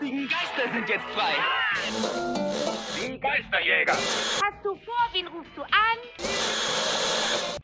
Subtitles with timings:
[0.00, 1.34] lustigen Geister sind jetzt frei.
[2.96, 3.92] Die Geisterjäger.
[3.92, 7.59] Hast du vor, wen rufst du an?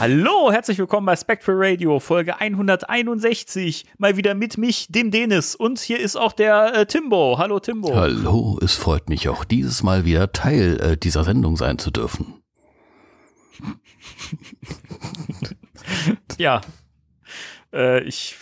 [0.00, 3.84] Hallo, herzlich willkommen bei Spectral Radio, Folge 161.
[3.98, 5.56] Mal wieder mit mich, dem Denis.
[5.56, 7.36] Und hier ist auch der äh, Timbo.
[7.38, 7.96] Hallo, Timbo.
[7.96, 12.34] Hallo, es freut mich auch dieses Mal wieder Teil äh, dieser Sendung sein zu dürfen.
[16.38, 16.60] Ja,
[17.72, 18.36] äh, ich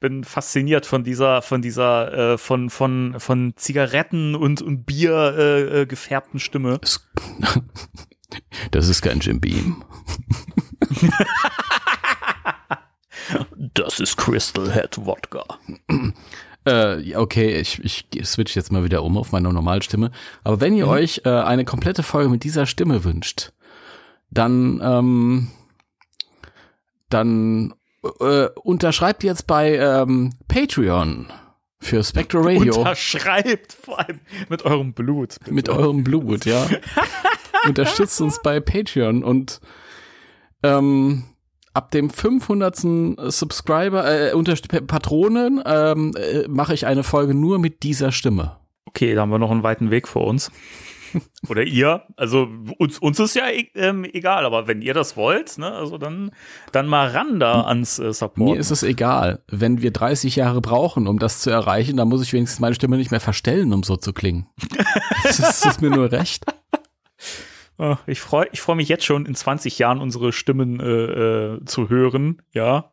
[0.00, 5.82] bin fasziniert von dieser, von dieser, äh, von, von, von Zigaretten und, und Bier äh,
[5.82, 6.80] äh, gefärbten Stimme.
[8.70, 9.82] Das ist kein Jim Beam.
[13.74, 15.44] Das ist Crystal Head Wodka.
[16.64, 20.10] Äh, okay, ich, ich switch jetzt mal wieder um auf meine Normalstimme.
[20.44, 20.92] Aber wenn ihr Mhm.
[20.92, 23.52] euch äh, eine komplette Folge mit dieser Stimme wünscht,
[24.30, 25.48] dann, ähm,
[27.10, 27.74] dann
[28.20, 31.26] äh, unterschreibt jetzt bei ähm, Patreon
[31.80, 32.76] für Spectral Radio.
[32.78, 35.36] Unterschreibt vor allem mit eurem Blut.
[35.40, 35.52] bitte.
[35.54, 36.66] mit eurem Blut, ja.
[37.66, 39.60] Unterstützt uns bei Patreon und
[40.62, 41.24] ähm,
[41.74, 43.30] ab dem 500.
[43.32, 44.54] Subscriber, äh, unter
[44.86, 48.56] Patronen, ähm, äh, mache ich eine Folge nur mit dieser Stimme.
[48.86, 50.50] Okay, da haben wir noch einen weiten Weg vor uns.
[51.48, 52.02] Oder ihr.
[52.16, 52.48] Also
[52.78, 56.30] uns, uns ist ja e- ähm, egal, aber wenn ihr das wollt, ne, also dann,
[56.72, 58.50] dann mal ran da ans äh, Support.
[58.50, 59.42] Mir ist es egal.
[59.48, 62.96] Wenn wir 30 Jahre brauchen, um das zu erreichen, dann muss ich wenigstens meine Stimme
[62.96, 64.46] nicht mehr verstellen, um so zu klingen.
[65.22, 66.44] das, ist, das ist mir nur recht.
[68.06, 71.88] Ich freue ich freu mich jetzt schon, in 20 Jahren unsere Stimmen äh, äh, zu
[71.88, 72.92] hören, ja.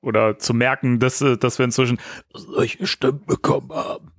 [0.00, 1.98] Oder zu merken, dass, äh, dass wir inzwischen
[2.32, 4.12] solche Stimmen bekommen haben.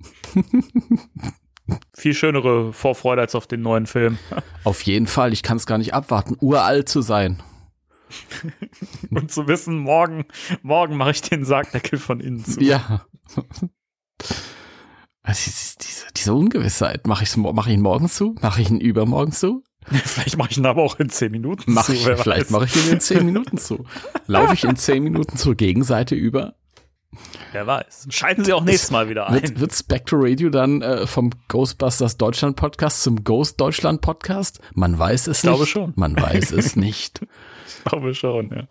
[1.94, 4.18] Viel schönere Vorfreude als auf den neuen Film.
[4.64, 7.42] Auf jeden Fall, ich kann es gar nicht abwarten, uralt zu sein.
[9.10, 10.24] Und zu wissen, morgen,
[10.62, 12.60] morgen mache ich den Sargdeckel von innen zu.
[12.60, 13.06] Ja.
[15.22, 15.50] Also
[15.82, 18.34] diese, diese, Ungewissheit, mache ich mach ich ihn morgen zu?
[18.40, 19.62] Mache ich ihn übermorgen zu?
[20.04, 21.92] Vielleicht mache ich ihn aber auch in 10 Minuten Mach zu.
[21.92, 23.84] ich, vielleicht mache ich ihn in 10 Minuten zu.
[24.26, 26.54] Laufe ich in 10 Minuten zur Gegenseite über?
[27.52, 28.08] Wer weiß.
[28.10, 29.34] Schalten Sie auch nächstes Mal wieder ein.
[29.34, 34.60] Wird, wird Spectre Radio dann äh, vom Ghostbusters Deutschland Podcast zum Ghost Deutschland Podcast?
[34.74, 35.70] Man weiß es glaube nicht.
[35.70, 35.92] schon.
[35.96, 37.22] Man weiß es nicht.
[37.66, 38.64] Ich glaube schon, ja.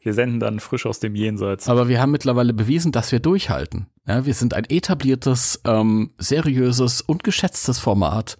[0.00, 1.68] Wir senden dann frisch aus dem Jenseits.
[1.68, 3.86] Aber wir haben mittlerweile bewiesen, dass wir durchhalten.
[4.06, 8.36] Ja, wir sind ein etabliertes, ähm, seriöses und geschätztes Format.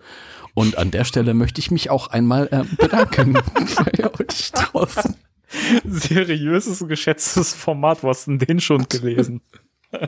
[0.54, 5.16] Und an der Stelle möchte ich mich auch einmal äh, bedanken bei euch draußen.
[5.84, 8.02] Seriöses, geschätztes Format.
[8.02, 9.40] Du denn den schon gelesen?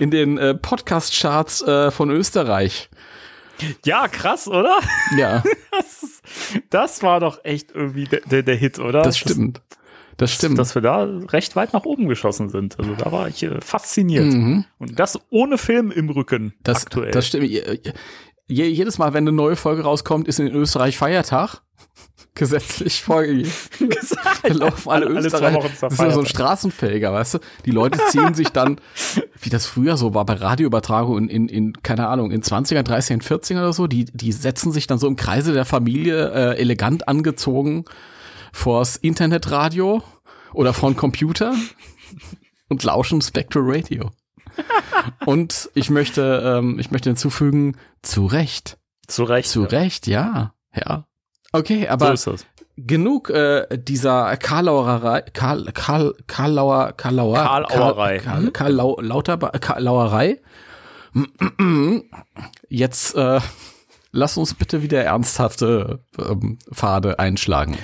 [0.00, 2.88] In den äh, Podcast-Charts äh, von Österreich.
[3.84, 4.78] Ja, krass, oder?
[5.16, 6.22] Ja, Das, ist,
[6.70, 9.02] das war doch echt irgendwie der, der, der Hit, oder?
[9.02, 9.60] das stimmt.
[10.16, 10.58] Das stimmt.
[10.58, 12.78] Dass wir da recht weit nach oben geschossen sind.
[12.78, 14.26] Also da war ich äh, fasziniert.
[14.26, 14.64] Mhm.
[14.78, 17.10] Und das ohne Film im Rücken Das, aktuell.
[17.10, 17.50] das stimmt.
[18.46, 21.62] Je, je, jedes Mal, wenn eine neue Folge rauskommt, ist in Österreich Feiertag.
[22.34, 23.50] Gesetzlich vorgegeben.
[24.42, 25.70] Da laufen alle, Alle- Österreicher.
[25.80, 26.26] Das ist ja so ein.
[26.26, 27.38] Straßenfähiger, weißt du?
[27.64, 28.78] Die Leute ziehen sich dann,
[29.40, 33.22] wie das früher so war bei Radioübertragung in, in, in keine Ahnung, in 20er, 30er,
[33.22, 37.08] 40er oder so, die, die setzen sich dann so im Kreise der Familie äh, elegant
[37.08, 37.84] angezogen
[38.52, 40.02] vors Internetradio
[40.52, 41.54] oder vor Computer
[42.68, 44.10] und lauschen Spectral Radio.
[45.26, 48.78] Und ich möchte, ähm, ich möchte hinzufügen, zu Recht.
[49.06, 49.48] zu Recht.
[49.48, 50.54] Zu Recht, ja.
[50.74, 51.06] Ja.
[51.52, 52.46] Okay, aber so ist das.
[52.76, 57.36] genug äh, dieser Karlauerei, Karl, Karl, Karlauer, Karlauer,
[57.68, 58.18] Karlauerei.
[58.18, 60.40] Karl, Karl, Karl Karlauerei.
[62.68, 63.40] Jetzt äh,
[64.10, 67.78] lass uns bitte wieder ernsthafte ähm, Pfade einschlagen.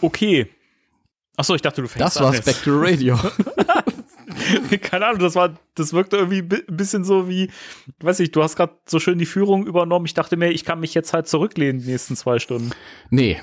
[0.00, 0.48] Okay.
[1.36, 2.48] Achso, ich dachte, du fängst Das an war jetzt.
[2.48, 3.18] Spectral Radio.
[4.82, 7.50] Keine Ahnung, das war, das wirkte irgendwie ein bisschen so wie,
[8.00, 10.06] weiß ich, du hast gerade so schön die Führung übernommen.
[10.06, 12.70] Ich dachte mir, ich kann mich jetzt halt zurücklehnen die nächsten zwei Stunden.
[13.10, 13.40] nee.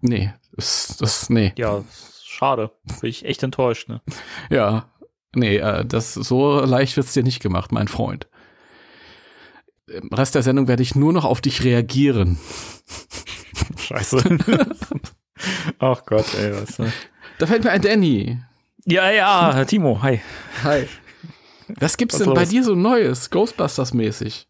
[0.00, 0.32] Nee.
[0.52, 1.52] Das, das, nee.
[1.56, 1.84] Ja,
[2.22, 2.70] schade.
[3.00, 4.00] Bin ich echt enttäuscht, ne?
[4.50, 4.90] Ja.
[5.34, 8.28] Nee, äh, das so leicht wird's dir nicht gemacht, mein Freund.
[9.88, 12.38] Im Rest der Sendung werde ich nur noch auf dich reagieren.
[13.78, 14.38] Scheiße.
[15.78, 16.78] Ach Gott, ey, was.
[16.78, 16.92] ne?
[17.38, 18.40] Da fällt mir ein Danny.
[18.90, 20.20] Ja, ja, Timo, hi.
[20.64, 20.88] Hi.
[21.78, 24.46] Was gibt's Was denn bei dir so Neues, Ghostbusters-mäßig?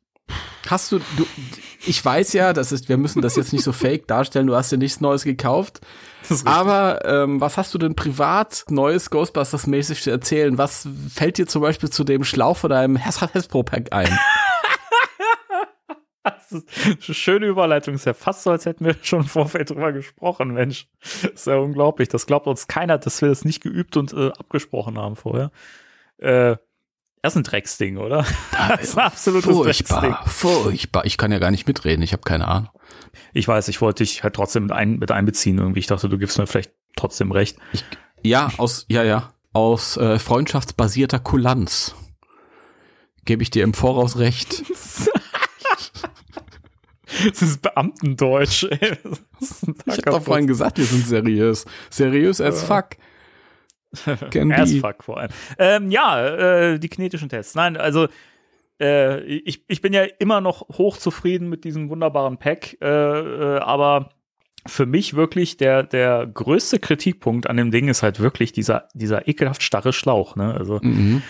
[0.69, 1.27] Hast du, du,
[1.85, 4.71] ich weiß ja, das ist, wir müssen das jetzt nicht so fake darstellen, du hast
[4.71, 5.81] dir nichts Neues gekauft.
[6.45, 10.57] Aber ähm, was hast du denn privat Neues Ghostbusters-mäßig zu erzählen?
[10.57, 14.17] Was fällt dir zum Beispiel zu dem Schlauch von deinem Hasbro-Pack ein?
[16.25, 17.95] Das ist eine schöne Überleitung.
[17.95, 20.89] Ist ja fast so, als hätten wir schon im Vorfeld drüber gesprochen, Mensch.
[21.01, 22.09] Das ist ja unglaublich.
[22.09, 25.51] Das glaubt uns keiner, dass wir das nicht geübt und äh, abgesprochen haben vorher.
[26.19, 26.57] Äh,
[27.23, 28.25] das ist ein Drecksding, oder?
[28.53, 30.33] Das ist ein absolutes furchtbar, Drecksding.
[30.33, 31.05] furchtbar.
[31.05, 32.71] Ich kann ja gar nicht mitreden, ich habe keine Ahnung.
[33.33, 35.81] Ich weiß, ich wollte dich halt trotzdem mit, ein, mit einbeziehen irgendwie.
[35.81, 37.59] Ich dachte, du gibst mir vielleicht trotzdem recht.
[37.73, 37.85] Ich,
[38.23, 41.95] ja, aus, ja, ja, aus äh, freundschaftsbasierter Kulanz
[43.25, 44.65] gebe ich dir im Voraus recht.
[47.27, 48.65] Das ist Beamtendeutsch.
[48.65, 48.99] Ey.
[49.41, 51.65] Ist Ich habe doch vorhin gesagt, wir sind seriös.
[51.91, 52.91] Seriös as fuck.
[54.53, 55.31] As fuck vor allem.
[55.59, 56.27] Ähm, ja,
[56.73, 57.55] äh, die kinetischen Tests.
[57.55, 58.09] Nein, also
[58.81, 64.11] äh, ich, ich bin ja immer noch hochzufrieden mit diesem wunderbaren Pack, äh, äh, aber
[64.67, 69.27] für mich wirklich der, der größte Kritikpunkt an dem Ding ist halt wirklich dieser, dieser
[69.27, 70.37] ekelhaft starre Schlauch.
[70.37, 70.53] Ne?
[70.55, 71.23] Also Mhm.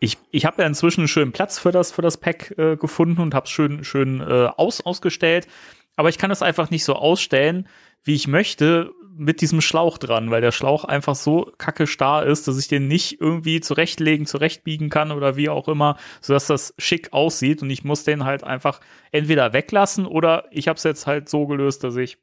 [0.00, 3.20] Ich, ich habe ja inzwischen einen schönen Platz für das, für das Pack äh, gefunden
[3.20, 5.46] und habe es schön, schön äh, aus, ausgestellt.
[5.94, 7.68] Aber ich kann es einfach nicht so ausstellen,
[8.02, 12.48] wie ich möchte, mit diesem Schlauch dran, weil der Schlauch einfach so kacke starr ist,
[12.48, 17.12] dass ich den nicht irgendwie zurechtlegen, zurechtbiegen kann oder wie auch immer, sodass das schick
[17.12, 17.60] aussieht.
[17.60, 18.80] Und ich muss den halt einfach
[19.12, 22.16] entweder weglassen oder ich habe es jetzt halt so gelöst, dass ich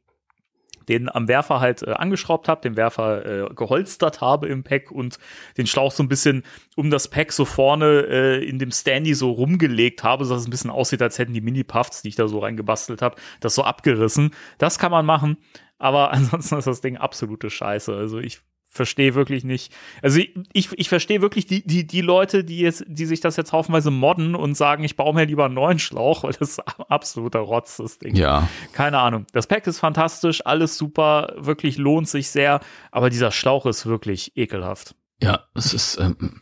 [0.90, 5.18] den am Werfer halt äh, angeschraubt habe, den Werfer äh, geholstert habe im Pack und
[5.58, 6.44] den Schlauch so ein bisschen
[6.76, 10.48] um das Pack so vorne äh, in dem Standy so rumgelegt habe, so dass es
[10.48, 13.64] ein bisschen aussieht, als hätten die Mini-Puffs, die ich da so reingebastelt habe, das so
[13.64, 14.32] abgerissen.
[14.58, 15.38] Das kann man machen,
[15.78, 17.94] aber ansonsten ist das Ding absolute Scheiße.
[17.94, 19.74] Also ich verstehe wirklich nicht.
[20.02, 23.36] Also ich, ich, ich verstehe wirklich die, die, die Leute, die jetzt, die sich das
[23.36, 26.60] jetzt haufenweise modden und sagen, ich baue mir lieber einen neuen Schlauch, weil das ist
[26.90, 28.16] absoluter Rotz, das Ding.
[28.16, 28.48] Ja.
[28.74, 29.26] Keine Ahnung.
[29.34, 32.60] Das Pack ist fantastisch, alles super, wirklich lohnt sich sehr,
[32.92, 34.96] aber dieser Schlauch ist wirklich ekelhaft.
[35.22, 36.42] Ja, es ist, ähm,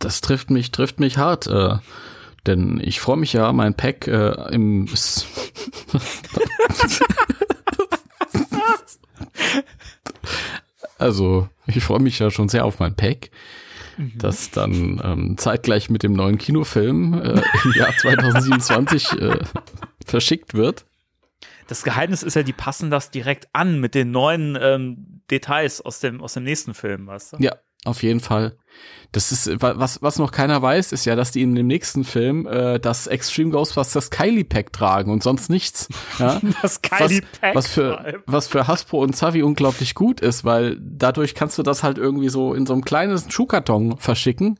[0.00, 1.76] das trifft mich, trifft mich hart, äh,
[2.46, 4.88] denn ich freue mich ja, mein Pack äh, im
[10.98, 13.30] Also, ich freue mich ja schon sehr auf mein Pack,
[14.16, 19.38] das dann ähm, zeitgleich mit dem neuen Kinofilm äh, im Jahr 2027 äh,
[20.04, 20.86] verschickt wird.
[21.66, 26.00] Das Geheimnis ist ja, die passen das direkt an mit den neuen ähm, Details aus
[26.00, 27.36] dem, aus dem nächsten Film, weißt du?
[27.40, 27.56] Ja,
[27.86, 28.56] auf jeden Fall.
[29.12, 32.04] Das ist, wa- was, was noch keiner weiß, ist ja, dass die in dem nächsten
[32.04, 35.88] Film äh, das Extreme Ghostbusters Kylie Pack tragen und sonst nichts.
[36.18, 36.40] Ja?
[36.60, 37.54] Das was, Kylie Pack.
[37.54, 41.82] was für was für Hasbro und Zavi unglaublich gut ist, weil dadurch kannst du das
[41.82, 44.58] halt irgendwie so in so einem kleinen Schuhkarton verschicken.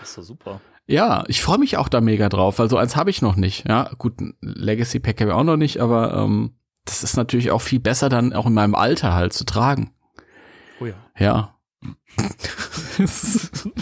[0.00, 0.60] Das ist doch super.
[0.86, 3.66] Ja, ich freue mich auch da mega drauf, weil so eins habe ich noch nicht.
[3.66, 7.50] Ja, gut, ein Legacy Pack habe ich auch noch nicht, aber ähm, das ist natürlich
[7.52, 9.92] auch viel besser dann auch in meinem Alter halt zu tragen.
[10.80, 10.94] Oh ja.
[11.18, 11.53] Ja.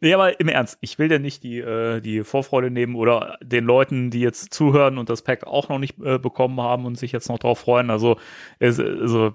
[0.00, 3.64] Nee, aber im Ernst, ich will ja nicht die, äh, die Vorfreude nehmen oder den
[3.64, 7.12] Leuten, die jetzt zuhören und das Pack auch noch nicht äh, bekommen haben und sich
[7.12, 7.90] jetzt noch drauf freuen.
[7.90, 8.16] Also,
[8.58, 9.34] es, also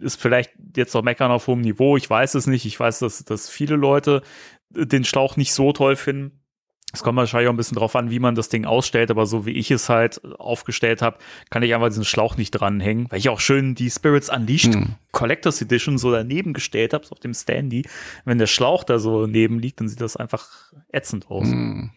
[0.00, 1.96] ist vielleicht jetzt noch meckern auf hohem Niveau.
[1.96, 2.64] Ich weiß es nicht.
[2.64, 4.22] Ich weiß, dass, dass viele Leute
[4.70, 6.39] den Schlauch nicht so toll finden.
[6.92, 9.46] Es kommt wahrscheinlich auch ein bisschen drauf an, wie man das Ding ausstellt, aber so
[9.46, 13.28] wie ich es halt aufgestellt habe, kann ich einfach diesen Schlauch nicht dranhängen, weil ich
[13.28, 14.94] auch schön die Spirits Unleashed Hm.
[15.12, 17.84] Collectors Edition so daneben gestellt habe, so auf dem Standy.
[18.24, 20.48] Wenn der Schlauch da so neben liegt, dann sieht das einfach
[20.92, 21.46] ätzend aus.
[21.46, 21.90] Hm.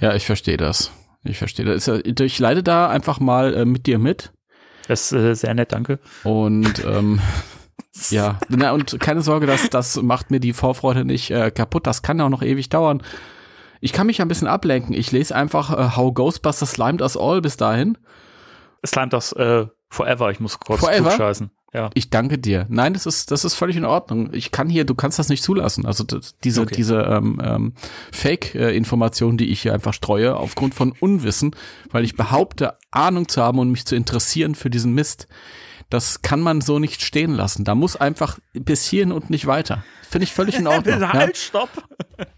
[0.00, 0.92] Ja, ich verstehe das.
[1.24, 1.88] Ich verstehe das.
[1.88, 4.32] Ich leide da einfach mal äh, mit dir mit.
[4.88, 6.00] Das ist äh, sehr nett, danke.
[6.24, 7.20] Und ähm,
[8.10, 11.86] ja, na, und keine Sorge, das, das macht mir die Vorfreude nicht äh, kaputt.
[11.86, 13.02] Das kann auch noch ewig dauern.
[13.82, 14.94] Ich kann mich ein bisschen ablenken.
[14.94, 17.98] Ich lese einfach äh, How Ghostbusters Slimed Us All bis dahin.
[18.80, 20.30] Es slimet das äh, forever.
[20.30, 21.10] Ich muss kurz Forever?
[21.10, 21.50] scheißen.
[21.74, 21.90] Ja.
[21.94, 22.66] Ich danke dir.
[22.68, 24.28] Nein, das ist, das ist völlig in Ordnung.
[24.32, 25.84] Ich kann hier, du kannst das nicht zulassen.
[25.86, 26.74] Also das, diese, Okay.
[26.76, 27.72] diese ähm, ähm,
[28.12, 31.56] Fake-Information, die ich hier einfach streue, aufgrund von Unwissen,
[31.90, 35.28] weil ich behaupte, Ahnung zu haben und mich zu interessieren für diesen Mist,
[35.90, 37.64] das kann man so nicht stehen lassen.
[37.64, 39.84] Da muss einfach bis hierhin und nicht weiter.
[40.08, 41.00] Finde ich völlig in Ordnung.
[41.12, 41.70] halt, stopp.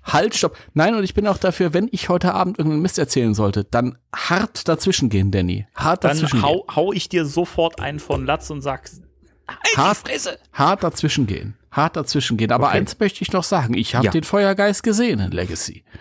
[0.05, 0.57] Halt, stopp.
[0.75, 3.99] Nein, und ich bin auch dafür, wenn ich heute Abend irgendeinen Mist erzählen sollte, dann
[4.15, 5.67] hart dazwischen gehen, Danny.
[5.75, 6.61] Hart dazwischen Dann gehen.
[6.69, 8.89] hau, hau ich dir sofort einen von Latz und sag,
[9.77, 10.39] hart, Fresse.
[10.53, 11.57] hart dazwischen gehen.
[11.73, 12.53] Hart dazwischen gehen.
[12.53, 12.79] Aber Okay.
[12.79, 13.75] eins möchte ich noch sagen.
[13.75, 14.13] Ich habe Ja.
[14.13, 15.83] den Feuergeist gesehen in Legacy.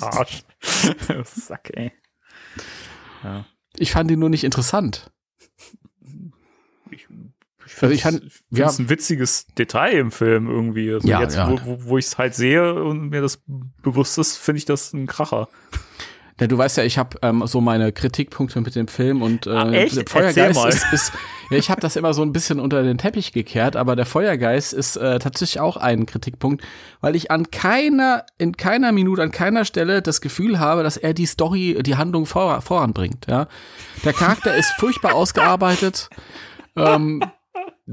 [0.00, 0.44] Arsch.
[1.24, 1.90] Sack, ey.
[3.24, 3.44] Ja.
[3.78, 5.10] Ich fand ihn nur nicht interessant.
[6.90, 7.06] Ich,
[7.66, 10.92] ich Also ich fand, ja, ein witziges Detail im Film irgendwie.
[10.92, 11.50] Also Ja, jetzt, ja.
[11.50, 13.42] wo, wo, wo ich es halt sehe und mir das
[13.82, 15.48] bewusst ist, finde ich das ein Kracher.
[16.42, 19.50] Ja, du weißt ja, ich habe ähm, so meine Kritikpunkte mit dem Film und äh,
[19.50, 21.12] Ah, der Feuergeist ist, ist
[21.50, 24.72] ja, ich habe das immer so ein bisschen unter den Teppich gekehrt, aber der Feuergeist
[24.72, 26.64] ist äh, tatsächlich auch ein Kritikpunkt,
[27.00, 31.14] weil ich an keiner in keiner Minute an keiner Stelle das Gefühl habe, dass er
[31.14, 33.26] die Story, die Handlung vor, voranbringt.
[33.28, 33.46] Ja,
[34.04, 36.08] der Charakter ist furchtbar ausgearbeitet.
[36.74, 37.22] Ähm,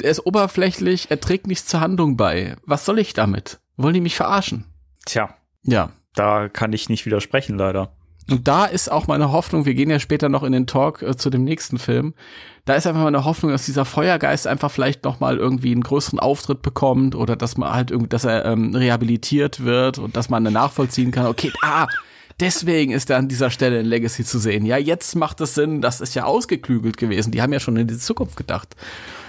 [0.02, 2.56] er ist oberflächlich, er trägt nichts zur Handlung bei.
[2.66, 3.60] Was soll ich damit?
[3.78, 4.66] Wollen die mich verarschen?
[5.06, 5.92] Tja, Ja.
[6.16, 7.92] da kann ich nicht widersprechen, leider.
[8.30, 11.16] Und da ist auch meine Hoffnung, wir gehen ja später noch in den Talk äh,
[11.16, 12.14] zu dem nächsten Film.
[12.66, 16.20] Da ist einfach meine Hoffnung, dass dieser Feuergeist einfach vielleicht noch mal irgendwie einen größeren
[16.20, 20.44] Auftritt bekommt oder dass man halt irgendwie, dass er ähm, rehabilitiert wird und dass man
[20.44, 21.88] dann nachvollziehen kann, okay, ah,
[22.40, 24.66] deswegen ist er an dieser Stelle in Legacy zu sehen.
[24.66, 27.32] Ja, jetzt macht es Sinn, das ist ja ausgeklügelt gewesen.
[27.32, 28.76] Die haben ja schon in die Zukunft gedacht.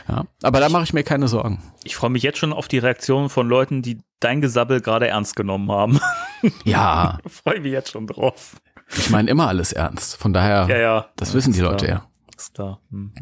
[0.08, 1.62] Ja, aber da mache ich mir keine Sorgen.
[1.84, 5.36] Ich freue mich jetzt schon auf die Reaktion von Leuten, die dein Gesabbel gerade ernst
[5.36, 6.00] genommen haben.
[6.64, 8.56] Ja, freue mich jetzt schon drauf.
[8.96, 10.16] Ich meine immer alles ernst.
[10.16, 11.06] Von daher, Ja, ja.
[11.16, 12.06] das wissen die Leute ja.
[12.36, 12.80] Ist klar.
[12.90, 13.12] Hm.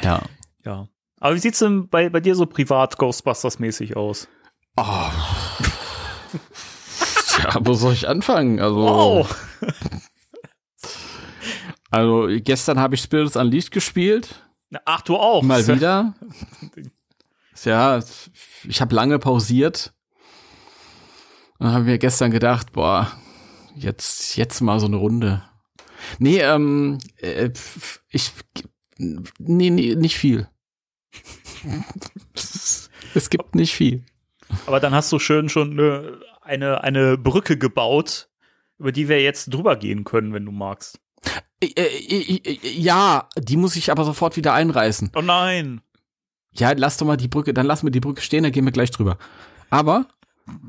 [0.00, 0.22] Ja.
[0.64, 0.88] Ja.
[1.20, 4.28] Aber wie sieht's denn bei, bei dir so privat Ghostbusters-mäßig aus?
[4.76, 5.10] Oh.
[7.26, 8.60] Tja, wo soll ich anfangen?
[8.60, 9.36] Also, Wow!
[11.90, 14.42] also gestern habe ich Spirits Unleashed gespielt.
[14.84, 15.42] Ach, du auch.
[15.42, 16.14] Mal wieder.
[17.64, 18.00] Ja,
[18.64, 19.92] ich habe lange pausiert.
[21.58, 23.10] Dann haben wir gestern gedacht, boah,
[23.78, 25.42] jetzt, jetzt mal so eine Runde.
[26.18, 27.50] Nee, ähm, äh,
[28.10, 28.32] ich,
[28.98, 30.48] nee, nee, nicht viel.
[33.14, 34.04] es gibt nicht viel.
[34.66, 38.28] Aber dann hast du schön schon eine, eine, eine Brücke gebaut,
[38.78, 41.00] über die wir jetzt drüber gehen können, wenn du magst.
[41.60, 45.10] Äh, äh, ja, die muss ich aber sofort wieder einreißen.
[45.16, 45.80] Oh nein!
[46.52, 48.72] Ja, lass doch mal die Brücke, dann lassen wir die Brücke stehen, dann gehen wir
[48.72, 49.18] gleich drüber.
[49.70, 50.06] Aber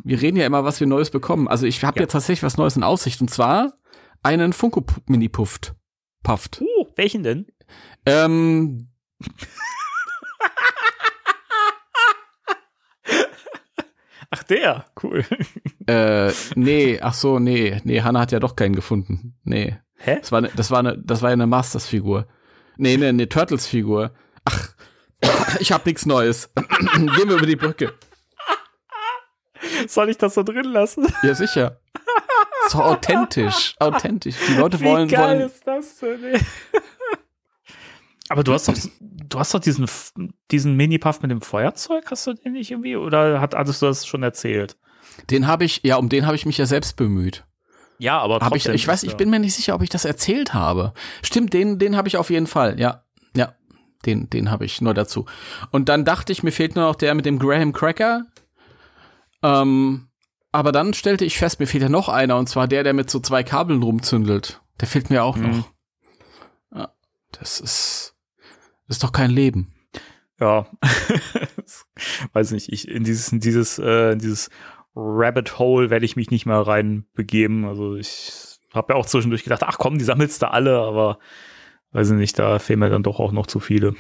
[0.04, 1.48] wir reden ja immer, was wir Neues bekommen.
[1.48, 2.04] Also ich habe Ja.
[2.04, 3.74] jetzt tatsächlich was Neues in Aussicht und zwar
[4.24, 5.76] einen Funko Mini Pufft.
[6.24, 6.62] Pufft.
[6.62, 7.48] Uh, welchen denn?
[8.06, 8.90] Ähm,
[14.32, 14.86] Ach, der.
[15.02, 15.26] Cool.
[15.88, 19.36] äh, nee, ach so, nee, nee, Hannah hat ja doch keinen gefunden.
[19.44, 19.78] Nee.
[19.96, 20.18] Hä?
[20.20, 22.28] Das war, ne, das war, ne, das war ja eine Masters Figur.
[22.78, 24.12] Nee, nee, eine Turtles Figur.
[24.46, 24.70] Ach,
[25.60, 26.52] ich hab nichts Neues.
[26.96, 27.94] Gehen wir über die Brücke.
[29.88, 31.08] Soll ich das so drin lassen?
[31.24, 31.80] Ja, sicher.
[32.70, 34.36] So authentisch, authentisch.
[34.48, 36.24] Die Leute wollen, Wie geil wollen, ist das denn?
[36.24, 36.40] ey?
[38.30, 39.88] Aber du hast doch, du hast doch diesen,
[40.52, 42.96] diesen Mini-Puff mit dem Feuerzeug, hast du den nicht irgendwie?
[42.96, 44.78] Oder hat, hattest du das schon erzählt?
[45.32, 47.46] Den habe ich, ja, um den habe ich mich ja selbst bemüht.
[47.98, 50.54] Ja, aber Hab ich, ich weiß, ich bin mir nicht sicher, ob ich das erzählt
[50.54, 50.94] habe.
[51.22, 52.80] Stimmt, den, den habe ich auf jeden Fall.
[52.80, 53.04] Ja,
[53.36, 53.54] ja,
[54.06, 55.26] den, den habe ich nur dazu.
[55.72, 58.26] Und dann dachte ich, mir fehlt nur noch der mit dem Graham Cracker.
[59.44, 60.08] Ähm,
[60.52, 63.10] aber dann stellte ich fest, mir fehlt ja noch einer, und zwar der, der mit
[63.10, 64.62] so zwei Kabeln rumzündelt.
[64.82, 65.58] Der fehlt mir auch Mhm.
[65.60, 65.72] noch.
[66.76, 66.90] Ja,
[67.32, 68.16] das ist,
[68.88, 69.74] das ist doch kein Leben.
[70.40, 70.68] Ja,
[72.34, 74.50] weiß nicht, ich in dieses, in dieses, äh, in dieses
[74.96, 77.66] Rabbit Hole werde ich mich nicht mehr reinbegeben.
[77.66, 78.32] Also ich
[78.74, 81.20] habe ja auch zwischendurch gedacht, ach komm, die sammelst du alle, aber
[81.92, 83.96] weiß ich nicht, da fehlen mir dann doch auch noch zu viele.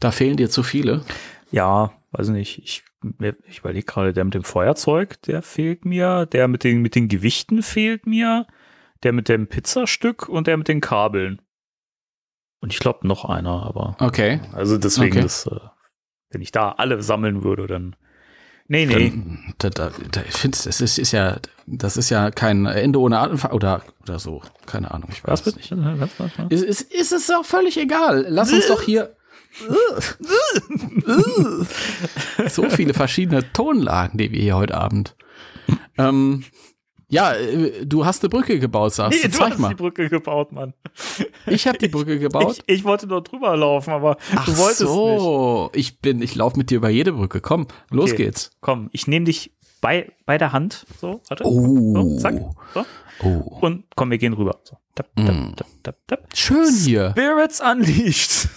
[0.00, 1.04] Da fehlen dir zu viele.
[1.50, 6.26] Ja, weiß nicht, ich, mir- ich überlege gerade, der mit dem Feuerzeug, der fehlt mir,
[6.26, 8.46] der mit den, mit den Gewichten fehlt mir,
[9.02, 11.42] der mit dem Pizzastück und der mit den Kabeln.
[12.60, 14.40] Und ich glaube noch einer, aber Okay.
[14.52, 15.22] also deswegen, Okay.
[15.22, 15.60] das, äh,
[16.30, 17.96] wenn ich da alle sammeln würde, dann.
[18.68, 19.10] Nee, nee.
[19.10, 22.98] Dann, da, da, da, ich finde, das ist, ist ja, das ist ja kein Ende
[22.98, 24.42] ohne Atem oder, oder so.
[24.66, 25.70] Keine Ahnung, ich weiß Was es nicht.
[25.76, 26.50] Was, was, was?
[26.50, 28.26] Ist, ist, ist es auch völlig egal.
[28.28, 29.14] Lass uns doch hier.
[32.48, 35.16] So viele verschiedene Tonlagen, die wir hier heute Abend.
[35.98, 36.44] Ähm,
[37.08, 39.36] ja, äh, du hast eine Brücke gebaut, sagst Nee, du.
[39.36, 39.68] Zeig hast mal.
[39.68, 40.74] die Brücke gebaut, Mann.
[41.46, 42.58] Ich habe die Brücke gebaut.
[42.66, 44.90] Ich, ich wollte nur drüber laufen, aber Ach du wolltest nicht.
[44.90, 47.40] so, ich bin, ich laufe mit dir über jede Brücke.
[47.40, 48.24] Komm, los Okay.
[48.24, 48.50] geht's.
[48.60, 50.84] Komm, ich nehme dich bei, bei der Hand.
[51.00, 51.44] So, warte.
[51.46, 51.92] Oh.
[51.94, 52.34] So, zack.
[52.74, 52.84] So.
[53.22, 54.58] Oh, Und komm, wir gehen rüber.
[54.64, 54.76] So.
[54.94, 55.54] Tap, tap, Mm.
[55.56, 56.28] tap, tap, tap.
[56.34, 57.10] schön hier.
[57.10, 58.48] Spirits Unleashed.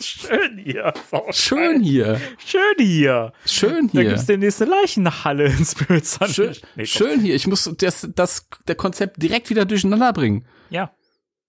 [0.00, 0.92] Schön hier.
[1.30, 2.20] Schön hier.
[2.38, 3.32] Schön hier.
[3.44, 4.04] Schön Da hier.
[4.10, 6.66] gibt's demnächst eine Leichenhalle in Spirits Schön, Unleashed.
[6.76, 7.34] Nee, schön hier.
[7.34, 10.46] Ich muss das, das, der Konzept direkt wieder durcheinander bringen.
[10.70, 10.92] Ja.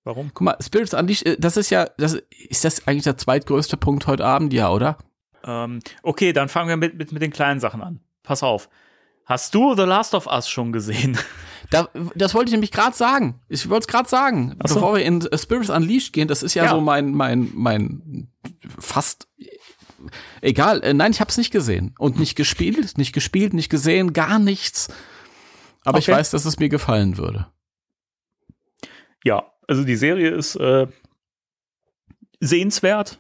[0.03, 0.31] Warum?
[0.33, 4.07] Guck mal, Spirits Unleashed, äh, das ist ja, das, ist das eigentlich der zweitgrößte Punkt
[4.07, 4.53] heute Abend?
[4.53, 4.97] Ja, oder?
[5.43, 7.99] Ähm, okay, dann fangen wir mit, mit, mit den kleinen Sachen an.
[8.23, 8.69] Pass auf.
[9.27, 11.17] Hast du The Last of Us schon gesehen?
[11.69, 13.41] Da, das wollte ich nämlich gerade sagen.
[13.49, 14.57] Ich wollte es gerade sagen.
[14.65, 14.75] So.
[14.75, 16.71] Bevor wir in Spirits Unleashed gehen, das ist ja, Ja.
[16.71, 18.31] so mein, mein, mein
[18.79, 19.27] fast
[20.41, 20.81] egal.
[20.81, 24.39] Äh, nein, ich habe es nicht gesehen und nicht gespielt, nicht gespielt, nicht gesehen, gar
[24.39, 24.87] nichts.
[25.83, 26.17] Aber ich Okay.
[26.17, 27.47] weiß, dass es mir gefallen würde.
[29.25, 30.87] Ja, also die Serie ist äh,
[32.39, 33.19] sehenswert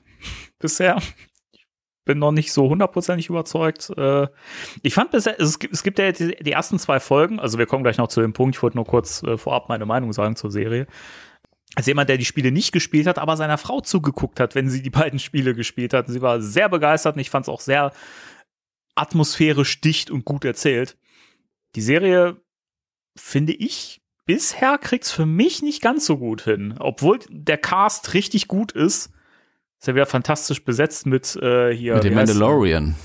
[0.59, 1.01] bisher.
[2.07, 3.91] Bin noch nicht so hundertprozentig überzeugt.
[3.95, 4.27] Äh,
[4.81, 7.65] ich fand bisher, es gibt, es gibt ja jetzt die, ersten zwei Folgen, also wir
[7.65, 10.35] kommen gleich noch zu dem Punkt, ich wollte nur kurz äh, vorab meine Meinung sagen
[10.35, 10.87] zur Serie.
[11.75, 14.81] Als jemand, der die Spiele nicht gespielt hat, aber seiner Frau zugeguckt hat, wenn sie
[14.81, 16.07] die beiden Spiele gespielt hat.
[16.07, 17.91] Sie war sehr begeistert und ich fand es auch sehr
[18.95, 20.97] atmosphärisch dicht und gut erzählt.
[21.75, 22.41] Die Serie,
[23.15, 26.75] finde ich, bisher kriegt's für mich nicht ganz so gut hin.
[26.79, 29.11] Obwohl der Cast richtig gut ist,
[29.79, 31.95] ist er wieder fantastisch besetzt mit äh, hier.
[31.95, 32.95] Mit dem Mandalorian.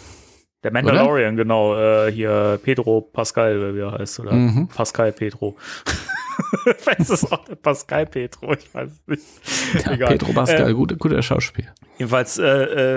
[0.64, 1.76] Der Mandalorian, genau.
[1.76, 4.68] Äh, hier Pedro Pascal, oder wie er heißt, oder Mhm.
[4.68, 5.56] Pascal Pedro.
[6.78, 9.84] Vielleicht ist es auch der Pascal Pedro, ich weiß es nicht.
[9.86, 10.08] Ja, Egal.
[10.12, 11.68] Pedro Pascal, Äh, guter, guter Schauspiel.
[11.98, 12.46] Jedenfalls äh,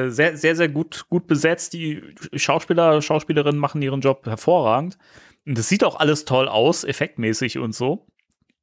[0.06, 1.74] äh, sehr, sehr, sehr gut, gut besetzt.
[1.74, 2.02] Die
[2.34, 4.98] Schauspieler, Schauspielerinnen machen ihren Job hervorragend.
[5.46, 8.08] Und das sieht auch alles toll aus, effektmäßig und so.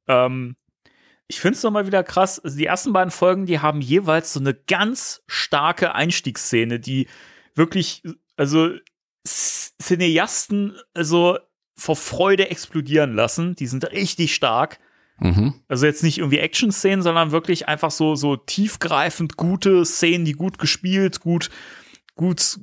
[0.07, 0.55] Ähm,
[1.27, 2.39] ich finde es nochmal wieder krass.
[2.39, 7.07] Also die ersten beiden Folgen, die haben jeweils so eine ganz starke Einstiegsszene, die
[7.55, 8.03] wirklich,
[8.35, 8.71] also
[9.25, 11.37] Cineasten, also
[11.75, 13.55] vor Freude explodieren lassen.
[13.55, 14.79] Die sind richtig stark.
[15.19, 15.53] Mhm.
[15.67, 20.59] Also jetzt nicht irgendwie Action-Szenen, sondern wirklich einfach so, so tiefgreifend gute Szenen, die gut
[20.59, 21.49] gespielt, gut,
[22.15, 22.59] gut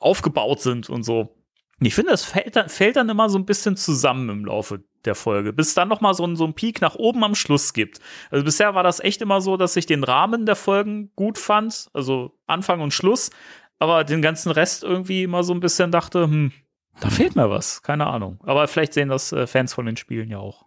[0.00, 1.36] aufgebaut sind und so.
[1.80, 5.14] Ich finde, das fällt dann, fällt dann immer so ein bisschen zusammen im Laufe der
[5.14, 7.72] Folge, bis es dann noch mal so ein, so ein Peak nach oben am Schluss
[7.72, 8.00] gibt.
[8.30, 11.88] Also bisher war das echt immer so, dass ich den Rahmen der Folgen gut fand,
[11.92, 13.30] also Anfang und Schluss,
[13.78, 16.52] aber den ganzen Rest irgendwie immer so ein bisschen dachte, hm,
[17.00, 18.38] da fehlt mir was, keine Ahnung.
[18.44, 20.64] Aber vielleicht sehen das äh, Fans von den Spielen ja auch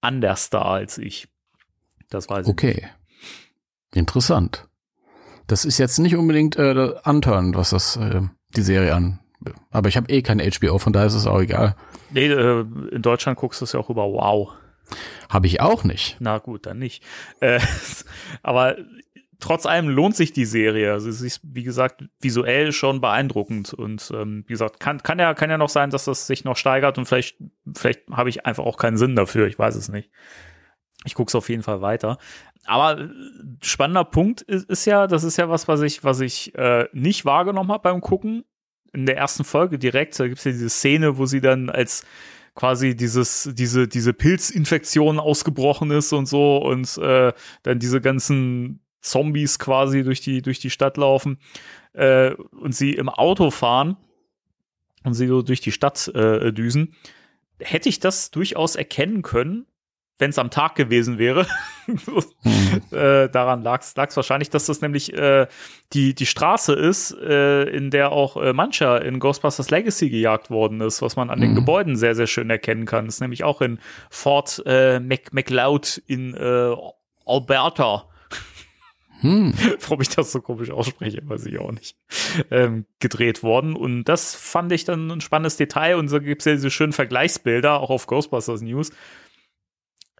[0.00, 1.28] anders da als ich.
[2.10, 2.52] Das weiß ich.
[2.52, 2.88] Okay.
[3.94, 4.68] Interessant.
[5.46, 8.20] Das ist jetzt nicht unbedingt äh, antörend, was das äh,
[8.54, 9.20] die Serie an.
[9.70, 11.74] Aber ich habe eh kein HBO, von daher ist es auch egal.
[12.10, 12.60] Nee, äh,
[12.90, 14.54] in Deutschland guckst du es ja auch über Wow.
[15.28, 16.16] Habe ich auch nicht.
[16.20, 17.02] Na gut, dann nicht.
[17.40, 17.60] Äh,
[18.42, 18.76] aber
[19.40, 20.92] trotz allem lohnt sich die Serie.
[20.92, 23.72] Also sie ist, wie gesagt, visuell schon beeindruckend.
[23.74, 26.56] Und ähm, wie gesagt, kann, kann, ja, kann ja noch sein, dass das sich noch
[26.56, 27.36] steigert und vielleicht,
[27.74, 29.46] vielleicht habe ich einfach auch keinen Sinn dafür.
[29.46, 30.10] Ich weiß es nicht.
[31.04, 32.18] Ich gucke es auf jeden Fall weiter.
[32.64, 33.08] Aber äh,
[33.62, 37.24] spannender Punkt ist, ist ja, das ist ja was, was ich, was ich äh, nicht
[37.24, 38.44] wahrgenommen habe beim Gucken.
[38.92, 42.04] In der ersten Folge direkt, da gibt es ja diese Szene, wo sie dann als
[42.54, 49.58] quasi dieses, diese, diese Pilzinfektion ausgebrochen ist und so und äh, dann diese ganzen Zombies
[49.58, 51.38] quasi durch die, durch die Stadt laufen
[51.92, 53.96] äh, und sie im Auto fahren
[55.04, 56.96] und sie so durch die Stadt äh, düsen.
[57.60, 59.66] Hätte ich das durchaus erkennen können,
[60.18, 61.46] wenn es am Tag gewesen wäre.
[62.92, 65.46] äh, daran lag es wahrscheinlich, dass das nämlich äh,
[65.92, 70.80] die, die Straße ist, äh, in der auch äh, mancher in Ghostbusters Legacy gejagt worden
[70.80, 71.54] ist, was man an den Mhm.
[71.54, 73.06] Gebäuden sehr, sehr schön erkennen kann.
[73.06, 73.78] Das ist nämlich auch in
[74.10, 76.74] Fort äh, Mac McLeod in äh,
[77.26, 78.08] Alberta.
[79.20, 79.52] Hm.
[79.80, 81.96] Warum ich das so komisch ausspreche, weiß ich auch nicht.
[82.50, 83.74] Ähm, gedreht worden.
[83.74, 85.96] Und das fand ich dann ein spannendes Detail.
[85.96, 88.92] Und so gibt es ja diese schönen Vergleichsbilder, auch auf Ghostbusters News.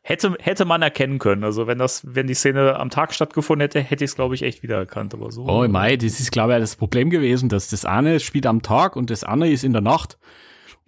[0.08, 1.44] Hätte, hätte man erkennen können.
[1.44, 4.40] Also wenn das, wenn die Szene am Tag stattgefunden hätte, hätte ich es, glaube ich,
[4.40, 5.12] echt wiedererkannt.
[5.12, 5.44] Aber so.
[5.46, 8.96] Oh Mai, das ist, glaube ich, das Problem gewesen, dass das eine spielt am Tag
[8.96, 10.16] und das andere ist in der Nacht.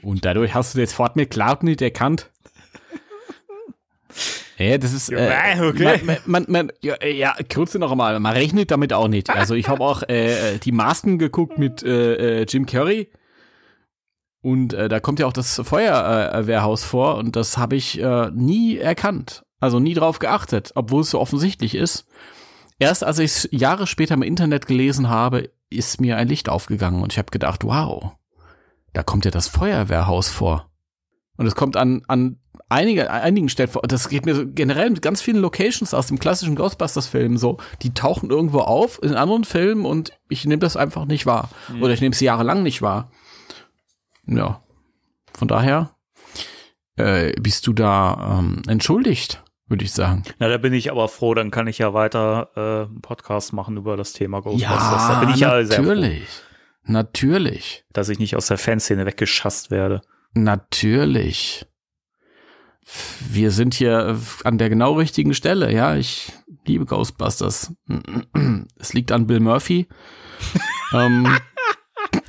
[0.02, 2.30] Und dadurch hast du das Fort mit Cloud nicht erkannt.
[4.56, 6.00] Ja, das ist, äh, Ja, okay.
[6.02, 9.28] man, man, man, ja, äh, ja, kurz noch einmal, man rechnet damit auch nicht.
[9.28, 13.10] Also ich habe auch äh, die Masken geguckt mit äh, äh, Jim Curry
[14.42, 18.78] und äh, da kommt ja auch das Feuerwehrhaus vor und das habe ich äh, nie
[18.78, 19.44] erkannt.
[19.60, 22.06] Also nie drauf geachtet, obwohl es so offensichtlich ist.
[22.78, 27.02] Erst als ich es Jahre später im Internet gelesen habe, ist mir ein Licht aufgegangen
[27.02, 28.12] und ich habe gedacht, wow,
[28.94, 30.70] da kommt ja das Feuerwehrhaus vor.
[31.36, 32.38] Und es kommt an, an
[32.70, 33.82] einige, einigen Stellen vor.
[33.82, 37.58] Das geht mir generell mit ganz vielen Locations aus dem klassischen Ghostbusters-Film so.
[37.82, 41.50] Die tauchen irgendwo auf in anderen Filmen und ich nehme das einfach nicht wahr.
[41.80, 43.10] Oder ich nehme es jahrelang nicht wahr.
[44.26, 44.62] Ja.
[45.32, 45.94] Von daher
[46.96, 50.24] äh, bist du da ähm, entschuldigt, würde ich sagen.
[50.38, 53.76] Na, da bin ich aber froh, dann kann ich ja weiter äh, einen Podcast machen
[53.76, 55.08] über das Thema Ghostbusters.
[55.08, 56.42] da bin ich ja sehr froh, natürlich.
[56.82, 57.84] Natürlich.
[57.92, 60.02] dass ich nicht aus der Fanszene weggeschasst werde.
[60.34, 61.66] Natürlich.
[63.28, 65.96] Wir sind hier an der genau richtigen Stelle, ja.
[65.96, 66.32] Ich
[66.66, 67.72] liebe Ghostbusters.
[68.78, 69.86] Es liegt an Bill Murphy.
[70.94, 71.28] ähm,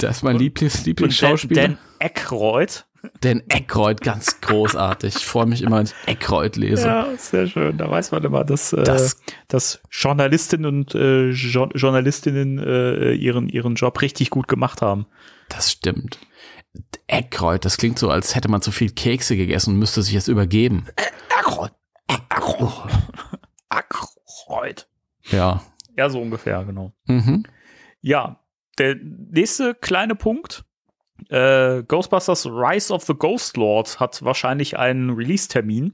[0.01, 1.61] der ist mein Lieblings Und Dan, Lieblingsschauspieler.
[1.63, 2.85] Dan Aykroyd,
[3.23, 5.15] denn Eckreuth ganz großartig.
[5.15, 6.87] Ich freue mich immer, wenn ich Eckreuth lese.
[6.87, 7.77] Ja, sehr schön.
[7.77, 9.17] Da weiß man immer, dass, äh, Das-
[9.47, 15.07] dass Journalistinnen und äh, jo Journalistinnen äh, ihren, ihren Job richtig gut gemacht haben.
[15.49, 16.19] Das stimmt.
[17.07, 20.27] Eckreuth, das klingt so, als hätte man zu viel Kekse gegessen und müsste sich jetzt
[20.27, 20.85] übergeben.
[21.37, 21.71] Ackroyd.
[23.69, 24.87] Ackroyd.
[25.29, 25.61] Ja.
[25.97, 26.93] Ja, so ungefähr, genau.
[27.05, 27.43] Mhm.
[28.01, 28.39] Ja,
[28.77, 30.63] der nächste kleine Punkt.
[31.29, 35.93] Äh, Ghostbusters Rise of the Ghost Lord hat wahrscheinlich einen Release-Termin.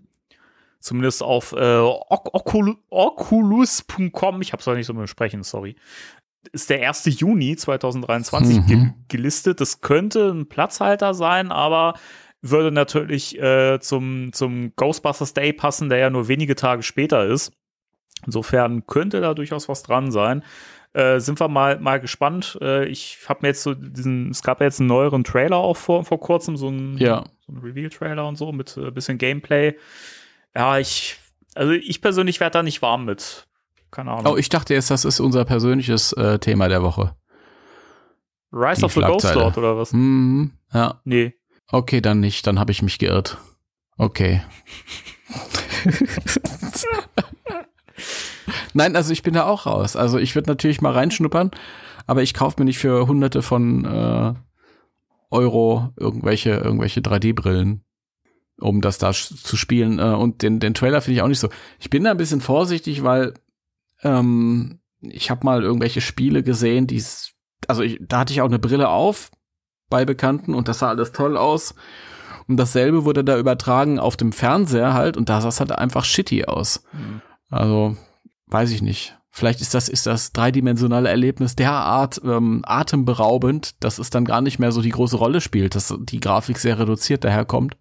[0.80, 4.42] Zumindest auf äh, Oc- Ocul- Oculus.com.
[4.42, 5.76] Ich habe es auch nicht so mit Sprechen, sorry.
[6.54, 7.20] Ist der 1.
[7.20, 8.66] Juni 2023 Mhm.
[8.68, 9.60] ge gelistet.
[9.60, 11.96] Das könnte ein Platzhalter sein, aber
[12.42, 17.52] würde natürlich äh, zum, zum Ghostbusters Day passen, der ja nur wenige Tage später ist.
[18.26, 20.44] Insofern könnte da durchaus was dran sein.
[20.97, 22.57] Äh, sind wir mal, mal gespannt.
[22.62, 25.77] Äh, ich habe mir jetzt so diesen, es gab ja jetzt einen neueren Trailer auch
[25.77, 27.23] vor, vor kurzem, so ein, Ja.
[27.45, 29.75] so ein Reveal-Trailer und so mit äh, bisschen Gameplay.
[30.55, 31.17] Ja, ich,
[31.53, 33.45] also ich persönlich werde da nicht warm mit.
[33.91, 34.33] Keine Ahnung.
[34.33, 37.15] Oh, ich dachte jetzt, das ist unser persönliches äh, Thema der Woche.
[38.51, 39.36] Rise die of the Ghost.
[39.36, 39.93] Lord oder was?
[39.93, 40.51] Mhm.
[40.73, 40.99] Ja.
[41.03, 41.36] Nee.
[41.69, 42.47] Okay, dann nicht.
[42.47, 43.38] Dann habe ich mich geirrt.
[43.97, 44.41] Okay.
[48.73, 49.95] Nein, also ich bin da auch raus.
[49.95, 51.51] Also ich würde natürlich mal reinschnuppern,
[52.05, 54.33] aber ich kaufe mir nicht für hunderte von äh,
[55.29, 57.83] Euro irgendwelche, irgendwelche 3D-Brillen,
[58.60, 59.99] um das da zu spielen.
[59.99, 61.49] Äh, und den, den Trailer finde ich auch nicht so.
[61.79, 63.33] Ich bin da ein bisschen vorsichtig, weil
[64.03, 67.03] ähm, ich habe mal irgendwelche Spiele gesehen, die
[67.67, 69.31] also ich, da hatte ich auch eine Brille auf
[69.89, 71.75] bei Bekannten und das sah alles toll aus.
[72.47, 76.05] Und dasselbe wurde da übertragen auf dem Fernseher halt und da sah es halt einfach
[76.05, 76.83] shitty aus.
[76.91, 77.21] Hm.
[77.49, 77.97] Also,
[78.47, 79.17] weiß ich nicht.
[79.29, 84.57] Vielleicht ist das, ist das dreidimensionale Erlebnis derart ähm, atemberaubend, dass es dann gar nicht
[84.57, 87.77] mehr so die große Rolle spielt, dass die Grafik sehr reduziert daherkommt.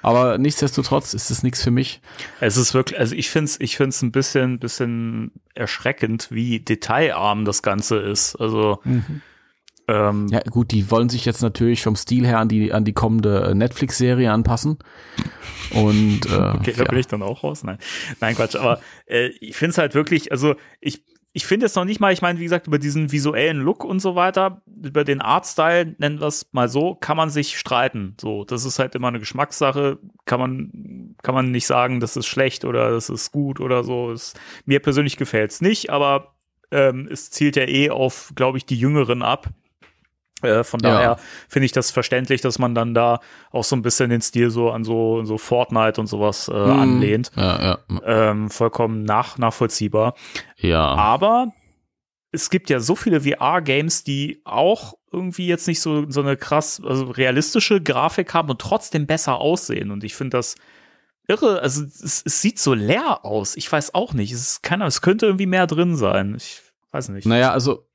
[0.00, 2.00] Aber nichtsdestotrotz ist es nichts für mich.
[2.40, 7.44] Es ist wirklich, also ich finde es ich find's ein bisschen, bisschen erschreckend, wie detailarm
[7.44, 8.34] das Ganze ist.
[8.36, 8.80] Also,
[9.88, 12.92] ähm, Ja, gut, die wollen sich jetzt natürlich vom Stil her an die, an die
[12.92, 14.78] kommende Netflix-Serie anpassen.
[15.72, 16.88] Und äh, Okay, da ja.
[16.90, 17.64] bin ich dann auch raus.
[17.64, 17.78] Nein,
[18.20, 18.56] nein, Quatsch.
[18.56, 22.12] Aber äh, ich finde es halt wirklich, also ich, ich finde jetzt noch nicht mal,
[22.12, 26.20] ich meine, wie gesagt, über diesen visuellen Look und so weiter, über den Artstyle, nennen
[26.20, 28.16] wir es mal so, kann man sich streiten.
[28.20, 29.98] So, das ist halt immer eine Geschmackssache.
[30.26, 34.12] Kann man, kann man nicht sagen, das ist schlecht oder das ist gut oder so.
[34.12, 34.34] Es,
[34.66, 36.34] mir persönlich gefällt es nicht, aber
[36.70, 39.48] ähm, es zielt ja eh auf, glaube ich, die Jüngeren ab.
[40.42, 40.90] Äh, von Ja.
[40.90, 41.16] daher
[41.48, 44.70] finde ich das verständlich, dass man dann da auch so ein bisschen den Stil so
[44.70, 46.70] an so, so Fortnite und sowas äh, Hm.
[46.72, 47.30] anlehnt.
[47.36, 50.14] Ja, ja, Ähm, vollkommen nach, nachvollziehbar.
[50.58, 50.84] ja.
[50.94, 51.48] Aber
[52.34, 56.80] es gibt ja so viele VR-Games, die auch irgendwie jetzt nicht so, so eine krass,
[56.82, 59.90] also realistische Grafik haben und trotzdem besser aussehen.
[59.90, 60.54] Und ich finde das
[61.28, 61.60] irre.
[61.60, 63.54] Also es, es sieht so leer aus.
[63.56, 64.32] Ich weiß auch nicht.
[64.32, 66.34] Es ist keine es könnte irgendwie mehr drin sein.
[66.36, 67.26] Ich weiß nicht.
[67.26, 67.86] Naja, also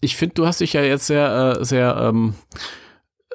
[0.00, 2.34] ich finde, du hast dich ja jetzt sehr, äh, sehr ähm,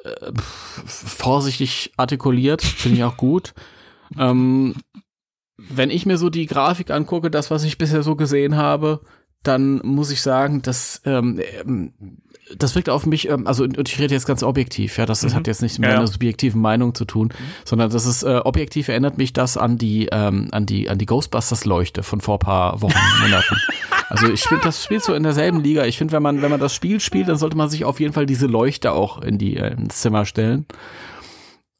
[0.04, 3.54] äh, vorsichtig artikuliert, finde ich auch gut.
[4.18, 4.74] ähm,
[5.56, 9.00] wenn ich mir so die Grafik angucke, das, was ich bisher so gesehen habe,
[9.42, 11.92] dann muss ich sagen, dass ähm, ähm,
[12.56, 15.34] das wirkt auf mich, ähm, also und ich rede jetzt ganz objektiv, ja, das, Mhm.
[15.34, 15.98] hat jetzt nichts mit Ja, ja.
[16.00, 17.32] einer subjektiven Meinung zu tun,
[17.64, 21.06] sondern das ist äh, objektiv erinnert mich das an die ähm, an die an die
[21.06, 23.56] Ghostbusters Leuchte von vor paar Wochen Monaten.
[24.10, 25.86] Also ich finde, das spielt so in derselben Liga.
[25.86, 28.12] Ich finde, wenn man wenn man das Spiel spielt, dann sollte man sich auf jeden
[28.12, 30.66] Fall diese Leuchte auch in die äh, ins Zimmer stellen,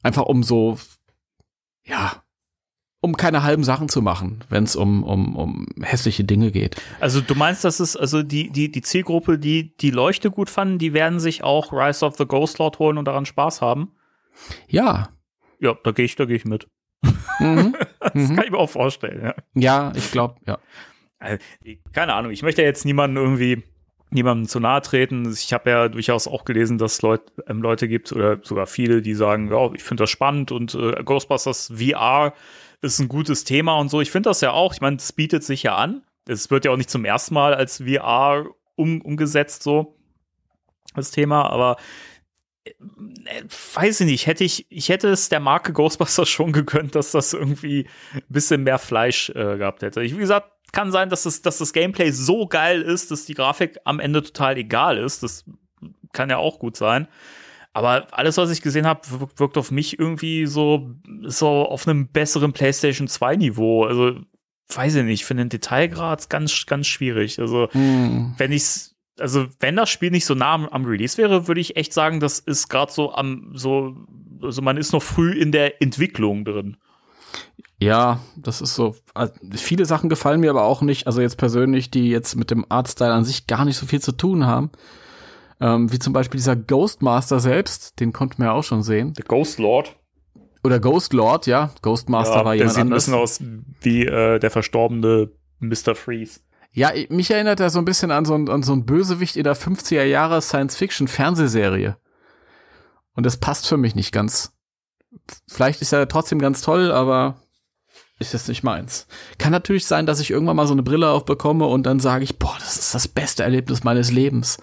[0.02, 0.78] einfach um so
[1.84, 2.21] ja
[3.02, 6.76] um keine halben Sachen zu machen, wenn es um, um, um hässliche Dinge geht.
[7.00, 10.78] Also du meinst, dass es, also die, die, die Zielgruppe, die die Leuchte gut fanden,
[10.78, 13.90] die werden sich auch Rise of the Ghost Lord holen und daran Spaß haben?
[14.68, 15.08] Ja.
[15.58, 16.68] Ja, da gehe ich, da gehe ich mit.
[17.38, 17.76] Mhm.
[18.00, 18.34] Das Mhm.
[18.34, 19.34] kann ich mir auch vorstellen, ja.
[19.54, 20.58] Ja, ich glaube, ja.
[21.20, 21.38] Also,
[21.92, 23.62] keine Ahnung, ich möchte ja jetzt niemanden irgendwie
[24.10, 25.30] niemandem zu nahe treten.
[25.32, 29.02] Ich habe ja durchaus auch gelesen, dass es Leut, ähm, Leute gibt oder sogar viele,
[29.02, 32.34] die sagen, ja, ich finde das spannend und äh, Ghostbusters VR
[32.82, 34.00] ist ein gutes Thema und so.
[34.00, 34.74] Ich finde das ja auch.
[34.74, 36.02] Ich meine, es bietet sich ja an.
[36.26, 39.96] Es wird ja auch nicht zum ersten Mal als VR um, umgesetzt so
[40.94, 41.76] das Thema, aber
[42.64, 42.72] äh,
[43.74, 47.32] weiß ich nicht, hätte ich, ich hätte es der Marke Ghostbusters schon gegönnt, dass das
[47.32, 50.02] irgendwie ein bisschen mehr Fleisch äh, gehabt hätte.
[50.02, 53.34] Ich, wie gesagt, kann sein, dass, es, dass das Gameplay so geil ist, dass die
[53.34, 55.22] Grafik am Ende total egal ist.
[55.22, 55.44] Das
[56.12, 57.08] kann ja auch gut sein.
[57.72, 59.00] Aber alles, was ich gesehen habe,
[59.36, 60.90] wirkt, auf mich irgendwie so,
[61.22, 63.84] so auf einem besseren PlayStation 2 Niveau.
[63.84, 64.16] Also,
[64.74, 67.38] weiß ich nicht, für den Detailgrad ganz, ganz schwierig.
[67.38, 68.34] Also, Mhm.
[68.36, 71.76] wenn ich's, also wenn das Spiel nicht so nah am, am Release wäre, würde ich
[71.76, 73.96] echt sagen, das ist gerade so am so
[74.42, 76.76] also man ist noch früh in der Entwicklung drin.
[77.80, 78.94] Ja, das ist so.
[79.14, 81.06] Also viele Sachen gefallen mir aber auch nicht.
[81.06, 84.12] Also jetzt persönlich, die jetzt mit dem Artstyle an sich gar nicht so viel zu
[84.12, 84.70] tun haben.
[85.62, 89.12] Ähm, wie zum Beispiel dieser Ghostmaster selbst, den konnten wir ja auch schon sehen.
[89.14, 89.96] Der Ghost Lord.
[90.64, 91.70] Oder Ghost Lord, ja.
[91.82, 93.40] Ghostmaster Ja, war der jemand sieht ein bisschen aus
[93.80, 95.94] wie äh, der verstorbene Mr.
[95.94, 96.40] Freeze.
[96.72, 99.44] Ja, mich erinnert er so ein bisschen an so, ein, an so ein Bösewicht in
[99.44, 101.96] der 50er Jahre Science-Fiction-Fernsehserie.
[103.14, 104.52] Und das passt für mich nicht ganz.
[105.46, 107.36] Vielleicht ist er trotzdem ganz toll, aber
[108.22, 109.06] ist jetzt nicht meins.
[109.38, 112.38] Kann natürlich sein, dass ich irgendwann mal so eine Brille aufbekomme und dann sage ich,
[112.38, 114.58] boah, das ist das beste Erlebnis meines Lebens.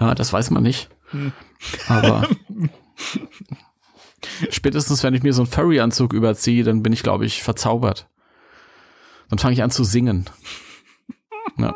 [0.00, 0.88] Ja, das weiß man nicht.
[1.88, 2.28] Aber
[4.50, 8.08] spätestens, wenn ich mir so einen Furry-Anzug überziehe, dann bin ich, glaube ich, verzaubert.
[9.30, 10.28] Dann fange ich an zu singen.
[11.56, 11.74] Ja.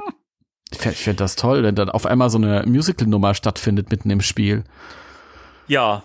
[0.70, 4.64] Ich finde das toll, wenn dann auf einmal so eine Musical-Nummer stattfindet mitten im Spiel.
[5.66, 6.02] Ja.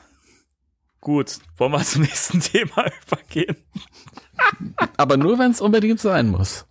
[1.00, 3.56] Gut, wollen wir zum nächsten Thema übergehen?
[4.98, 6.66] Aber nur, wenn es unbedingt sein muss.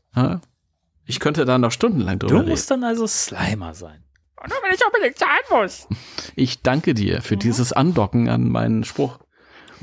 [1.04, 2.50] Ich könnte da noch stundenlang Du drüber reden.
[2.50, 4.02] musst dann also Slimer sein.
[4.48, 5.88] Nur wenn ich unbedingt sein muss.
[6.36, 9.18] Ich danke dir für dieses Andocken an meinen Spruch.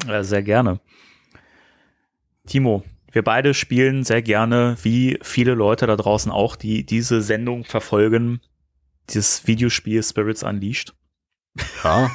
[0.07, 0.79] Ja, sehr gerne.
[2.47, 7.63] Timo, wir beide spielen sehr gerne, wie viele Leute da draußen auch, die diese Sendung
[7.63, 8.41] verfolgen,
[9.09, 10.93] dieses Videospiel Spirits Unleashed.
[11.83, 12.09] Ja.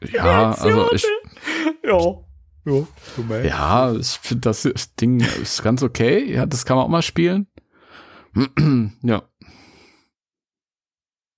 [0.12, 1.06] ja, also ich,
[1.84, 2.18] Ja.
[3.28, 4.68] Ja, ja, ich finde das
[5.00, 6.32] Ding ist ganz okay.
[6.32, 7.46] Ja, das kann man auch mal spielen.
[9.02, 9.22] ja.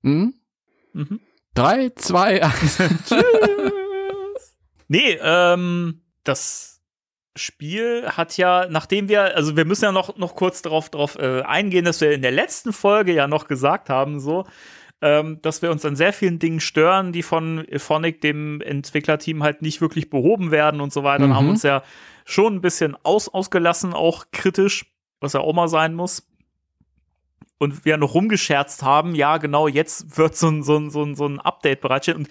[0.03, 0.35] Hm?
[0.93, 1.21] Mhm.
[1.55, 2.79] Drei, zwei, eins.
[4.89, 6.81] Nee, ähm, das
[7.37, 11.43] Spiel hat ja, nachdem wir, also wir müssen ja noch, noch kurz darauf drauf, äh,
[11.43, 14.47] eingehen, dass wir in der letzten Folge ja noch gesagt haben, so,
[15.03, 19.63] ähm, dass wir uns an sehr vielen Dingen stören, die von Phonic, dem Entwicklerteam, halt
[19.63, 21.25] nicht wirklich behoben werden und so weiter.
[21.25, 21.37] Und Mhm.
[21.37, 21.83] haben uns ja
[22.25, 24.87] schon ein bisschen aus, ausgelassen, auch kritisch,
[25.21, 26.27] was ja auch mal sein muss.
[27.59, 31.15] Und wir noch rumgescherzt haben, ja, genau, jetzt wird so ein, so ein, so ein,
[31.15, 32.19] so ein Update bereitstehen.
[32.19, 32.29] Und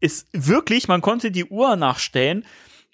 [0.00, 2.44] ist wirklich, man konnte die Uhr nachstellen.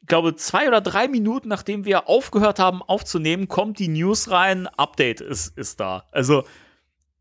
[0.01, 4.67] Ich glaube, zwei oder drei Minuten, nachdem wir aufgehört haben aufzunehmen, kommt die News rein,
[4.69, 6.05] Update ist, ist da.
[6.13, 6.45] Also,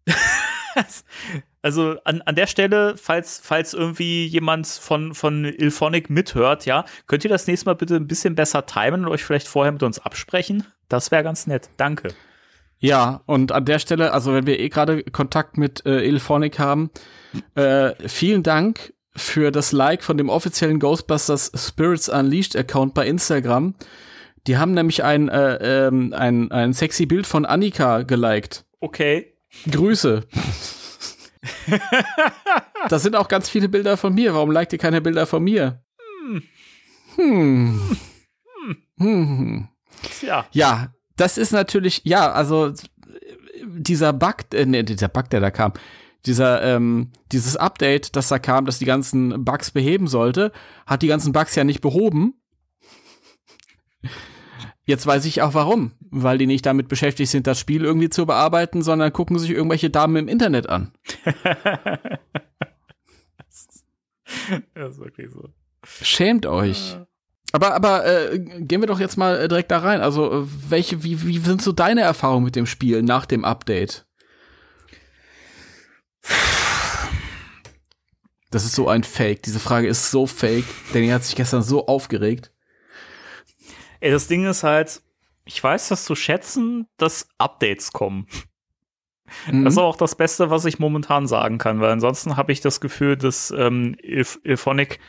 [1.62, 7.24] also an, an der Stelle, falls, falls irgendwie jemand von, von Ilphonic mithört, ja, könnt
[7.24, 10.00] ihr das nächste Mal bitte ein bisschen besser timen und euch vielleicht vorher mit uns
[10.00, 10.65] absprechen?
[10.89, 11.69] Das wäre ganz nett.
[11.78, 12.10] Danke.
[12.80, 16.89] Ja, und an der Stelle, also wenn wir eh gerade Kontakt mit äh, Ilphonic haben,
[17.54, 23.76] äh, vielen Dank für das Like von dem offiziellen Ghostbusters Spirits Unleashed Account bei Instagram.
[24.47, 28.65] Die haben nämlich ein, äh, ähm, ein, ein sexy Bild von Annika geliked.
[28.80, 29.36] Okay.
[29.69, 30.24] Grüße.
[32.89, 34.34] Da sind auch ganz viele Bilder von mir.
[34.34, 35.84] Warum liked ihr keine Bilder von mir?
[37.15, 37.97] Hm.
[38.97, 39.67] Hm.
[40.19, 40.45] Tja.
[40.51, 42.73] Ja, das ist natürlich, ja, also
[43.65, 45.73] dieser Bug, äh, nee, dieser Bug, der da kam,
[46.25, 50.51] dieser, ähm, dieses Update, das da kam, das die ganzen Bugs beheben sollte,
[50.86, 52.36] hat die ganzen Bugs ja nicht behoben.
[54.91, 58.25] Jetzt weiß ich auch warum, weil die nicht damit beschäftigt sind, das Spiel irgendwie zu
[58.25, 60.91] bearbeiten, sondern gucken sich irgendwelche Damen im Internet an.
[64.77, 65.49] Ja, ist wirklich so.
[65.84, 66.97] Schämt euch.
[67.51, 69.99] Aber, aber äh, gehen wir doch jetzt mal äh, direkt da rein.
[69.99, 74.06] Also, äh, welche, wie, wie sind so deine Erfahrungen mit dem Spiel nach dem Update?
[78.51, 79.43] Das ist so ein Fake.
[79.43, 80.65] Diese Frage ist so fake.
[80.93, 82.51] Danny hat sich gestern so aufgeregt.
[84.02, 85.02] Ey, das Ding ist halt,
[85.46, 88.28] ich weiß das zu schätzen, dass Updates kommen.
[89.50, 89.64] Mhm.
[89.64, 92.82] Das ist auch das Beste, was ich momentan sagen kann, weil ansonsten habe ich das
[92.82, 95.00] Gefühl, dass ähm, Ilphonic,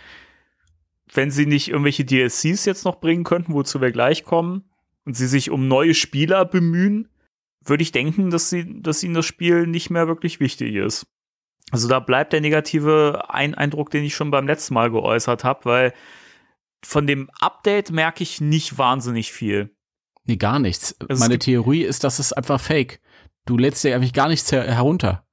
[1.12, 4.64] wenn sie nicht irgendwelche DLCs jetzt noch bringen könnten, wozu wir gleich kommen,
[5.05, 7.09] und sie sich um neue Spieler bemühen,
[7.64, 11.07] würde ich denken, dass sie, dass ihnen das Spiel nicht mehr wirklich wichtig ist.
[11.70, 15.64] Also da bleibt der negative Ein Eindruck, den ich schon beim letzten Mal geäußert habe,
[15.64, 15.94] weil
[16.84, 19.74] von dem Update merke ich nicht wahnsinnig viel.
[20.24, 20.94] Nee, gar nichts.
[21.08, 23.00] es Meine Theorie ist, dass es einfach fake.
[23.44, 25.26] Du lädst dir eigentlich gar nichts her herunter.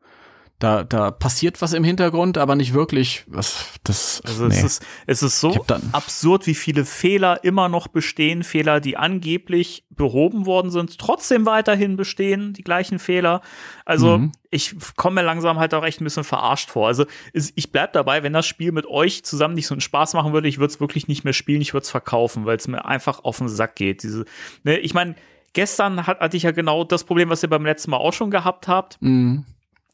[0.60, 3.24] Da, da passiert was im Hintergrund, aber nicht wirklich.
[3.28, 4.56] Was, das, Also nee.
[4.58, 9.86] es ist, es ist so absurd, wie viele Fehler immer noch bestehen, Fehler, die angeblich
[9.90, 13.40] behoben worden sind, trotzdem weiterhin bestehen, die gleichen Fehler.
[13.86, 14.32] Also Mhm.
[14.52, 16.88] ich komme mir langsam halt auch echt ein bisschen verarscht vor.
[16.88, 20.34] Also ich bleib dabei, wenn das Spiel mit euch zusammen nicht so einen Spaß machen
[20.34, 22.84] würde, ich würde es wirklich nicht mehr spielen, ich würde es verkaufen, weil es mir
[22.86, 24.04] einfach auf den Sack geht.
[24.04, 24.26] Diese,
[24.64, 25.16] ne, ich meine,
[25.54, 28.30] gestern hat, hatte ich ja genau das Problem, was ihr beim letzten Mal auch schon
[28.30, 29.02] gehabt habt.
[29.02, 29.46] Mhm.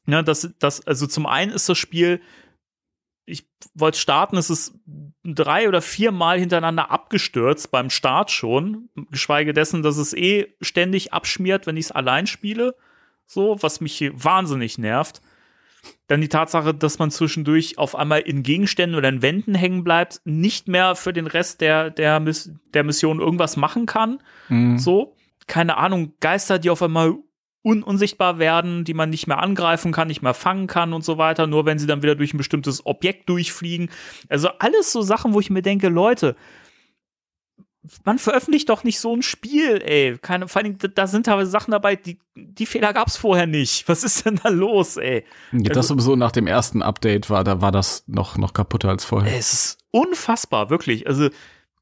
[0.06, 2.22] Ne, das, das, also zum einen ist das Spiel
[3.26, 4.76] ich wollte starten, es ist
[5.24, 11.14] drei oder vier Mal hintereinander abgestürzt beim Start schon, geschweige dessen, dass es eh ständig
[11.14, 12.76] abschmiert, wenn ich es allein spiele,
[13.26, 15.22] so, was mich wahnsinnig nervt.
[16.08, 20.22] Dann die Tatsache, dass man zwischendurch auf einmal in Gegenständen oder in Wänden hängen bleibt,
[20.24, 24.22] nicht mehr für den Rest der, der, Miss der Mission irgendwas machen kann.
[24.50, 24.78] Mhm.
[24.78, 25.16] So,
[25.48, 27.16] keine Ahnung, Geister, die auf einmal
[27.66, 31.18] un unsichtbar werden, die man nicht mehr angreifen kann, nicht mehr fangen kann und so
[31.18, 33.90] weiter, nur wenn sie dann wieder durch ein bestimmtes Objekt durchfliegen.
[34.30, 36.36] Also alles so Sachen, wo ich mir denke, Leute,
[38.04, 40.18] man veröffentlicht doch nicht so ein Spiel, ey.
[40.22, 43.88] Keine, vor allem, da sind teilweise Sachen dabei, die, die Fehler gab's vorher nicht.
[43.88, 45.24] Was ist denn da los, ey?
[45.52, 49.06] Ja, das sowieso nach dem ersten Update war, da war das noch, noch kaputter als
[49.06, 49.36] vorher.
[49.38, 51.08] Es ist unfassbar, wirklich.
[51.08, 51.30] Also,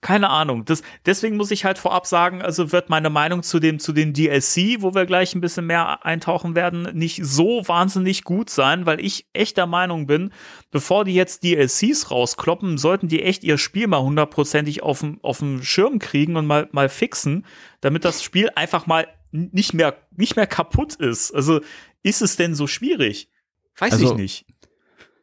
[0.04, 0.66] keine Ahnung.
[0.66, 4.14] Das, deswegen muss ich halt vorab sagen, also wird meine Meinung zu dem, zu den
[4.14, 9.00] DLC, wo wir gleich ein bisschen mehr eintauchen werden, nicht so wahnsinnig gut sein, weil
[9.00, 10.32] ich echt der Meinung bin,
[10.72, 15.40] bevor die jetzt DLCs rauskloppen, sollten die echt ihr Spiel mal hundertprozentig auf dem, auf
[15.40, 17.46] dem Schirm kriegen und mal, mal fixen,
[17.82, 21.32] damit das Spiel einfach mal nicht mehr, nicht mehr kaputt ist.
[21.34, 21.62] Also,
[22.04, 23.30] ist es denn so schwierig?
[23.78, 24.46] Weiß Also, ich nicht.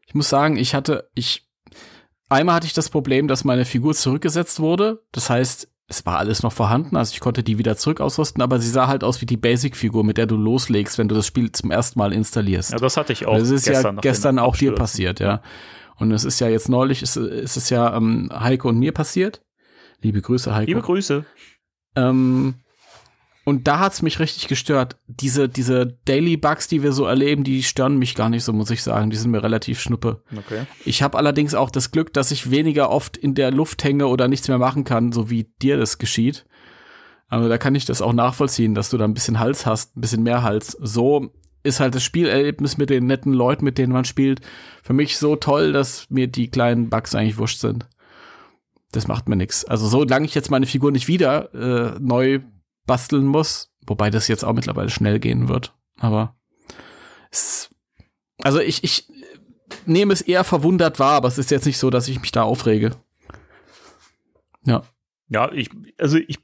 [0.07, 1.47] Ich muss sagen, ich hatte, ich,
[2.31, 5.03] einmal hatte ich das Problem, dass meine Figur zurückgesetzt wurde.
[5.13, 8.61] Das heißt, es war alles noch vorhanden, also ich konnte die wieder zurück ausrüsten, aber
[8.61, 11.51] sie sah halt aus wie die Basic-Figur, mit der du loslegst, wenn du das Spiel
[11.51, 12.71] zum ersten Mal installierst.
[12.71, 13.37] Ja, das hatte ich auch.
[13.37, 15.43] das ist ja gestern nach gestern auch dir passiert, ja.
[15.97, 19.43] Und es ist ja jetzt neulich, ist, ist es ja ähm, Heiko und mir passiert.
[20.01, 20.69] Liebe Grüße, Heiko.
[20.69, 21.27] Liebe Grüße.
[21.97, 22.55] Ähm,
[23.51, 24.97] und da hat's mich richtig gestört.
[25.09, 28.71] Diese, diese Daily Bugs, die wir so erleben, die stören mich gar nicht so, muss
[28.71, 29.11] ich sagen.
[29.11, 30.23] Die sind mir relativ schnuppe.
[30.35, 30.67] Okay.
[30.85, 34.29] Ich habe allerdings auch das Glück, dass ich weniger oft in der Luft hänge oder
[34.29, 36.47] nichts mehr machen kann, so wie dir das geschieht.
[37.27, 40.01] Also da kann ich das auch nachvollziehen, dass du da ein bisschen Hals hast, ein
[40.01, 40.77] bisschen mehr Hals.
[40.81, 41.35] So
[41.65, 44.43] ist halt das Spielerlebnis mit den netten Leuten, mit denen man spielt,
[44.85, 47.89] für mich so toll, dass mir die kleinen Bugs eigentlich wurscht sind.
[48.93, 49.65] Das macht mir nix.
[49.65, 52.41] Also solange ich jetzt meine Figur nicht wieder äh, neu
[52.91, 55.73] basteln muss, wobei das jetzt auch mittlerweile schnell gehen wird.
[56.01, 56.35] Aber
[57.31, 57.71] es,
[58.43, 59.07] also ich, ich
[59.87, 62.43] nehme es eher verwundert wahr, aber es ist jetzt nicht so, dass ich mich da
[62.43, 62.91] aufrege.
[64.65, 64.83] Ja.
[65.29, 66.41] Ja, ich, also ich,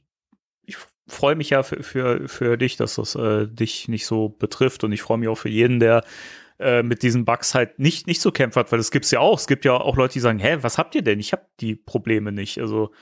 [0.62, 0.76] ich
[1.08, 4.92] freue mich ja für, für, für dich, dass das äh, dich nicht so betrifft und
[4.92, 6.04] ich freue mich auch für jeden, der
[6.60, 9.40] äh, mit diesen Bugs halt nicht, nicht so kämpft hat, weil das gibt's ja auch.
[9.40, 11.18] Es gibt ja auch Leute, die sagen, hä, was habt ihr denn?
[11.18, 12.60] Ich habe die Probleme nicht.
[12.60, 12.92] Also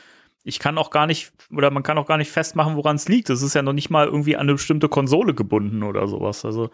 [0.44, 3.30] ich kann auch gar nicht, oder man kann auch gar nicht festmachen, woran es liegt.
[3.30, 6.44] Das ist ja noch nicht mal irgendwie an eine bestimmte Konsole gebunden oder sowas.
[6.44, 6.70] Also,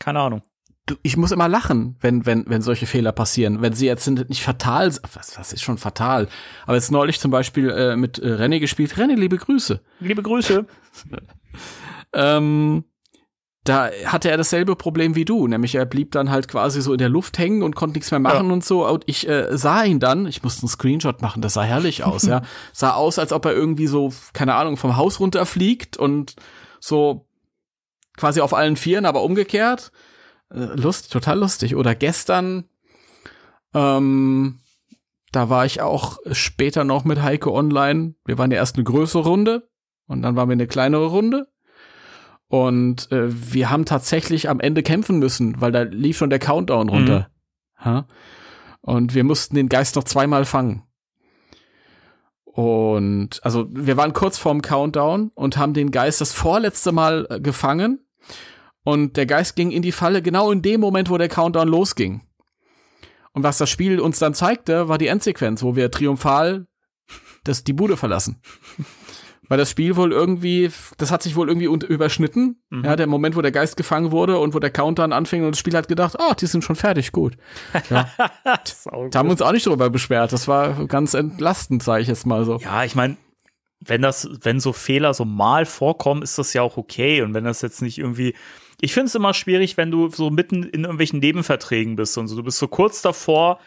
[0.00, 0.42] keine Ahnung.
[0.86, 3.62] Du, ich muss immer lachen, wenn, wenn, wenn solche Fehler passieren.
[3.62, 6.28] Wenn sie jetzt sind nicht fatal, was, was ist schon fatal?
[6.66, 8.94] Aber jetzt neulich zum Beispiel äh, mit äh, René gespielt.
[8.94, 9.80] René, liebe Grüße.
[10.00, 10.66] Liebe Grüße.
[12.16, 12.84] Ähm,
[13.64, 16.98] da hatte er dasselbe Problem wie du, nämlich er blieb dann halt quasi so in
[16.98, 18.52] der Luft hängen und konnte nichts mehr machen Ja.
[18.52, 18.86] und so.
[18.86, 22.24] Und ich äh, sah ihn dann, ich musste einen Screenshot machen, das sah herrlich aus,
[22.26, 22.42] ja.
[22.74, 26.36] Sah aus, als ob er irgendwie so, keine Ahnung, vom Haus runterfliegt und
[26.78, 27.26] so
[28.16, 29.92] quasi auf allen Vieren, aber umgekehrt.
[30.52, 31.74] Äh, Lust, total lustig.
[31.74, 32.64] Oder gestern,
[33.72, 34.60] ähm,
[35.32, 38.14] da war ich auch später noch mit Heike online.
[38.24, 39.68] Wir waren ja erst eine größere Runde
[40.06, 41.48] und dann waren wir eine kleinere Runde.
[42.54, 46.88] Und äh, wir haben tatsächlich am Ende kämpfen müssen, weil da lief schon der Countdown
[46.88, 47.28] runter.
[47.78, 48.06] Ha?
[48.80, 50.84] Und wir mussten den Geist noch zweimal fangen.
[52.44, 57.40] Und also wir waren kurz vorm Countdown und haben den Geist das vorletzte Mal äh,
[57.40, 58.06] gefangen.
[58.84, 62.22] Und der Geist ging in die Falle genau in dem Moment, wo der Countdown losging.
[63.32, 66.68] Und was das Spiel uns dann zeigte, war die Endsequenz, wo wir triumphal
[67.42, 68.40] das, die Bude verlassen.
[69.48, 72.62] Weil das Spiel wohl irgendwie, das hat sich wohl irgendwie überschnitten.
[72.70, 72.84] Mhm.
[72.84, 75.58] Ja, der Moment, wo der Geist gefangen wurde und wo der Countdown anfing und das
[75.58, 77.36] Spiel hat gedacht, ah, die sind schon fertig, gut.
[77.90, 78.08] Ja,
[78.44, 80.32] da haben wir uns auch nicht drüber beschwert.
[80.32, 82.56] Das war ganz entlastend, sage ich jetzt mal so.
[82.58, 83.16] Ja, ich meine,
[83.80, 87.22] wenn das, wenn so Fehler so mal vorkommen, ist das ja auch okay.
[87.22, 88.34] Und wenn das jetzt nicht irgendwie.
[88.80, 92.36] Ich finde es immer schwierig, wenn du so mitten in irgendwelchen Nebenverträgen bist und so.
[92.36, 93.60] Du bist so kurz davor,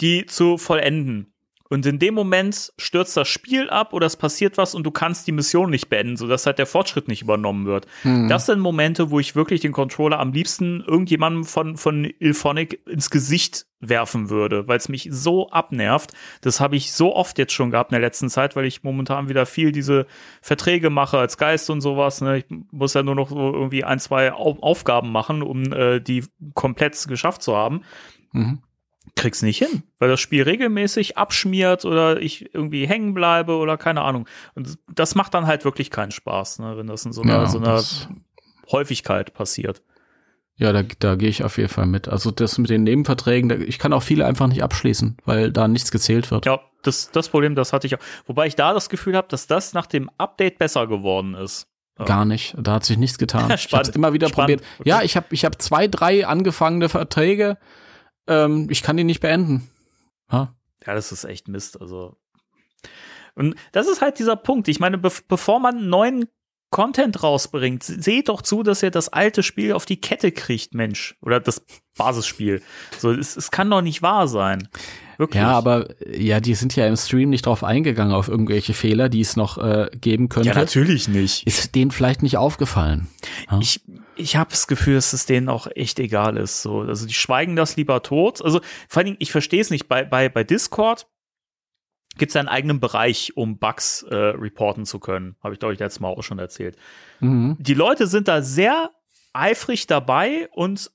[0.00, 1.32] die zu vollenden.
[1.70, 5.26] Und in dem Moment stürzt das Spiel ab oder es passiert was und du kannst
[5.26, 7.86] die Mission nicht beenden, sodass halt der Fortschritt nicht übernommen wird.
[8.28, 13.10] Das sind Momente, wo ich wirklich den Controller am liebsten irgendjemandem von, von Ilphonic ins
[13.10, 16.12] Gesicht werfen würde, weil es mich so abnervt.
[16.40, 19.28] Das habe ich so oft jetzt schon gehabt in der letzten Zeit, weil ich momentan
[19.28, 20.06] wieder viel diese
[20.40, 22.20] Verträge mache als Geist und sowas.
[22.20, 22.38] Ne?
[22.38, 26.24] Ich muss ja nur noch so irgendwie ein, zwei Au Aufgaben machen, um äh, die
[26.54, 27.82] komplett geschafft zu haben
[28.32, 28.58] Mhm.
[29.18, 34.02] Krieg's nicht hin, weil das Spiel regelmäßig abschmiert oder ich irgendwie hängen bleibe oder keine
[34.02, 34.26] Ahnung.
[34.54, 37.46] Und das macht dann halt wirklich keinen Spaß, ne, wenn das in so einer, Ja,
[37.46, 37.82] so einer
[38.70, 39.82] Häufigkeit passiert.
[40.56, 42.08] Ja, da, da gehe ich auf jeden Fall mit.
[42.08, 45.68] Also das mit den Nebenverträgen, da, ich kann auch viele einfach nicht abschließen, weil da
[45.68, 46.46] nichts gezählt wird.
[46.46, 48.00] Ja, das, das Problem, das hatte ich auch.
[48.26, 51.68] Wobei ich da das Gefühl habe, dass das nach dem Update besser geworden ist.
[52.04, 52.54] Gar nicht.
[52.58, 53.50] Da hat sich nichts getan.
[53.54, 54.62] ich habe immer wieder Spannend.
[54.62, 54.80] probiert.
[54.80, 54.88] Okay.
[54.88, 57.58] Ja, ich habe ich hab zwei, drei angefangene Verträge.
[58.28, 59.68] Ähm, ich kann die nicht beenden.
[60.30, 60.54] Ja.
[60.86, 61.80] Ja, das ist echt Mist.
[61.80, 62.16] Also.
[63.34, 64.68] Und das ist halt dieser Punkt.
[64.68, 66.26] Ich meine, bev bevor man neuen
[66.70, 70.74] Content rausbringt, se- seht doch zu, dass ihr das alte Spiel auf die Kette kriegt,
[70.74, 71.16] Mensch.
[71.22, 71.64] Oder das
[71.96, 72.62] Basisspiel.
[72.98, 74.68] So, es, es kann doch nicht wahr sein.
[75.16, 75.40] Wirklich.
[75.40, 79.08] ja, aber äh, ja, die sind ja im Stream nicht drauf eingegangen auf irgendwelche Fehler,
[79.08, 80.48] die es noch äh, geben könnte.
[80.50, 81.46] ja, natürlich nicht.
[81.46, 83.08] Ist denen vielleicht nicht aufgefallen.
[83.50, 83.58] Ja.
[83.60, 83.80] Ich,
[84.18, 86.62] ich habe das Gefühl, dass es denen auch echt egal ist.
[86.62, 88.42] So, also die schweigen das lieber tot.
[88.42, 89.88] Also vor allen Dingen, ich verstehe es nicht.
[89.88, 91.06] Bei, bei, bei Discord
[92.16, 95.36] gibt es einen eigenen Bereich, um Bugs äh, reporten zu können.
[95.42, 96.76] Habe ich, glaube ich, letztes Mal auch schon erzählt.
[97.20, 97.56] Mhm.
[97.58, 98.90] Die Leute sind da sehr
[99.32, 100.90] eifrig dabei und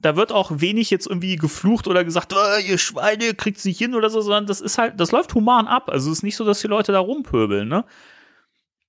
[0.00, 3.94] da wird auch wenig jetzt irgendwie geflucht oder gesagt, "Ah, ihr Schweine kriegt's nicht hin
[3.94, 5.88] oder so, sondern das ist halt, das läuft human ab.
[5.88, 7.84] Also es ist nicht so, dass die Leute da rumpöbeln, ne?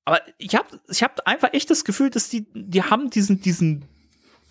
[0.06, 3.86] Aber ich habe ich hab einfach echt das Gefühl, dass die, die haben diesen, diesen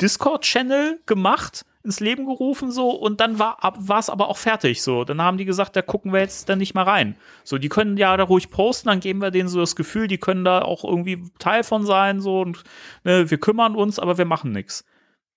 [0.01, 3.59] Discord-Channel gemacht, ins Leben gerufen so und dann war
[3.99, 5.05] es aber auch fertig so.
[5.05, 7.17] Dann haben die gesagt, da gucken wir jetzt dann nicht mal rein.
[7.45, 10.19] So, die können ja da ruhig posten, dann geben wir denen so das Gefühl, die
[10.19, 12.63] können da auch irgendwie Teil von sein so und
[13.05, 14.85] ne, wir kümmern uns, aber wir machen nichts.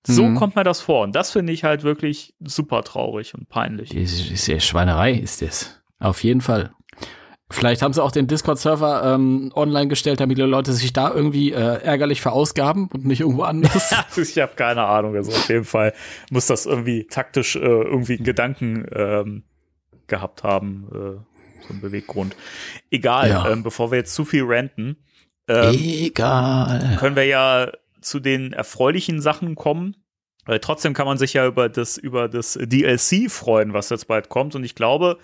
[0.06, 0.36] So Mhm.
[0.36, 3.90] kommt mir das vor und das finde ich halt wirklich super traurig und peinlich.
[3.90, 5.80] Die ist, ist ja Schweinerei, ist das.
[6.00, 6.74] Auf jeden Fall.
[7.52, 11.52] Vielleicht haben sie auch den Discord-Server ähm, online gestellt, damit die Leute sich da irgendwie
[11.52, 13.94] äh, ärgerlich verausgaben und nicht irgendwo anders.
[14.18, 15.16] ich habe keine Ahnung.
[15.16, 15.94] Also auf jeden Fall
[16.30, 19.44] muss das irgendwie taktisch äh, irgendwie einen Gedanken ähm,
[20.08, 22.36] gehabt haben, äh, so ein Beweggrund.
[22.90, 23.50] Egal, Ja.
[23.50, 24.98] ähm, bevor wir jetzt zu viel ranten,
[25.48, 26.98] ähm, Egal.
[27.00, 27.72] können wir ja
[28.02, 29.96] zu den erfreulichen Sachen kommen.
[30.46, 34.28] Weil trotzdem kann man sich ja über das, über das DLC freuen, was jetzt bald
[34.30, 34.56] kommt.
[34.56, 35.20] Und ich glaube,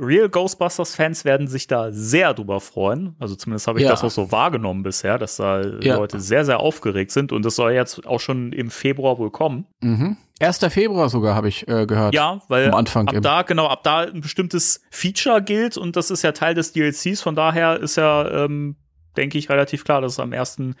[0.00, 3.14] Real Ghostbusters-Fans werden sich da sehr drüber freuen.
[3.18, 3.90] Also zumindest habe ich Ja.
[3.90, 5.96] das auch so wahrgenommen bisher, dass da Ja.
[5.96, 7.32] Leute sehr, sehr aufgeregt sind.
[7.32, 9.66] Und das soll jetzt auch schon im Februar wohl kommen.
[9.80, 10.16] Mhm.
[10.40, 10.70] 1.
[10.70, 12.14] Februar sogar habe ich äh, gehört.
[12.14, 13.22] Ja, weil Am Anfang ab eben.
[13.22, 17.20] da, genau, ab da ein bestimmtes Feature gilt und das ist ja Teil des DLCs.
[17.20, 18.76] Von daher ist ja, ähm,
[19.18, 20.74] denke ich, relativ klar, dass es am 1.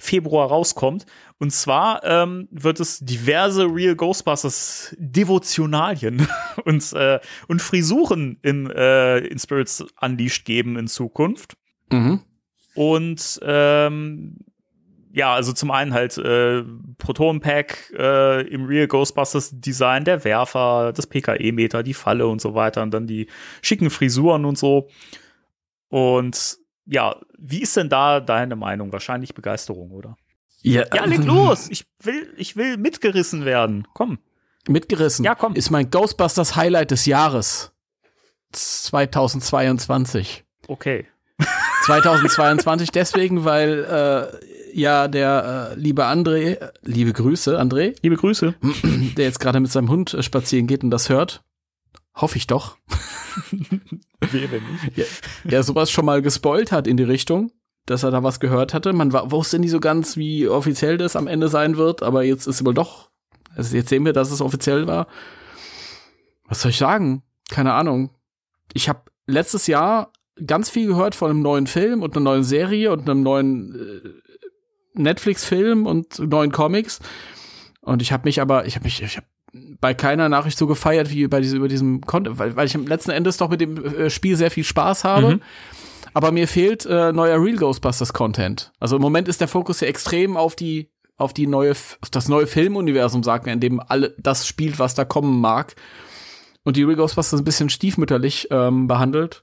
[0.00, 1.06] Februar rauskommt.
[1.38, 6.26] Und zwar ähm, wird es diverse Real Ghostbusters Devotionalien
[6.64, 11.56] und, äh, und Frisuren in, äh, in Spirits Unleashed geben in Zukunft.
[11.92, 12.20] Mhm.
[12.74, 14.38] Und ähm,
[15.12, 16.62] ja, also zum einen halt äh,
[16.98, 22.54] Proton Pack äh, im Real Ghostbusters Design, der Werfer, das PKE-Meter, die Falle und so
[22.54, 23.26] weiter und dann die
[23.60, 24.88] schicken Frisuren und so.
[25.88, 26.58] Und
[26.90, 28.92] ja, wie ist denn da deine Meinung?
[28.92, 30.16] Wahrscheinlich Begeisterung, oder?
[30.62, 31.68] Ja, Ja, leg los!
[31.70, 33.86] Ich will, ich will mitgerissen werden.
[33.94, 34.18] Komm.
[34.68, 35.24] Mitgerissen.
[35.24, 35.54] Ja, komm.
[35.54, 37.72] Ist mein Ghostbusters Highlight des Jahres.
[38.52, 40.44] 2022.
[40.66, 41.06] Okay.
[41.84, 48.54] 2022 deswegen, weil äh, ja der äh, liebe André, äh, liebe Grüße, André, Liebe Grüße.
[49.16, 51.42] der jetzt gerade mit seinem Hund äh, spazieren geht und das hört.
[52.14, 52.76] Hoffe ich doch.
[54.20, 55.22] Wer nicht?
[55.44, 57.52] Der sowas schon mal gespoilt hat in die Richtung,
[57.86, 58.92] dass er da was gehört hatte.
[58.92, 62.46] Man war, wusste nie so ganz, wie offiziell das am Ende sein wird, aber jetzt
[62.46, 63.10] ist wohl doch.
[63.54, 65.06] Also jetzt sehen wir, dass es offiziell war.
[66.44, 67.22] Was soll ich sagen?
[67.50, 68.10] Keine Ahnung.
[68.72, 70.12] Ich habe letztes Jahr
[70.46, 74.08] ganz viel gehört von einem neuen Film und einer neuen Serie und einem neuen äh,
[74.94, 77.00] Netflix-Film und neuen Comics.
[77.80, 81.10] Und ich habe mich aber, ich habe mich, ich habe bei keiner Nachricht so gefeiert
[81.10, 83.84] wie bei diesem, über diesem Content, weil, weil ich am letzten Endes doch mit dem
[83.84, 85.36] äh, Spiel sehr viel Spaß habe.
[85.36, 85.42] Mhm.
[86.12, 88.72] Aber mir fehlt äh, neuer Real Ghostbusters Content.
[88.80, 92.28] Also im Moment ist der Fokus ja extrem auf die auf die neue auf das
[92.28, 95.76] neue Filmuniversum, sagen wir, in dem alle das spielt, was da kommen mag.
[96.64, 99.42] Und die Real Ghostbusters ein bisschen stiefmütterlich ähm, behandelt.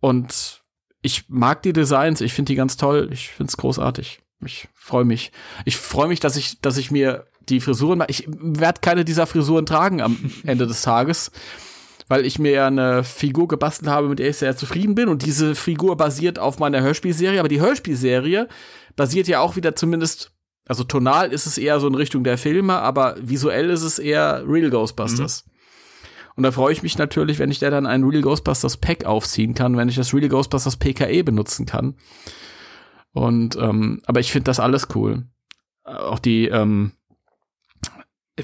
[0.00, 0.62] Und
[1.02, 4.20] ich mag die Designs, ich finde die ganz toll, ich finde es großartig.
[4.44, 5.32] Ich freue mich.
[5.64, 8.10] Ich freue mich, dass ich, dass ich mir die Frisuren mache.
[8.10, 11.30] Ich werde keine dieser Frisuren tragen am Ende des Tages,
[12.08, 15.08] weil ich mir ja eine Figur gebastelt habe, mit der ich sehr zufrieden bin.
[15.08, 17.38] Und diese Figur basiert auf meiner Hörspielserie.
[17.38, 18.48] Aber die Hörspielserie
[18.96, 20.32] basiert ja auch wieder zumindest,
[20.66, 24.44] also tonal ist es eher so in Richtung der Filme, aber visuell ist es eher
[24.46, 25.44] Real Ghostbusters.
[26.36, 29.54] Und da freue ich mich natürlich, wenn ich da dann ein Real Ghostbusters Pack aufziehen
[29.54, 31.96] kann, wenn ich das Real Ghostbusters PKE benutzen kann.
[33.12, 35.26] Und ähm, aber ich finde das alles cool.
[35.84, 36.92] Auch die ähm,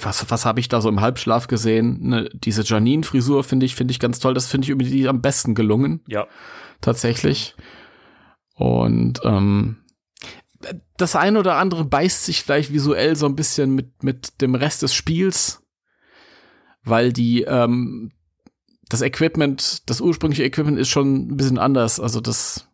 [0.01, 2.09] was was habe ich da so im Halbschlaf gesehen?
[2.09, 4.35] Ne, diese Janine-Frisur finde ich finde ich ganz toll.
[4.35, 6.27] Das finde ich irgendwie die am besten gelungen Ja.
[6.81, 7.55] tatsächlich.
[8.55, 9.77] Und ähm,
[10.97, 14.83] das eine oder andere beißt sich vielleicht visuell so ein bisschen mit, mit dem Rest
[14.83, 15.63] des Spiels,
[16.83, 18.13] weil die, ähm,
[18.89, 22.01] das Equipment, das ursprüngliche Equipment ist schon ein bisschen anders.
[22.01, 22.69] Also das,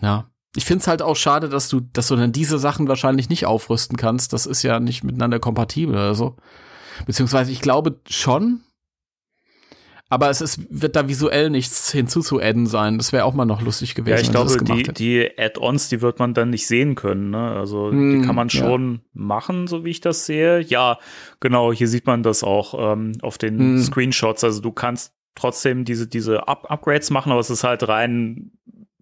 [0.00, 0.29] ja.
[0.56, 3.96] Ich find's halt auch schade, dass du, dass du dann diese Sachen wahrscheinlich nicht aufrüsten
[3.96, 4.32] kannst.
[4.32, 6.36] Das ist ja nicht miteinander kompatibel oder so.
[7.06, 8.62] Beziehungsweise ich glaube schon,
[10.12, 12.98] aber es ist, wird da visuell nichts hinzuzuadden sein.
[12.98, 14.16] Das wäre auch mal noch lustig gewesen.
[14.16, 17.30] Ja, ich glaube, die, die Add-ons, die wird man dann nicht sehen können.
[17.30, 17.52] Ne?
[17.52, 19.00] Also hm, die kann man schon ja.
[19.12, 20.62] machen, so wie ich das sehe.
[20.62, 20.98] Ja,
[21.38, 23.82] genau, hier sieht man das auch ähm, auf den hm.
[23.82, 24.42] Screenshots.
[24.42, 28.50] Also du kannst trotzdem diese, diese Up Upgrades machen, aber es ist halt rein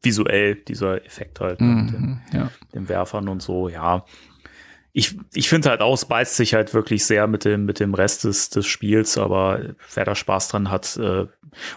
[0.03, 2.51] visuell, dieser Effekt halt mhm, mit den, ja.
[2.75, 4.05] den Werfern und so, ja
[4.99, 7.95] ich, ich finde halt auch, es beißt sich halt wirklich sehr mit dem, mit dem
[7.95, 11.27] Rest des, des Spiels, aber wer da Spaß dran hat, äh,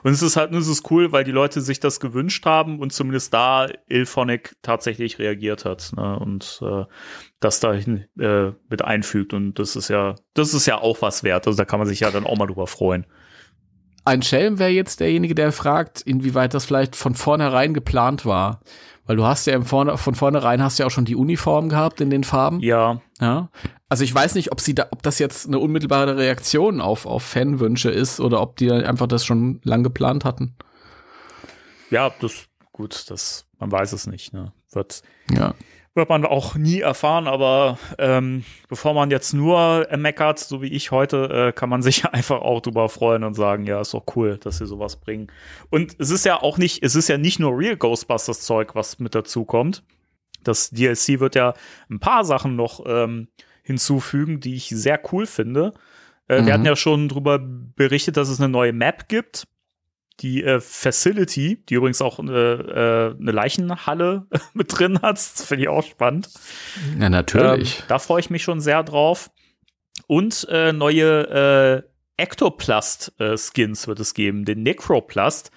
[0.04, 2.92] und es ist halt, es ist cool, weil die Leute sich das gewünscht haben und
[2.92, 6.86] zumindest da Ilphonic tatsächlich reagiert hat, ne, und äh,
[7.40, 11.46] das dahin äh, mit einfügt und das ist ja, das ist ja auch was wert,
[11.46, 13.06] also da kann man sich ja dann auch mal drüber freuen.
[14.04, 18.62] Ein Schelm wäre jetzt derjenige, der fragt, inwieweit das vielleicht von vornherein geplant war.
[19.06, 22.02] Weil du hast ja im Vorne, von vornherein hast ja auch schon die Uniform gehabt
[22.02, 22.60] in den Farben.
[22.60, 23.02] Ja.
[23.20, 23.50] Ja.
[23.90, 27.24] Also ich weiß nicht, ob sie da, ob das jetzt eine unmittelbare Reaktion auf, auf
[27.24, 30.56] Fanwünsche ist oder ob die einfach das schon lang geplant hatten.
[31.90, 34.54] Ja, das, gut, das, man weiß es nicht, ne.
[34.72, 35.02] Wird.
[35.36, 35.54] Ja
[35.94, 40.92] wird man auch nie erfahren, aber ähm, bevor man jetzt nur meckert, so wie ich
[40.92, 44.38] heute, äh, kann man sich einfach auch drüber freuen und sagen, ja, ist doch cool,
[44.38, 45.28] dass sie sowas bringen.
[45.70, 49.00] Und es ist ja auch nicht, es ist ja nicht nur Real Ghostbusters Zeug, was
[49.00, 49.84] mit dazu kommt.
[50.44, 51.54] Das DLC wird ja
[51.90, 53.28] ein paar Sachen noch ähm,
[53.64, 55.74] hinzufügen, die ich sehr cool finde.
[56.28, 56.46] Äh, mhm.
[56.46, 59.46] Wir hatten ja schon drüber berichtet, dass es eine neue Map gibt
[60.22, 65.18] die äh, Facility, die übrigens auch eine, äh, eine Leichenhalle mit drin hat.
[65.18, 66.30] Das finde ich auch spannend.
[67.00, 67.80] Ja, natürlich.
[67.80, 69.32] Ähm, da freue ich mich schon sehr drauf.
[70.08, 71.86] Und äh, neue
[72.18, 75.52] äh, Ectoplast-Skins äh, wird es geben, den Necroplast.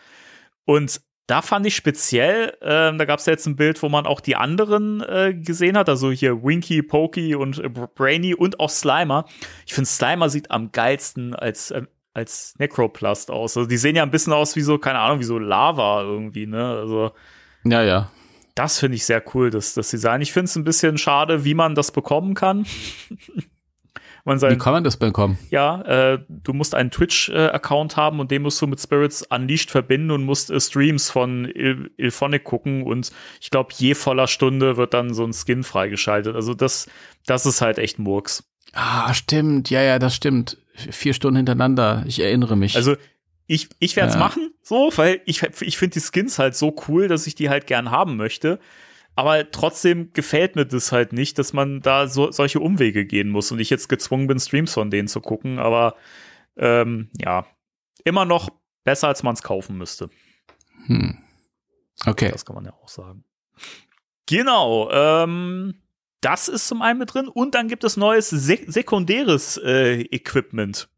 [0.64, 4.06] Und da fand ich speziell, äh, da gab es ja jetzt ein Bild, wo man
[4.06, 8.68] auch die anderen äh, gesehen hat, also hier Winky, Pokey und äh, Brainy und auch
[8.68, 9.24] Slimer.
[9.66, 11.82] Ich finde, Slimer sieht am geilsten als äh,
[12.14, 13.56] als Necroplast aus.
[13.56, 16.46] Also die sehen ja ein bisschen aus wie so, keine Ahnung, wie so Lava irgendwie,
[16.46, 16.64] ne?
[16.64, 17.10] Also.
[17.64, 18.10] Ja, ja.
[18.54, 20.20] Das finde ich sehr cool, das, das Design.
[20.20, 22.64] Ich finde es ein bisschen schade, wie man das bekommen kann.
[24.24, 25.38] man sein, wie kann man das bekommen?
[25.50, 30.12] Ja, äh, du musst einen Twitch-Account haben und den musst du mit Spirits Unleashed verbinden
[30.12, 33.10] und musst äh, Streams von Il Ilphonic gucken und
[33.40, 36.36] ich glaube, je voller Stunde wird dann so ein Skin freigeschaltet.
[36.36, 36.88] Also das,
[37.26, 38.44] das ist halt echt Murks.
[38.72, 39.68] Ah, stimmt.
[39.70, 42.04] Ja, ja, das stimmt vier Stunden hintereinander.
[42.06, 42.76] Ich erinnere mich.
[42.76, 42.96] Also
[43.46, 44.20] ich, ich werde es ja.
[44.20, 47.66] machen, so, weil ich, ich finde die Skins halt so cool, dass ich die halt
[47.66, 48.58] gern haben möchte.
[49.16, 53.52] Aber trotzdem gefällt mir das halt nicht, dass man da so, solche Umwege gehen muss
[53.52, 55.58] und ich jetzt gezwungen bin, Streams von denen zu gucken.
[55.58, 55.94] Aber
[56.56, 57.46] ähm, ja,
[58.04, 58.48] immer noch
[58.82, 60.10] besser, als man es kaufen müsste.
[60.86, 61.18] Hm.
[62.06, 62.30] Okay.
[62.30, 63.24] Das kann man ja auch sagen.
[64.26, 64.90] Genau.
[64.90, 65.74] Ähm,
[66.24, 70.88] das ist zum einen mit drin und dann gibt es neues sek sekundäres äh, Equipment.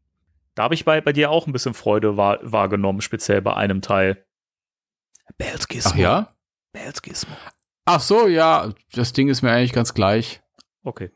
[0.55, 3.81] Da habe ich bei, bei dir auch ein bisschen Freude wahr, wahrgenommen, speziell bei einem
[3.81, 4.25] Teil.
[5.37, 5.91] Bells Gizmo.
[5.93, 6.33] Ach ja?
[6.71, 7.35] Bells Gizmo.
[7.85, 10.41] Ach so, ja, das Ding ist mir eigentlich ganz gleich.
[10.83, 11.11] Okay.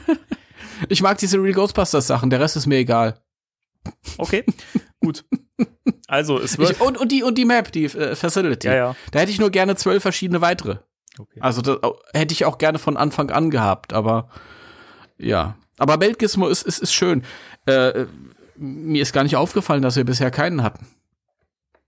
[0.88, 3.22] ich mag diese Real Ghostbusters Sachen, der Rest ist mir egal.
[4.18, 4.44] Okay,
[5.00, 5.24] gut.
[6.08, 6.72] Also, es wird.
[6.72, 8.66] Ich, und, und, die, und die Map, die äh, Facility.
[8.66, 8.96] Ja, ja.
[9.12, 10.78] Da hätte ich nur gerne zwölf verschiedene weitere.
[11.18, 11.40] Okay.
[11.40, 11.78] Also das
[12.12, 14.28] hätte ich auch gerne von Anfang an gehabt, aber
[15.18, 15.56] ja.
[15.78, 17.22] Aber Belgismo ist, ist, ist schön.
[17.66, 18.06] Äh,
[18.56, 20.86] mir ist gar nicht aufgefallen, dass wir bisher keinen hatten.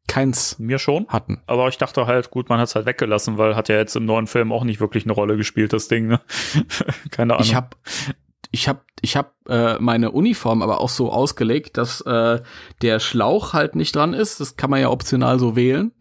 [0.06, 0.58] Keins.
[0.58, 1.06] Mir schon.
[1.08, 1.42] Hatten.
[1.46, 4.06] Aber ich dachte halt, gut, man hat es halt weggelassen, weil hat ja jetzt im
[4.06, 6.06] neuen Film auch nicht wirklich eine Rolle gespielt, das Ding.
[6.06, 6.20] Ne?
[7.10, 7.46] Keine Ahnung.
[7.46, 7.68] Ich habe
[8.50, 12.40] ich hab, ich hab, äh, meine Uniform aber auch so ausgelegt, dass äh,
[12.80, 14.40] der Schlauch halt nicht dran ist.
[14.40, 15.92] Das kann man ja optional so wählen.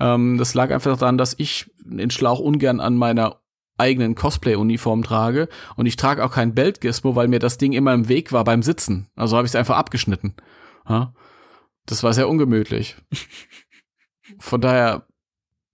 [0.00, 3.40] Ähm, das lag einfach daran, dass ich den Schlauch ungern an meiner
[3.78, 8.08] eigenen Cosplay-Uniform trage und ich trage auch kein Belt-Gizmo, weil mir das Ding immer im
[8.08, 9.08] Weg war beim Sitzen.
[9.16, 10.34] Also habe ich es einfach abgeschnitten.
[10.88, 11.14] Ja?
[11.86, 12.96] Das war sehr ungemütlich.
[14.38, 15.06] Von daher,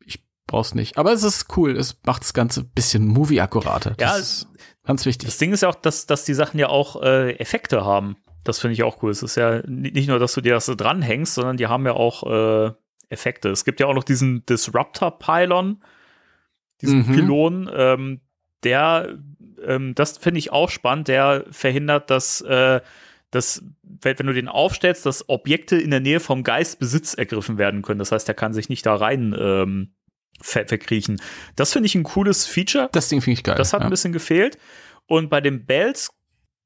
[0.04, 0.96] ich brauch's nicht.
[0.96, 1.76] Aber es ist cool.
[1.76, 3.96] Es macht das Ganze ein bisschen movie-akkurater.
[4.00, 4.48] Ja, ist
[4.84, 5.28] ganz wichtig.
[5.28, 8.16] Das Ding ist ja auch, dass, dass die Sachen ja auch äh, Effekte haben.
[8.44, 9.10] Das finde ich auch cool.
[9.10, 11.92] Es ist ja nicht nur, dass du dir das so dranhängst, sondern die haben ja
[11.92, 12.72] auch äh,
[13.08, 13.50] Effekte.
[13.50, 15.82] Es gibt ja auch noch diesen Disruptor-Pylon,
[16.80, 17.12] diesen mhm.
[17.12, 18.20] Pylon, ähm,
[18.62, 19.18] der,
[19.64, 22.80] ähm, das finde ich auch spannend, der verhindert, dass, äh,
[23.30, 27.82] dass, wenn du den aufstellst, dass Objekte in der Nähe vom Geist Besitz ergriffen werden
[27.82, 27.98] können.
[27.98, 29.94] Das heißt, er kann sich nicht da rein ähm,
[30.40, 31.20] ver verkriechen.
[31.54, 32.88] Das finde ich ein cooles Feature.
[32.92, 33.56] Das Ding finde ich geil.
[33.56, 33.86] Das hat ja.
[33.86, 34.58] ein bisschen gefehlt.
[35.06, 36.10] Und bei dem Bells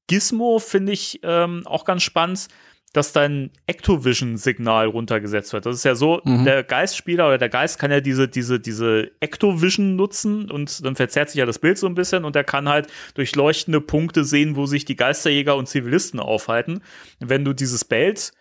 [0.06, 2.48] Gizmo finde ich ähm, auch ganz spannend,
[2.93, 5.64] dass dein Ectovision-Signal runtergesetzt wird.
[5.66, 6.45] Das ist ja so, Mhm.
[6.45, 11.30] der Geistspieler oder der Geist kann ja diese, diese, diese Ectovision nutzen und dann verzerrt
[11.30, 14.57] sich ja das Bild so ein bisschen und der kann halt durch leuchtende Punkte sehen,
[14.57, 16.80] wo sich die Geisterjäger und Zivilisten aufhalten.
[17.20, 18.32] Wenn du dieses Belt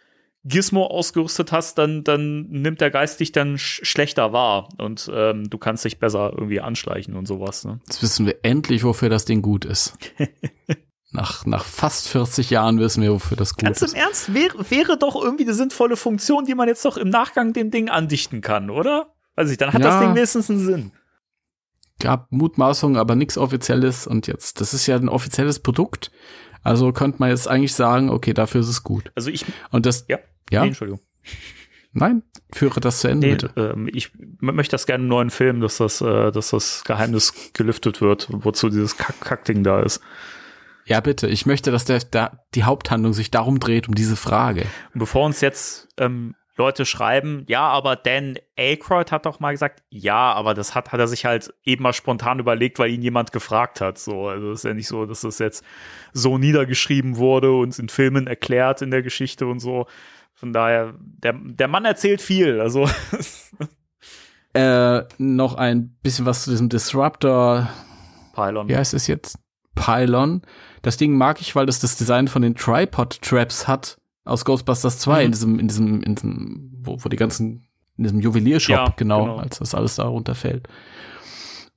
[0.46, 5.50] Gizmo ausgerüstet hast, dann, dann nimmt der Geist dich dann sch schlechter wahr und ähm,
[5.50, 7.66] du kannst dich besser irgendwie anschleichen und sowas.
[7.66, 7.82] Ne?
[7.88, 9.98] Jetzt wissen wir endlich, wofür das Ding gut ist.
[11.12, 13.94] nach, nach fast 40 Jahren wissen wir, wofür das gut Ganz im ist.
[13.96, 17.72] Ernst, wäre, wäre doch irgendwie eine sinnvolle Funktion, die man jetzt doch im Nachgang dem
[17.72, 19.14] Ding andichten kann, oder?
[19.36, 20.00] Weiß ich, dann hat das Ja.
[20.02, 20.92] Ding wenigstens einen Sinn.
[22.00, 24.08] Gab Mutmaßungen, aber nichts Offizielles.
[24.08, 26.12] Und jetzt, das ist ja ein offizielles Produkt.
[26.64, 29.12] Also könnte man jetzt eigentlich sagen, okay, dafür ist es gut.
[29.16, 30.20] Also ich, Und das, ja,
[30.52, 31.02] ja, Nee, Entschuldigung.
[31.92, 33.54] nein, führe das zu Ende, Nee, bitte.
[33.76, 38.02] ähm, ich möchte das gerne im neuen Film, dass das, äh, dass das Geheimnis gelüftet
[38.02, 40.02] wird, wozu dieses Kack Kackding da ist.
[40.90, 41.28] Ja, bitte.
[41.28, 44.66] Ich möchte, dass der, der, die Haupthandlung sich darum dreht, um diese Frage.
[44.94, 49.84] Und bevor uns jetzt ähm, Leute schreiben, ja, aber Dan Aykroyd hat doch mal gesagt,
[49.90, 53.32] ja, aber das hat, hat er sich halt eben mal spontan überlegt, weil ihn jemand
[53.32, 54.00] gefragt hat.
[54.00, 55.64] So, also es ist ja nicht so, dass das jetzt
[56.12, 59.86] so niedergeschrieben wurde und in Filmen erklärt in der Geschichte und so.
[60.34, 62.60] Von daher, der, der Mann erzählt viel.
[62.60, 62.90] Also
[64.54, 67.70] Äh, noch ein bisschen was zu diesem Disruptor.
[68.34, 68.74] Pylon.
[68.76, 69.38] Heißt es jetzt?
[69.76, 70.42] Pylon.
[70.82, 75.20] Das Ding mag ich, weil das das Design von den Tripod-Traps hat aus Ghostbusters 2
[75.20, 75.26] Mhm.
[75.26, 77.68] in diesem, in diesem, in diesem, wo, wo die ganzen,
[77.98, 79.38] in diesem Juweliershop, Ja, genau, genau.
[79.38, 80.68] als das alles da runterfällt.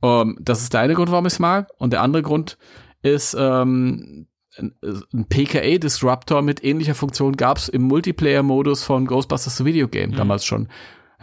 [0.01, 1.69] Um, das ist der eine Grund, warum ich es mag.
[1.79, 2.59] Und der andere Grund
[3.03, 4.27] ist, ähm,
[4.59, 4.75] ein,
[5.15, 10.17] ein PKA-Disruptor mit ähnlicher Funktion gab es im Multiplayer-Modus von Ghostbusters Video Game Mhm.
[10.17, 10.69] damals schon.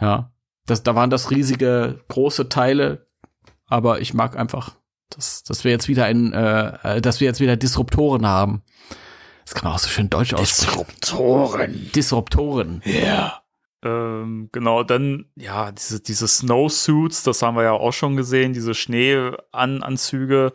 [0.00, 0.32] Ja.
[0.66, 3.06] Das, da waren das riesige, große Teile,
[3.66, 4.76] aber ich mag einfach,
[5.10, 8.62] dass, dass wir jetzt wieder ein, äh, äh, dass wir jetzt wieder Disruptoren haben.
[9.44, 10.86] Das kann man auch so schön deutsch aussprechen.
[11.00, 11.90] Disruptoren.
[11.94, 12.82] Disruptoren.
[12.84, 13.42] Ja.
[13.82, 18.74] Ähm, genau, dann, ja, diese, diese Snowsuits, das haben wir ja auch schon gesehen, diese
[18.74, 20.52] Schneeanzüge,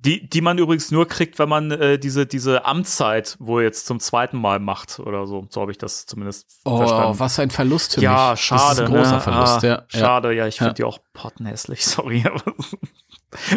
[0.00, 3.98] die, die man übrigens nur kriegt, wenn man äh, diese, diese Amtszeit wohl jetzt zum
[3.98, 5.46] zweiten Mal macht oder so.
[5.50, 7.18] So habe ich das zumindest Oh, verstanden.
[7.18, 8.40] was ein Verlust für ja, mich.
[8.40, 8.62] schade.
[8.62, 9.20] Das ist ein großer ne?
[9.20, 9.84] Verlust, ah, ja.
[9.88, 10.74] Schade, ja, ich finde Ja.
[10.74, 12.22] die auch pottenhässlich, sorry.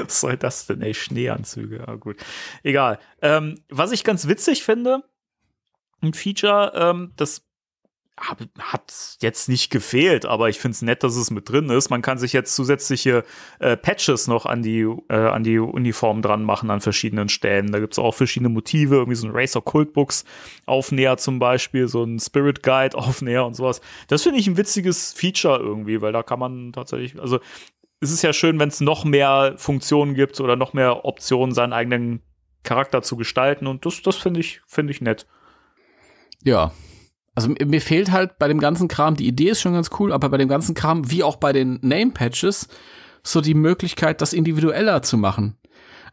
[0.04, 0.94] Was soll das denn, ey?
[0.94, 2.18] Schneeanzüge, ja gut.
[2.64, 3.00] Egal.
[3.22, 5.04] Ähm, was ich ganz witzig finde,
[6.02, 7.44] ein Feature, ähm, das
[8.60, 11.90] hat jetzt nicht gefehlt, aber ich finde es nett, dass es mit drin ist.
[11.90, 13.24] Man kann sich jetzt zusätzliche
[13.60, 17.72] äh, Patches noch an die, äh, an die Uniform dran machen an verschiedenen Stellen.
[17.72, 20.26] Da gibt es auch verschiedene Motive, irgendwie so ein Racer Cultbooks
[20.66, 23.82] Aufnäher zum Beispiel, so ein Spirit Guide Aufnäher und sowas.
[24.08, 27.40] Das finde ich ein witziges Feature irgendwie, weil da kann man tatsächlich, also
[28.00, 31.74] es ist ja schön, wenn es noch mehr Funktionen gibt oder noch mehr Optionen, seinen
[31.74, 32.22] eigenen
[32.64, 35.28] Charakter zu gestalten und das, das finde ich, finde ich nett.
[36.44, 36.72] Ja.
[37.36, 40.30] Also mir- fehlt halt bei dem ganzen Kram, die Idee ist schon ganz cool, aber
[40.30, 42.68] bei dem ganzen Kram, wie auch bei den Name-Patches,
[43.24, 45.58] so die Möglichkeit, das individueller zu machen.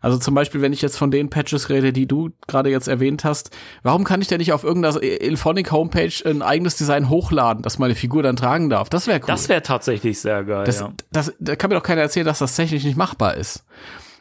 [0.00, 3.24] Also zum Beispiel, wenn ich jetzt von den Patches rede, die du gerade jetzt erwähnt
[3.24, 3.50] hast,
[3.82, 7.96] warum kann ich denn nicht auf irgendeiner Ilphonic Homepage ein eigenes Design hochladen, das meine
[7.96, 8.88] Figur dann tragen darf?
[8.90, 9.26] Das wäre cool.
[9.26, 10.62] Das wäre tatsächlich sehr geil.
[10.64, 10.92] Das, ja.
[11.10, 13.64] das, da kann mir doch keiner erzählen, dass das technisch nicht machbar ist.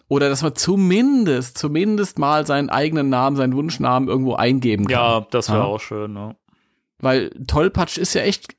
[0.07, 4.91] Oder dass man zumindest, zumindest mal seinen eigenen Namen, seinen Wunschnamen irgendwo eingeben kann.
[4.93, 5.65] Ja, das wäre Ja.
[5.65, 6.13] auch schön.
[6.13, 6.35] Ne?
[6.99, 8.55] Weil Tollpatsch ist ja echt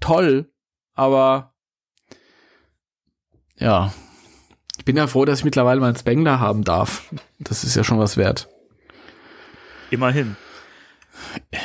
[0.00, 0.50] toll,
[0.94, 1.54] aber
[3.56, 3.92] ja.
[4.78, 7.12] Ich bin ja froh, dass ich mittlerweile mal einen Spengler haben darf.
[7.38, 8.48] Das ist ja schon was wert.
[9.90, 10.36] Immerhin.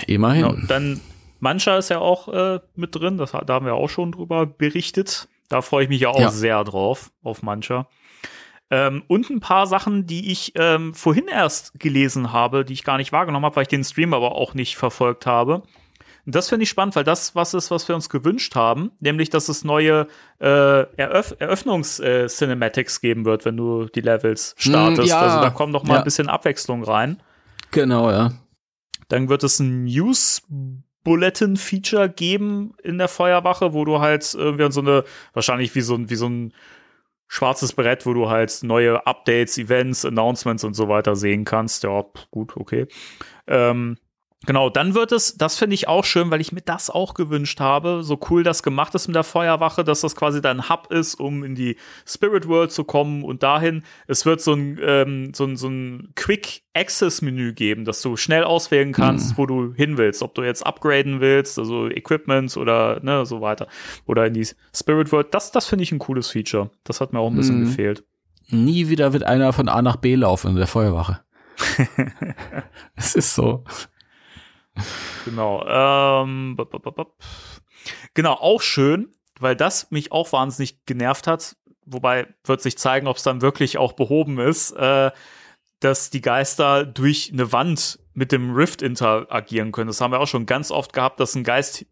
[0.08, 0.48] Immerhin.
[0.48, 0.68] Genau.
[0.68, 1.00] Dann
[1.40, 3.18] Mancha ist ja auch äh, mit drin.
[3.18, 5.28] Das, da haben wir auch schon drüber berichtet.
[5.50, 6.32] Da freue ich mich ja auch Ja.
[6.32, 7.88] sehr drauf, auf Mancha.
[8.72, 12.98] Ähm, und ein paar Sachen, die ich ähm, vorhin erst gelesen habe, die ich gar
[12.98, 15.64] nicht wahrgenommen habe, weil ich den Stream aber auch nicht verfolgt habe.
[16.26, 19.30] Und das finde ich spannend, weil das was ist, was wir uns gewünscht haben, nämlich,
[19.30, 20.08] dass es neue
[20.40, 20.46] äh,
[20.96, 25.10] Eröff Eröffnungs-Cinematics geben wird, wenn du die Levels startest.
[25.10, 25.20] ja.
[25.20, 26.00] Also da kommt noch mal Ja.
[26.00, 27.22] ein bisschen Abwechslung rein.
[27.72, 28.32] Genau, ja.
[29.10, 30.44] Dann wird es ein News
[31.04, 35.04] Bulletin Feature geben in der Feuerwache, wo du halt irgendwie an so eine
[35.34, 36.54] wahrscheinlich wie so ein wie so ein
[37.28, 41.84] schwarzes Brett, wo du halt neue Updates, Events, Announcements und so weiter sehen kannst.
[41.84, 42.88] Ja, gut, okay.
[43.48, 43.98] Ähm,
[44.46, 47.62] Genau, dann wird es, das finde ich auch schön, weil ich mir das auch gewünscht
[47.62, 51.16] habe, so cool das gemacht ist mit der Feuerwache, dass das quasi dein Hub ist,
[51.16, 53.84] um in die Spirit World zu kommen und dahin.
[54.08, 58.18] Es wird so ein, ähm, so ein, so ein Quick Access Menü geben, dass du
[58.18, 59.38] schnell auswählen kannst, Mhm.
[59.38, 63.68] wo du hin willst, ob du jetzt upgraden willst, also Equipment oder ne, so weiter.
[64.08, 65.34] Oder in die Spirit World.
[65.34, 66.70] Das, das finde ich ein cooles Feature.
[66.84, 67.66] Das hat mir auch ein bisschen Mhm.
[67.66, 68.04] gefehlt.
[68.50, 71.22] Nie wieder wird einer von A nach B laufen in der Feuerwache.
[72.96, 73.64] es ist so.
[75.26, 75.66] Genau.
[75.68, 77.16] Ähm, bop, bop, bop.
[78.14, 79.10] Genau, auch schön,
[79.40, 81.56] weil das mich auch wahnsinnig genervt hat.
[81.86, 85.12] Wobei wird sich zeigen, ob es dann wirklich auch behoben ist, äh,
[85.80, 89.88] dass die Geister durch eine Wand mit dem Rift interagieren können.
[89.88, 91.86] Das haben wir auch schon ganz oft gehabt, dass ein Geist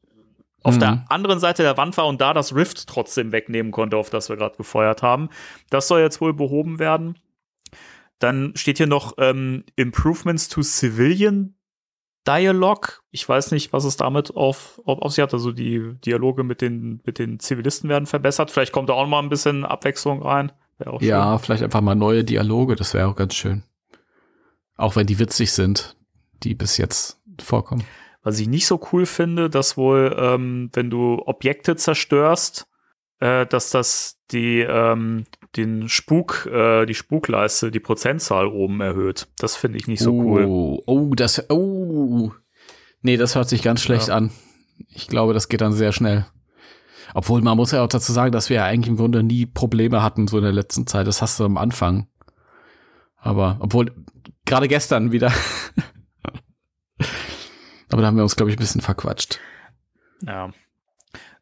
[0.63, 0.79] auf Mhm.
[0.79, 4.29] der anderen Seite der Wand war und da das Rift trotzdem wegnehmen konnte, auf das
[4.29, 5.29] wir gerade gefeuert haben.
[5.69, 7.17] Das soll jetzt wohl behoben werden.
[8.19, 11.55] Dann steht hier noch ähm, Improvements to Civilian
[12.27, 13.03] Dialog.
[13.11, 15.33] Ich weiß nicht, was es damit auf, auf, auf sich hat.
[15.33, 18.51] Also die Dialoge mit den, mit den Zivilisten werden verbessert.
[18.51, 20.51] Vielleicht kommt da auch noch mal ein bisschen Abwechslung rein.
[20.99, 23.63] Ja, vielleicht einfach mal neue Dialoge, das wäre auch ganz schön.
[24.77, 25.95] Auch wenn die witzig sind,
[26.41, 27.83] die bis jetzt vorkommen.
[28.23, 32.67] Was ich nicht so cool finde, dass wohl, ähm, wenn du Objekte zerstörst,
[33.21, 39.27] äh, dass das die, ähm, den Spuk, äh, die Spukleiste, die Prozentzahl oben erhöht.
[39.37, 40.45] Das finde ich nicht so cool.
[40.45, 42.31] Oh, oh, das, oh.
[43.01, 44.15] Nee, das hört sich ganz schlecht Ja.
[44.15, 44.31] an.
[44.89, 46.25] Ich glaube, das geht dann sehr schnell.
[47.13, 50.01] Obwohl, man muss ja auch dazu sagen, dass wir ja eigentlich im Grunde nie Probleme
[50.01, 51.07] hatten, so in der letzten Zeit.
[51.07, 52.07] Das hast du am Anfang.
[53.17, 53.91] Aber, obwohl,
[54.45, 55.31] gerade gestern wieder.
[57.89, 59.39] Aber da haben wir uns, glaube ich, ein bisschen verquatscht.
[60.25, 60.51] Ja.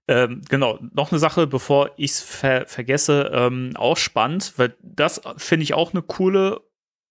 [0.09, 5.21] Ähm, genau, noch eine Sache, bevor ich es ver vergesse, ähm, auch spannend, weil das
[5.37, 6.61] finde ich auch eine coole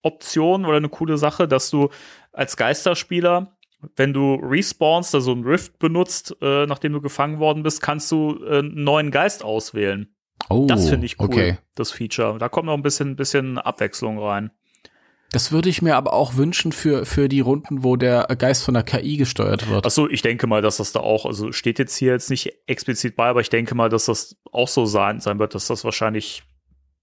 [0.03, 1.91] Option oder eine coole Sache, dass du
[2.33, 3.57] als Geisterspieler,
[3.95, 8.37] wenn du respawnst, also ein Rift benutzt, äh, nachdem du gefangen worden bist, kannst du
[8.45, 10.13] äh, einen neuen Geist auswählen.
[10.51, 11.59] Oh, Das finde ich cool, Okay.
[11.77, 12.39] das Feature.
[12.39, 14.51] Da kommt noch ein bisschen, bisschen Abwechslung rein.
[15.31, 18.73] Das würde ich mir aber auch wünschen für, für die Runden, wo der Geist von
[18.75, 19.85] der KI gesteuert wird.
[19.85, 23.15] Achso, ich denke mal, dass das da auch, also steht jetzt hier jetzt nicht explizit
[23.15, 26.45] bei, aber ich denke mal, dass das auch so sein, sein wird, dass das wahrscheinlich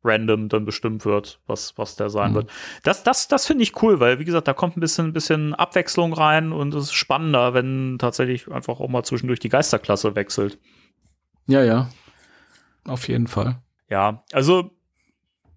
[0.04, 2.36] random dann bestimmt wird, was, was der sein Mhm.
[2.36, 2.50] wird.
[2.84, 5.54] Das, das, das finde ich cool, weil, wie gesagt, da kommt ein bisschen, ein bisschen
[5.54, 10.58] Abwechslung rein und es ist spannender, wenn tatsächlich einfach auch mal zwischendurch die Geisterklasse wechselt.
[11.48, 11.90] Ja, ja.
[12.86, 13.62] Auf jeden Fall.
[13.90, 14.72] Ja, also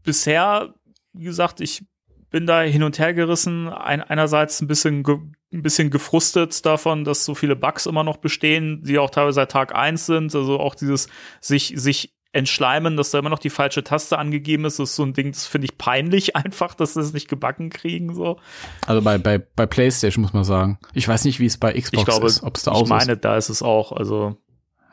[0.03, 0.75] bisher,
[1.13, 1.85] wie gesagt, ich
[2.31, 3.69] bin da hin und her gerissen.
[3.69, 5.05] Ein, einerseits ein bisschen,
[5.53, 9.51] ein bisschen gefrustet davon, dass so viele Bugs immer noch bestehen, die auch teilweise seit
[9.51, 10.35] Tag eins sind.
[10.35, 11.09] Also auch dieses
[11.41, 15.15] sich, sich entschleimen, dass da immer noch die falsche Taste angegeben ist, ist so ein
[15.15, 18.39] Ding, das finde ich peinlich einfach, dass sie es nicht gebacken kriegen, so.
[18.87, 20.79] Also bei, bei, bei PlayStation muss man sagen.
[20.93, 22.87] Ich weiß nicht, wie es bei Xbox Ich glaube, ist, ob es da ich auch
[22.87, 24.37] so meine, da ist es auch, also ist.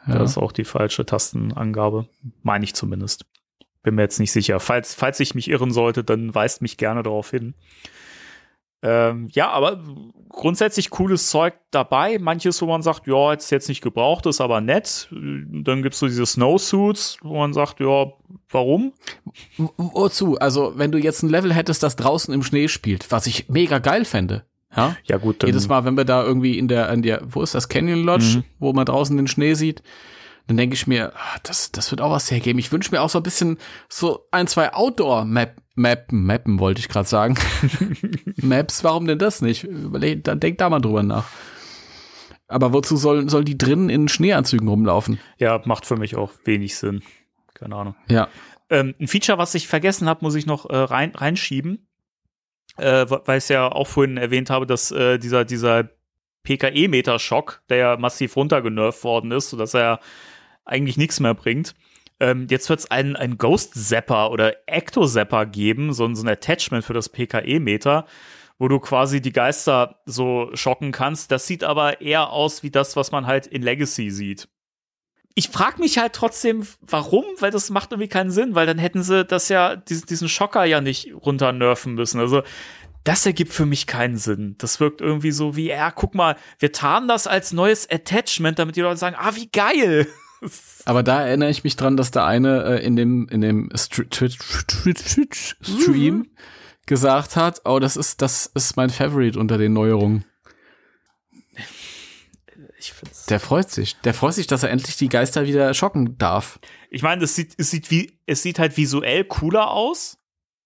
[0.07, 0.23] Da Ja.
[0.23, 2.07] ist auch die falsche Tastenangabe.
[2.43, 3.25] Meine ich zumindest.
[3.85, 4.59] Bin mir jetzt nicht sicher.
[4.59, 7.53] Falls, falls ich mich irren sollte, dann weist mich gerne darauf hin.
[8.81, 9.79] Ähm, ja, aber
[10.29, 12.17] grundsätzlich cooles Zeug dabei.
[12.19, 15.07] Manches, wo man sagt, ja, jetzt jetzt nicht gebraucht, ist aber nett.
[15.11, 18.07] Dann gibt's so diese Snowsuits, wo man sagt, ja,
[18.49, 18.93] warum?
[19.77, 20.37] Wozu?
[20.39, 23.79] Also, wenn du jetzt ein Level hättest, das draußen im Schnee spielt, was ich mega
[23.79, 24.43] geil fände.
[24.75, 24.95] Ja?
[25.05, 27.55] Ja, gut, dann, Jedes Mal, wenn wir da irgendwie in der, in der, wo ist
[27.55, 28.43] das Canyon Lodge, Mhm.
[28.59, 29.81] wo man draußen den Schnee sieht,
[30.47, 32.59] dann denke ich mir, ah, das, das wird auch was hergeben.
[32.59, 33.57] Ich wünsche mir auch so ein bisschen
[33.89, 37.35] so ein, zwei Outdoor-Map, Mappen, Mappen wollte ich gerade sagen.
[38.37, 39.63] Maps, warum denn das nicht?
[39.65, 41.25] Überleg, dann denk da mal drüber nach.
[42.47, 45.19] Aber wozu sollen, sollen die drinnen in Schneeanzügen rumlaufen?
[45.37, 47.01] ja, macht für mich auch wenig Sinn.
[47.53, 47.95] Keine Ahnung.
[48.09, 48.29] Ja.
[48.69, 51.87] Ähm, ein Feature, was ich vergessen habe, muss ich noch äh, rein, reinschieben,
[52.77, 55.89] äh, weil ich es ja auch vorhin erwähnt habe, dass äh, dieser, dieser
[56.43, 59.99] PKE-Meter-Schock, der ja massiv runtergenervt worden ist, sodass er
[60.65, 61.73] eigentlich nichts mehr bringt.
[62.19, 66.93] Ähm, jetzt wird es einen, einen Ghost-Zapper oder Ecto-Zapper geben, so, so ein Attachment für
[66.93, 68.05] das PKE-Meter,
[68.57, 71.31] wo du quasi die Geister so schocken kannst.
[71.31, 74.47] Das sieht aber eher aus wie das, was man halt in Legacy sieht
[75.37, 79.03] ich frage mich halt trotzdem, warum, weil das macht irgendwie keinen Sinn, weil dann hätten
[79.03, 82.21] sie das ja, diesen, Schocker ja nicht runternerven müssen.
[82.21, 82.41] Also,
[83.03, 84.55] das ergibt für mich keinen Sinn.
[84.57, 88.77] Das wirkt irgendwie so wie, ja, guck mal, wir tarnen das als neues Attachment, damit
[88.77, 90.07] die Leute sagen, ah, wie geil.
[90.85, 94.37] Aber da erinnere ich mich dran, dass der eine äh, in dem, in dem Stream
[96.85, 100.25] gesagt hat, oh, das ist, das ist mein Favorite unter den Neuerungen.
[102.77, 103.25] Ich find's.
[103.25, 103.95] Der freut sich.
[104.01, 106.59] Der freut sich, dass er endlich die Geister wieder schocken darf.
[106.91, 110.19] Ich meine, es sieht, es sieht wie, es sieht halt visuell cooler aus.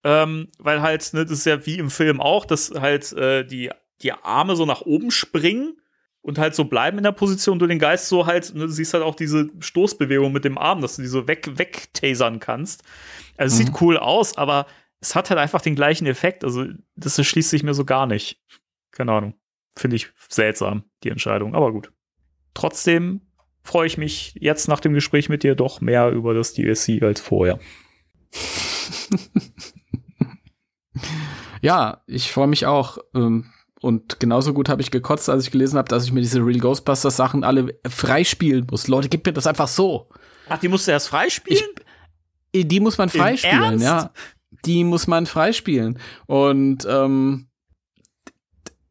[0.04, 3.70] Ähm, weil halt, ne, das ist ja wie im Film auch, dass halt äh, die
[4.02, 5.78] die Arme so nach oben springen
[6.22, 8.94] und halt so bleiben in der Position, du den Geist so halt, ne, du siehst
[8.94, 12.84] halt auch diese Stoßbewegung mit dem Arm, dass du die so weg, wegtasern kannst.
[13.38, 13.66] Also es Mhm.
[13.68, 14.66] sieht cool aus, aber
[15.02, 16.44] es hat halt einfach den gleichen Effekt.
[16.44, 16.66] Also
[16.96, 18.42] das erschließt sich mir so gar nicht.
[18.92, 19.34] Keine Ahnung.
[19.78, 21.56] Finde ich seltsam, die Entscheidung.
[21.56, 21.92] Aber gut.
[22.54, 23.22] Trotzdem
[23.64, 27.22] freue ich mich jetzt nach dem Gespräch mit dir doch mehr über das DLC als
[27.22, 27.60] vorher.
[31.62, 32.98] Ja, ich freue mich auch.
[33.14, 33.52] Ähm,
[33.82, 36.60] und genauso gut habe ich gekotzt, als ich gelesen habe, dass ich mir diese Real
[36.60, 38.88] Ghostbusters Sachen alle freispielen muss.
[38.88, 40.10] Leute, gib mir das einfach so.
[40.50, 41.64] Ach, die musst du erst freispielen?
[42.54, 44.12] Die muss man freispielen, ja.
[44.66, 46.00] Die muss man freispielen.
[46.26, 47.48] Und ähm,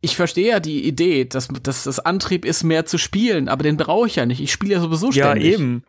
[0.00, 3.76] ich verstehe ja die Idee, dass, dass das Antrieb ist, mehr zu spielen, aber den
[3.76, 4.40] brauche ich ja nicht.
[4.40, 5.54] Ich spiele ja sowieso ja, ständig.
[5.54, 5.84] eben.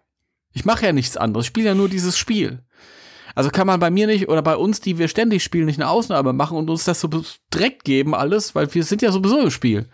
[0.52, 1.46] Ich mache ja nichts anderes.
[1.46, 2.64] Ich spiele ja nur dieses Spiel.
[3.36, 5.90] Also kann man bei mir nicht oder bei uns, die wir ständig spielen, nicht eine
[5.90, 7.10] Ausnahme machen und uns das so
[7.54, 9.90] direkt geben alles, weil wir sind ja sowieso im Spiel.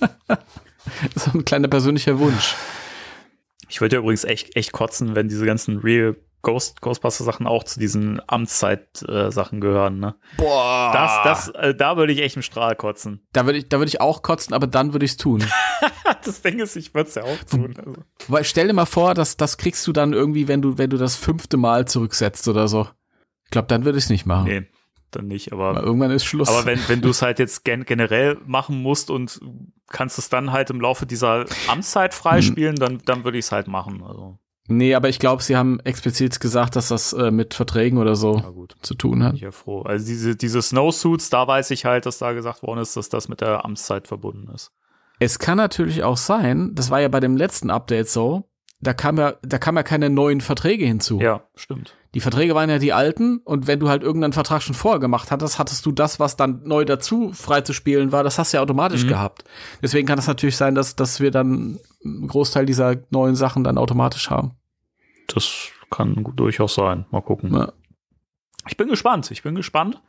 [1.14, 2.54] ist ein kleiner persönlicher Wunsch.
[3.68, 7.80] Ich würde ja übrigens echt, echt kotzen, wenn diese ganzen Real Ghost, Ghostbuster-Sachen auch zu
[7.80, 10.14] diesen Amtszeit-Sachen gehören, ne?
[10.36, 10.92] Boah.
[10.92, 13.26] Das, das, äh, da würde ich echt im Strahl kotzen.
[13.32, 15.44] da würde ich, da würde ich auch kotzen, aber dann würde ich es tun.
[16.24, 17.74] Das Ding ist, ich würde es ja auch tun.
[17.76, 17.94] Also.
[18.28, 20.96] Weil stell dir mal vor, dass das kriegst du dann irgendwie, wenn du, wenn du
[20.96, 22.88] das fünfte Mal zurücksetzt oder so.
[23.44, 24.44] Ich glaube, dann würde ich es nicht machen.
[24.44, 24.66] Nee,
[25.10, 25.82] dann nicht, Weil aber.
[25.82, 26.48] irgendwann ist Schluss.
[26.48, 29.40] Aber wenn, wenn du es halt jetzt gen generell machen musst und
[29.88, 33.68] kannst es dann halt im Laufe dieser Amtszeit freispielen, dann, dann würde ich es halt
[33.68, 34.02] machen.
[34.02, 34.38] Also,
[34.68, 38.42] nee, aber ich glaube, sie haben explizit gesagt, dass das äh, mit Verträgen oder so
[38.82, 39.34] zu tun Bin hat.
[39.34, 39.82] ich ja froh.
[39.82, 43.28] Also diese, diese Snowsuits, da weiß ich halt, dass da gesagt worden ist, dass das
[43.28, 44.70] mit der Amtszeit verbunden ist.
[45.20, 48.48] Es kann natürlich auch sein, das war ja bei dem letzten Update so,
[48.80, 51.20] da kam ja, da kam ja keine neuen Verträge hinzu.
[51.20, 51.94] Ja, stimmt.
[52.14, 55.30] Die Verträge waren ja die alten und wenn du halt irgendeinen Vertrag schon vorher gemacht
[55.30, 59.04] hattest, hattest du das, was dann neu dazu freizuspielen war, das hast du ja automatisch
[59.04, 59.08] Mhm.
[59.08, 59.44] gehabt.
[59.82, 63.78] Deswegen kann es natürlich sein, dass, dass wir dann einen Großteil dieser neuen Sachen dann
[63.78, 64.52] automatisch haben.
[65.28, 67.06] Das kann durchaus sein.
[67.10, 67.54] Mal gucken.
[67.54, 67.72] Ja.
[68.68, 69.30] Ich bin gespannt.
[69.30, 70.02] Ich bin gespannt.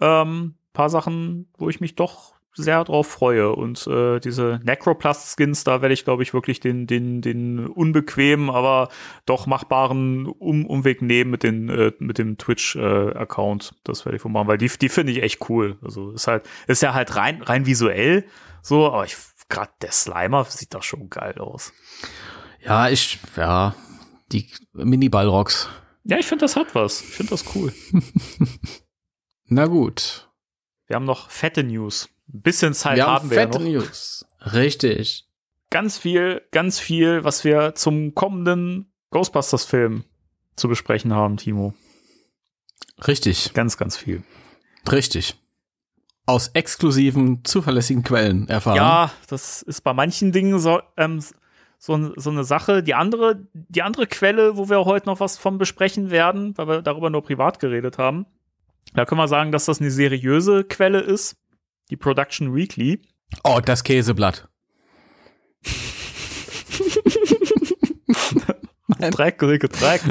[0.00, 3.54] Ähm, paar Sachen, wo ich mich doch sehr drauf freue.
[3.54, 8.88] Und äh, diese Necroplast-Skins, da werde ich, glaube ich, wirklich den, den, den unbequemen, aber
[9.26, 13.74] doch machbaren um Umweg nehmen mit, den, äh, mit dem Twitch-Account.
[13.84, 15.78] das werde ich wohl machen, weil die, die finde ich echt cool.
[15.82, 18.24] Also ist halt, ist ja halt rein, rein visuell
[18.62, 19.16] so, aber ich
[19.48, 21.72] gerade der Slimer sieht doch schon geil aus.
[22.60, 23.74] Ja, ich, ja,
[24.32, 25.68] die Mini-Ballrocks.
[26.04, 27.02] Ja, ich finde, das hat was.
[27.02, 27.72] Ich finde das cool.
[29.46, 30.28] Na gut.
[30.86, 32.08] Wir haben noch fette News.
[32.32, 33.66] Ein bisschen Zeit wir haben haben wir ja fette noch.
[33.68, 34.26] News.
[34.40, 35.26] Richtig.
[35.70, 40.04] Ganz viel, ganz viel, was wir zum kommenden Ghostbusters-Film
[40.56, 41.74] zu besprechen haben, Timo.
[43.06, 43.52] Richtig.
[43.54, 44.22] Ganz, ganz viel.
[44.90, 45.36] Richtig.
[46.28, 48.76] Aus exklusiven, zuverlässigen Quellen erfahren.
[48.76, 51.22] Ja, das ist bei manchen Dingen so, ähm,
[51.78, 52.82] so, so eine Sache.
[52.82, 56.82] Die andere, die andere Quelle, wo wir heute noch was von besprechen werden, weil wir
[56.82, 58.26] darüber nur privat geredet haben,
[58.92, 61.36] da können wir sagen, dass das eine seriöse Quelle ist.
[61.88, 63.00] Die Production Weekly.
[63.42, 64.50] Oh, das Käseblatt.
[68.98, 70.02] Dreck, Dreck, Dreck.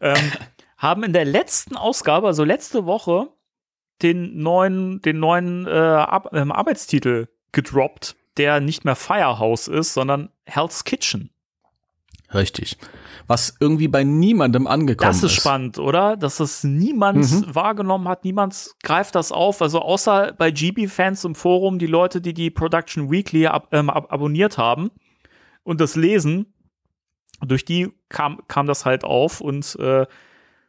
[0.00, 0.32] ähm,
[0.76, 3.28] haben in der letzten Ausgabe, also letzte Woche,
[4.02, 10.30] den neuen, den neuen äh, Ar ähm, Arbeitstitel gedroppt, der nicht mehr Firehouse ist, sondern
[10.44, 11.30] Hell's Kitchen.
[12.34, 12.76] Richtig.
[13.26, 16.16] Was irgendwie bei niemandem angekommen Das ist spannend, oder?
[16.16, 17.54] Dass das niemand Mhm.
[17.54, 19.62] wahrgenommen hat, niemand greift das auf.
[19.62, 24.12] Also außer bei GB-Fans im Forum, die Leute, die die Production Weekly ab, ähm, ab
[24.12, 24.90] abonniert haben
[25.62, 26.52] und das lesen,
[27.40, 30.06] durch die kam, kam das halt auf und äh,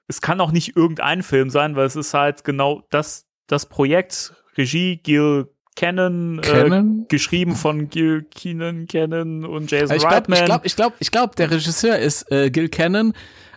[0.09, 4.33] es kann auch nicht irgendein Film sein, weil es ist halt genau das, das Projekt,
[4.57, 5.47] Regie Gil
[5.77, 7.05] Cannon, Äh, Kennen?
[7.07, 10.37] geschrieben von Gil Keenan Cannon und Jason ich glaube, Reitman.
[10.39, 13.13] ich glaube, ich glaube, ich glaube, der Regisseur ist äh, Gil Cannon,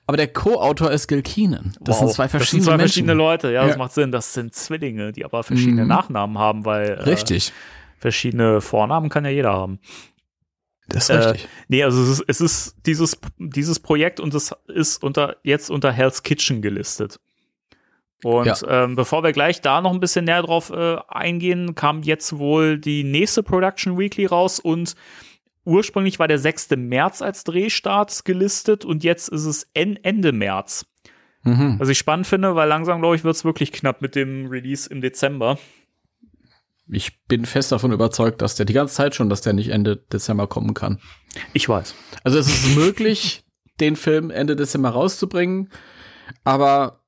[0.06, 1.72] aber der Co-Autor ist Gil Keenan.
[1.80, 2.78] Das Wow, sind zwei verschiedene das sind zwei Menschen.
[2.92, 3.78] verschiedene Leute, ja, das Ja.
[3.78, 4.12] macht Sinn.
[4.12, 5.88] Das sind Zwillinge, die aber verschiedene Mhm.
[5.88, 7.52] Nachnamen haben, weil äh, Richtig.
[7.98, 9.80] verschiedene Vornamen kann ja jeder haben.
[10.92, 11.48] Das ist äh, richtig.
[11.68, 15.92] Nee, also es ist, es ist dieses, dieses Projekt und es ist unter, jetzt unter
[15.92, 17.18] Hell's Kitchen gelistet.
[18.24, 18.84] Und Ja.
[18.84, 22.78] ähm, bevor wir gleich da noch ein bisschen näher drauf äh, eingehen, kam jetzt wohl
[22.78, 24.94] die nächste Production Weekly raus und
[25.64, 26.70] ursprünglich war der 6.
[26.76, 30.86] März als Drehstart gelistet und jetzt ist es en Ende März.
[31.44, 31.76] Mhm.
[31.80, 34.88] Was ich spannend finde, weil langsam, glaube ich, wird es wirklich knapp mit dem Release
[34.88, 35.58] im Dezember.
[36.88, 39.96] Ich bin fest davon überzeugt, dass der die ganze Zeit schon, dass der nicht Ende
[39.96, 41.00] Dezember kommen kann.
[41.52, 41.94] Ich weiß.
[42.24, 43.44] Also es ist möglich,
[43.80, 45.70] den Film Ende Dezember rauszubringen,
[46.44, 47.02] aber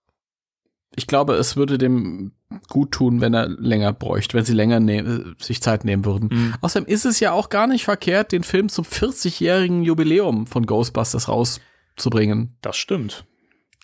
[0.97, 2.33] ich glaube, es würde dem
[2.69, 6.29] gut tun, wenn er länger bräuchte, wenn sie länger ne sich Zeit nehmen würden.
[6.33, 6.55] Mhm.
[6.61, 11.29] Außerdem ist es ja auch gar nicht verkehrt, den Film zum 40-jährigen Jubiläum von Ghostbusters
[11.29, 12.57] rauszubringen.
[12.61, 13.25] Das stimmt.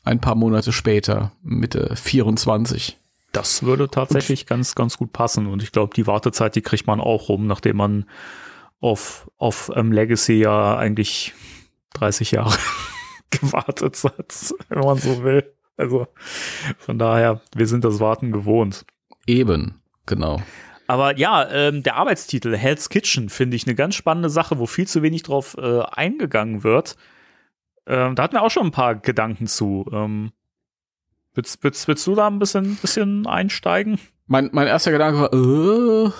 [0.04, 2.96] Ein paar Monate später, Mitte 24.
[3.32, 5.46] Das würde tatsächlich ganz, ganz gut passen.
[5.46, 8.06] Und ich glaube, die Wartezeit, die kriegt man auch rum, nachdem man
[8.80, 11.34] auf, auf ähm, Legacy ja eigentlich
[11.94, 12.56] 30 Jahre
[13.30, 15.52] gewartet hat, wenn man so will.
[15.76, 16.06] Also
[16.78, 18.84] von daher, wir sind das Warten gewohnt.
[19.26, 20.42] Eben, genau.
[20.88, 24.88] Aber ja, ähm, der Arbeitstitel Hell's Kitchen finde ich eine ganz spannende Sache, wo viel
[24.88, 26.96] zu wenig drauf äh, eingegangen wird.
[27.86, 29.88] Ähm, da hatten wir auch schon ein paar Gedanken zu.
[29.92, 30.32] Ähm,
[31.34, 33.98] willst, willst, willst du da ein bisschen, bisschen einsteigen?
[34.26, 36.10] Mein, mein erster Gedanke war, äh,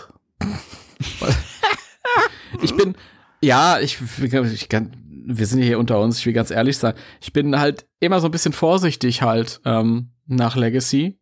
[2.62, 2.96] ich bin,
[3.40, 4.92] ja, ich, ich kann,
[5.26, 8.20] wir sind ja hier unter uns, ich will ganz ehrlich sein, ich bin halt immer
[8.20, 11.18] so ein bisschen vorsichtig halt ähm, nach Legacy.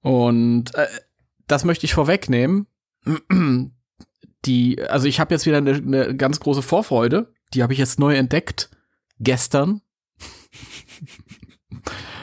[0.00, 0.86] Und äh,
[1.46, 2.66] das möchte ich vorwegnehmen.
[4.44, 7.32] Die, also ich habe jetzt wieder eine, eine ganz große Vorfreude.
[7.54, 8.68] Die habe ich jetzt neu entdeckt.
[9.18, 9.80] Gestern.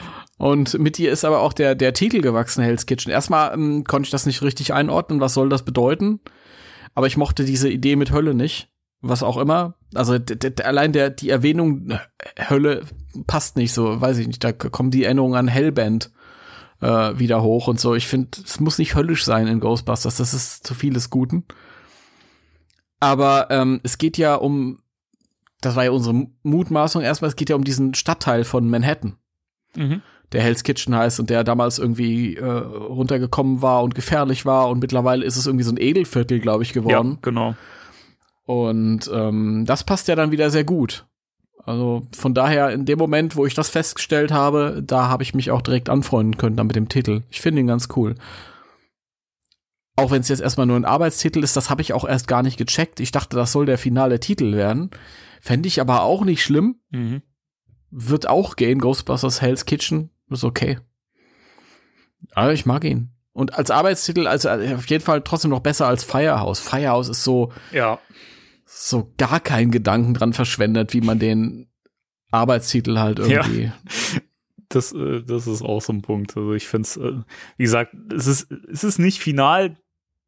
[0.42, 3.12] Und mit ihr ist aber auch der, der Titel gewachsen, Hell's Kitchen.
[3.12, 6.18] Erstmal ähm, konnte ich das nicht richtig einordnen, was soll das bedeuten.
[6.96, 8.68] Aber ich mochte diese Idee mit Hölle nicht.
[9.02, 9.76] Was auch immer.
[9.94, 10.18] Also
[10.64, 11.98] allein der, die Erwähnung äh,
[12.50, 12.82] Hölle
[13.28, 14.42] passt nicht so, weiß ich nicht.
[14.42, 16.10] Da kommen die Erinnerungen an Hellband
[16.80, 17.94] äh, wieder hoch und so.
[17.94, 20.16] Ich finde, es muss nicht höllisch sein in Ghostbusters.
[20.16, 21.44] Das ist zu viel des Guten.
[22.98, 24.80] Aber ähm, es geht ja um,
[25.60, 29.18] das war ja unsere Mutmaßung erstmal, es geht ja um diesen Stadtteil von Manhattan
[29.76, 30.02] Mhm.
[30.32, 34.80] Der Hell's Kitchen heißt und der damals irgendwie äh, runtergekommen war und gefährlich war und
[34.80, 37.12] mittlerweile ist es irgendwie so ein Edelviertel, glaube ich, geworden.
[37.12, 37.54] Ja, genau.
[38.44, 41.06] Und ähm, das passt ja dann wieder sehr gut.
[41.64, 45.50] Also von daher, in dem Moment, wo ich das festgestellt habe, da habe ich mich
[45.50, 47.22] auch direkt anfreunden können dann mit dem Titel.
[47.30, 48.16] Ich finde ihn ganz cool.
[49.94, 52.42] Auch wenn es jetzt erstmal nur ein Arbeitstitel ist, das habe ich auch erst gar
[52.42, 52.98] nicht gecheckt.
[52.98, 54.90] Ich dachte, das soll der finale Titel werden.
[55.40, 56.80] Fände ich aber auch nicht schlimm.
[56.90, 57.22] Mhm.
[57.90, 58.80] Wird auch gehen.
[58.80, 60.78] Ghostbusters Hell's Kitchen ist okay.
[62.34, 63.10] Aber ich mag ihn.
[63.32, 66.60] Und als Arbeitstitel, also auf jeden Fall trotzdem noch besser als Firehouse.
[66.60, 67.98] Firehouse ist so, Ja,
[68.64, 71.68] so gar keinen Gedanken dran verschwendet, wie man den
[72.30, 73.70] Arbeitstitel halt irgendwie.
[74.68, 76.36] das, äh, das ist auch so ein Punkt.
[76.36, 77.12] Also ich finde es, äh,
[77.56, 79.76] wie gesagt, es ist, es ist nicht final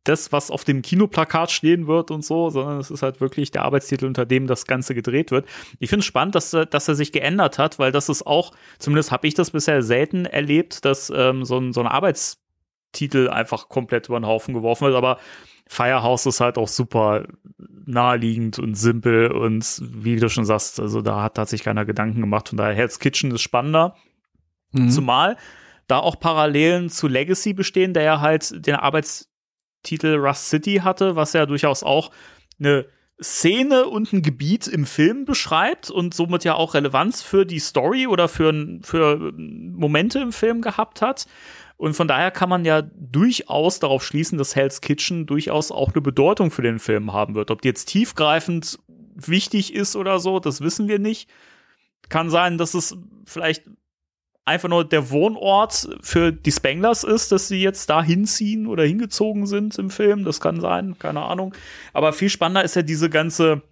[0.04, 3.62] das, was auf dem Kinoplakat stehen wird und so, sondern es ist halt wirklich der
[3.64, 5.46] Arbeitstitel, unter dem das Ganze gedreht wird.
[5.78, 8.52] Ich finde es spannend, dass, er- dass er sich geändert hat, weil das ist auch,
[8.78, 13.68] zumindest habe ich das bisher selten erlebt, dass ähm, so, ein, so ein Arbeitstitel einfach
[13.68, 15.18] komplett über den Haufen geworfen wird, aber
[15.66, 17.24] Firehouse ist halt auch super
[17.86, 22.20] naheliegend und simpel und wie du schon sagst, also da hat, hat sich keiner Gedanken
[22.20, 22.50] gemacht.
[22.50, 23.96] Von daher Hell's Kitchen ist spannender.
[24.72, 24.90] Mhm.
[24.90, 25.36] Zumal
[25.86, 28.74] da auch Parallelen zu Legacy bestehen, der ja halt den
[29.84, 32.10] Arbeitstitel Rust City hatte, was ja durchaus auch
[32.58, 32.86] eine
[33.22, 38.06] Szene und ein Gebiet im Film beschreibt und somit ja auch Relevanz für die Story
[38.06, 41.26] oder für, für Momente im Film gehabt hat.
[41.76, 46.00] Und von daher kann man ja durchaus darauf schließen, dass Hell's Kitchen durchaus auch eine
[46.00, 47.50] Bedeutung für den Film haben wird.
[47.50, 48.78] Ob die jetzt tiefgreifend
[49.14, 51.28] wichtig ist oder so, das wissen wir nicht.
[52.08, 53.64] Kann sein, dass es vielleicht
[54.44, 59.46] einfach nur der Wohnort für die Spanglers ist, dass sie jetzt da hinziehen oder hingezogen
[59.46, 60.24] sind im Film.
[60.24, 61.54] Das kann sein, keine Ahnung.
[61.92, 63.62] Aber viel spannender ist ja diese ganze,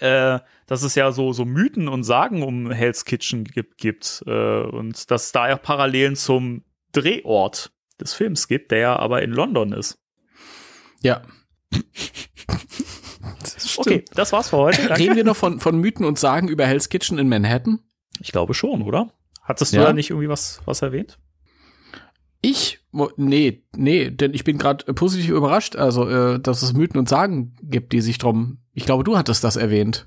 [0.00, 4.60] äh, dass es ja so, so Mythen und Sagen um Hell's Kitchen gibt, gibt äh,
[4.62, 9.30] und dass es da ja Parallelen zum Drehort des Films gibt, der ja aber in
[9.30, 9.98] London ist.
[11.02, 11.22] Ja.
[13.78, 14.82] Okay, das war's für heute.
[14.88, 14.98] Danke.
[14.98, 17.80] Reden wir noch von, von Mythen und Sagen über Hell's Kitchen in Manhattan?
[18.20, 19.12] Ich glaube schon, oder?
[19.46, 19.84] Hattest du Ja.
[19.84, 21.18] da nicht irgendwie was, was erwähnt?
[22.42, 22.80] Ich?
[23.16, 27.54] Nee, nee, denn ich bin gerade positiv überrascht, also, äh, dass es Mythen und Sagen
[27.62, 28.58] gibt, die sich drum.
[28.72, 30.04] Ich glaube, du hattest das erwähnt.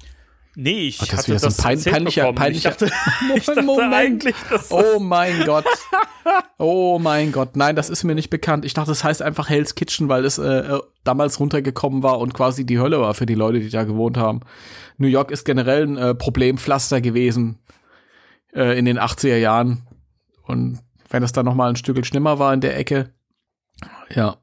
[0.56, 2.92] Nee, ich Ach, das hatte so ein das pein- peinlicher- peinlicher- Ich dachte,
[3.36, 4.26] ich dachte Moment.
[4.70, 5.66] Oh mein Gott.
[6.60, 7.56] Oh mein Gott.
[7.56, 8.64] Nein, das ist mir nicht bekannt.
[8.66, 10.44] Ich dachte, es heißt einfach Hell's Kitchen, weil es äh,
[10.76, 14.16] äh, damals runtergekommen war und quasi die Hölle war für die Leute, die da gewohnt
[14.18, 14.42] haben.
[14.98, 17.58] New York ist generell ein äh, Problempflaster gewesen
[18.60, 19.88] äh, in den 80er Jahren.
[20.43, 20.80] Und
[21.10, 23.12] wenn es dann noch mal ein Stück schlimmer war in der Ecke,
[24.14, 24.38] ja.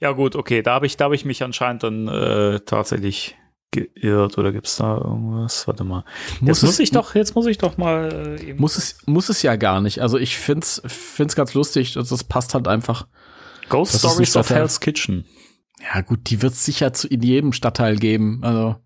[0.00, 3.36] Ja gut, okay, da habe ich, da habe ich mich anscheinend dann äh, tatsächlich
[3.70, 5.66] geirrt oder gibt's da irgendwas?
[5.66, 6.04] Warte mal.
[6.40, 8.98] Muss jetzt muss es- ich doch, jetzt muss ich doch mal äh, eben Muss es,
[9.06, 10.00] muss es ja gar nicht.
[10.00, 11.92] Also ich find's, find's ganz lustig.
[11.92, 13.06] Das, das passt halt einfach.
[13.68, 14.48] Ghost Stories of.
[14.48, 15.26] Hell's Kitchen.
[15.94, 18.40] Ja gut, die wird's sicher zu, in jedem Stadtteil geben.
[18.42, 18.76] Also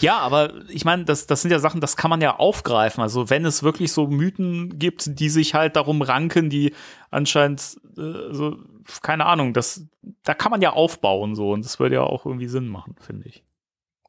[0.00, 3.02] Ja, aber ich meine, das, das sind ja Sachen, das kann man ja aufgreifen.
[3.02, 6.74] Also wenn es wirklich so Mythen gibt, die sich halt darum ranken, die
[7.10, 8.56] anscheinend äh, so,
[9.02, 9.86] keine Ahnung, das,
[10.22, 13.28] da kann man ja aufbauen so und das würde ja auch irgendwie Sinn machen, finde
[13.28, 13.42] ich.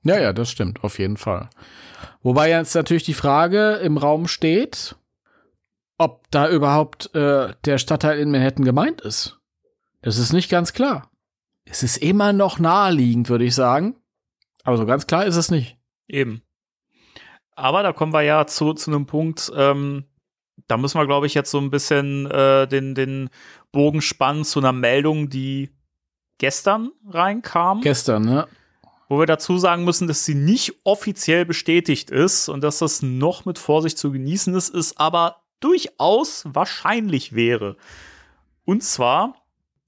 [0.03, 1.49] Ja, ja, das stimmt, auf jeden Fall.
[2.21, 4.95] Wobei jetzt natürlich die Frage im Raum steht,
[5.97, 9.39] ob da überhaupt äh, der Stadtteil in Manhattan gemeint ist.
[10.01, 11.09] Das ist nicht ganz klar.
[11.65, 13.95] Es ist immer noch naheliegend, würde ich sagen.
[14.63, 15.77] Aber so ganz klar ist es nicht.
[16.07, 16.41] Eben.
[17.55, 20.05] Aber da kommen wir ja zu, zu einem Punkt, ähm,
[20.67, 23.29] da müssen wir, glaube ich, jetzt so ein bisschen äh, den, den
[23.71, 25.69] Bogen spannen zu einer Meldung, die
[26.37, 27.81] gestern reinkam.
[27.81, 28.47] Gestern, ne?
[29.09, 33.45] Wo wir dazu sagen müssen, dass sie nicht offiziell bestätigt ist und dass das noch
[33.45, 37.77] mit Vorsicht zu genießen ist, ist aber durchaus wahrscheinlich wäre.
[38.65, 39.35] Und zwar,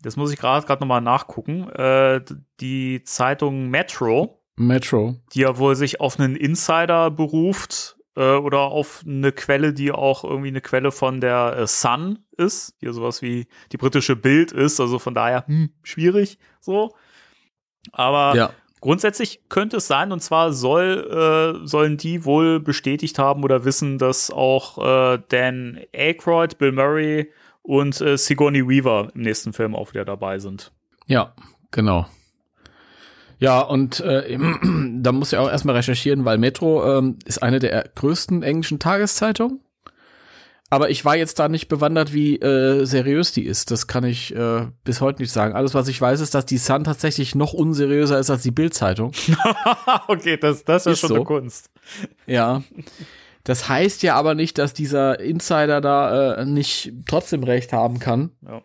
[0.02, 2.22] das muss ich gerade gerade nochmal nachgucken, äh,
[2.60, 5.16] die Zeitung Metro, Metro.
[5.34, 10.24] die ja wohl sich auf einen Insider beruft äh, oder auf eine Quelle, die auch
[10.24, 14.52] irgendwie eine Quelle von der äh, Sun ist, die ja sowas wie die britische Bild
[14.52, 16.96] ist, also von daher hm, schwierig so.
[17.92, 18.52] Aber Ja.
[18.82, 21.10] Grundsätzlich könnte es sein, und zwar soll,
[21.64, 27.32] äh, sollen die wohl bestätigt haben oder wissen, dass auch äh, Dan Aykroyd, Bill Murray
[27.64, 30.72] und äh, Sigourney Weaver im nächsten Film auch wieder dabei sind.
[31.08, 31.34] Ja,
[31.72, 32.06] genau.
[33.40, 34.38] Ja, und äh,
[35.02, 39.62] da muss ich auch erstmal recherchieren, weil Metro ähm, ist eine der größten englischen Tageszeitungen.
[40.72, 43.70] Aber ich war jetzt da nicht bewandert, wie äh, seriös die ist.
[43.70, 45.56] Das kann ich äh, bis heute nicht sagen.
[45.56, 49.12] Alles, was ich weiß, ist, dass die Sun tatsächlich noch unseriöser ist als die Bild-Zeitung.
[50.08, 51.16] okay, das, das ist, Ist schon so.
[51.16, 51.70] eine Kunst.
[52.26, 52.64] Ja.
[53.44, 58.32] Das heißt ja aber nicht, dass dieser Insider da äh, nicht trotzdem recht haben kann.
[58.42, 58.64] Ja.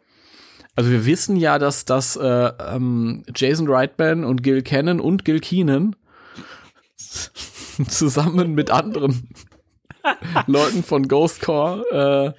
[0.77, 5.41] Also wir wissen ja, dass das äh, ähm, Jason Reitman und Gil Cannon und Gil
[5.41, 5.97] Keenan
[7.89, 9.29] zusammen mit anderen
[10.47, 12.35] Leuten von Ghostcore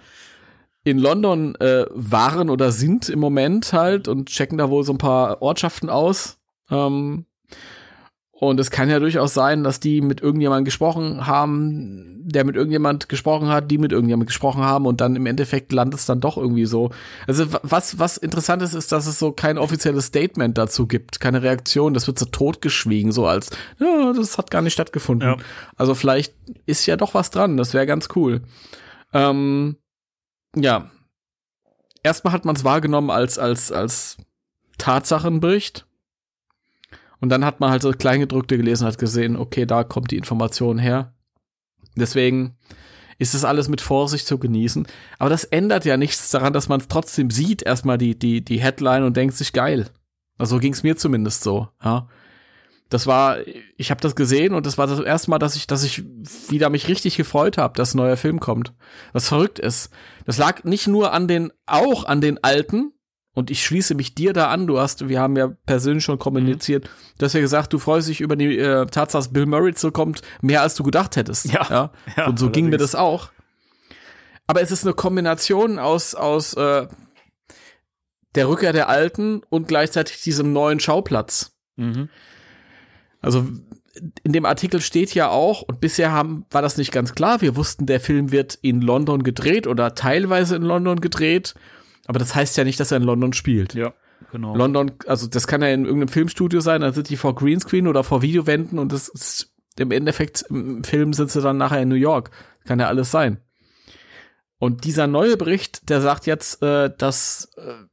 [0.85, 4.93] äh, in London äh, waren oder sind im Moment halt und checken da wohl so
[4.93, 6.39] ein paar Ortschaften aus.
[6.69, 7.25] Ähm,
[8.41, 13.07] und es kann ja durchaus sein, dass die mit irgendjemandem gesprochen haben, der mit irgendjemand
[13.07, 16.37] gesprochen hat, die mit irgendjemand gesprochen haben und dann im Endeffekt landet es dann doch
[16.37, 16.89] irgendwie so.
[17.27, 21.19] Also wa- was, was interessant ist, ist, dass es so kein offizielles Statement dazu gibt,
[21.19, 25.29] keine Reaktion, das wird so totgeschwiegen, so als, ja, das hat gar nicht stattgefunden.
[25.29, 25.37] Ja.
[25.75, 26.33] Also vielleicht
[26.65, 28.41] ist ja doch was dran, das wäre ganz cool.
[29.13, 29.77] Ähm,
[30.55, 30.89] ja.
[32.01, 34.17] Erstmal hat man es wahrgenommen als, als, als
[34.79, 35.85] Tatsachenbericht.
[37.21, 40.79] Und dann hat man halt so Kleingedrückte gelesen, hat gesehen, okay, da kommt die Information
[40.79, 41.13] her.
[41.95, 42.57] Deswegen
[43.19, 44.87] ist das alles mit Vorsicht zu genießen.
[45.19, 48.59] Aber das ändert ja nichts daran, dass man es trotzdem sieht, erstmal die, die, die
[48.59, 49.89] Headline und denkt sich geil.
[50.39, 52.09] Also so ging es mir zumindest so, ja.
[52.89, 53.37] Das war,
[53.77, 56.03] ich habe das gesehen und das war das erste Mal, dass ich, dass ich
[56.49, 58.73] wieder mich richtig gefreut habe, dass ein neuer Film kommt.
[59.13, 59.91] Was verrückt ist.
[60.25, 62.91] Das lag nicht nur an den, auch an den alten,
[63.33, 64.67] und ich schließe mich dir da an.
[64.67, 68.21] Du hast, wir haben ja persönlich schon kommuniziert, du hast ja gesagt, du freust dich
[68.21, 71.51] über die äh, Tatsache, dass Bill Murray zurückkommt, mehr als du gedacht hättest.
[71.51, 71.91] Ja.
[72.17, 72.91] Ja, und so ging mir allerdings.
[72.91, 73.31] das auch.
[74.47, 76.87] Aber es ist eine Kombination aus, aus äh,
[78.35, 81.53] der Rückkehr der Alten und gleichzeitig diesem neuen Schauplatz.
[81.77, 82.09] Mhm.
[83.21, 83.47] Also
[84.23, 87.55] in dem Artikel steht ja auch, und bisher haben, war das nicht ganz klar, wir
[87.55, 91.53] wussten, der Film wird in London gedreht oder teilweise in London gedreht,
[92.07, 93.73] aber das heißt ja nicht, dass er in London spielt.
[93.73, 93.93] Ja,
[94.31, 94.55] genau.
[94.55, 98.03] London, also das kann ja in irgendeinem Filmstudio sein, da sind die vor Greenscreen oder
[98.03, 101.95] vor Videowänden und das ist im Endeffekt im Film sind sie dann nachher in New
[101.95, 102.31] York.
[102.65, 103.39] Kann ja alles sein.
[104.59, 107.85] Und dieser neue Bericht, der sagt jetzt, äh, dass äh,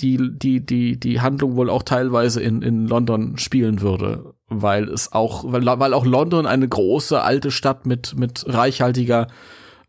[0.00, 5.12] die, die, die, die Handlung wohl auch teilweise in, in London spielen würde, weil es
[5.12, 9.28] auch, weil, weil auch London eine große alte Stadt mit, mit reichhaltiger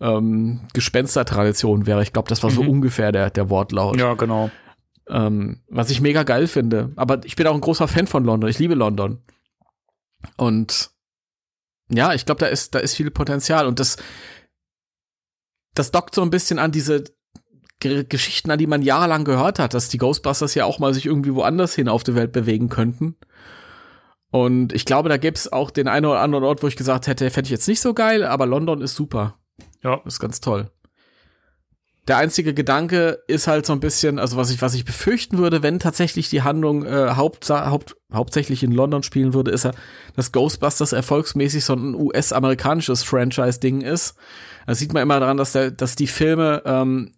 [0.01, 2.01] ähm, Gespenstertradition wäre.
[2.03, 2.69] Ich glaube, das war so Mhm.
[2.69, 3.97] ungefähr der, der Wortlaut.
[3.99, 4.49] Ja, genau.
[5.07, 6.91] Ähm, was ich mega geil finde.
[6.95, 8.49] Aber ich bin auch ein großer Fan von London.
[8.49, 9.21] Ich liebe London.
[10.37, 10.89] Und
[11.89, 13.67] ja, ich glaube, da ist, da ist viel Potenzial.
[13.67, 13.97] Und das,
[15.75, 17.03] das dockt so ein bisschen an diese
[17.79, 21.05] Ge Geschichten, an die man jahrelang gehört hat, dass die Ghostbusters ja auch mal sich
[21.07, 23.15] irgendwie woanders hin auf der Welt bewegen könnten.
[24.29, 27.07] Und ich glaube, da gäbe es auch den einen oder anderen Ort, wo ich gesagt
[27.07, 29.37] hätte, fände ich jetzt nicht so geil, aber London ist super.
[29.83, 30.01] Ja.
[30.05, 30.69] Ist ganz toll.
[32.07, 35.61] Der einzige Gedanke ist halt so ein bisschen, also was ich, was ich befürchten würde,
[35.61, 39.71] wenn tatsächlich die Handlung äh, hauptsa- haupt, hauptsächlich in London spielen würde, ist ja,
[40.15, 44.15] dass Ghostbusters erfolgsmäßig so ein US-amerikanisches Franchise-Ding ist.
[44.65, 47.13] Da sieht man immer daran, dass, der, dass die Filme ähm,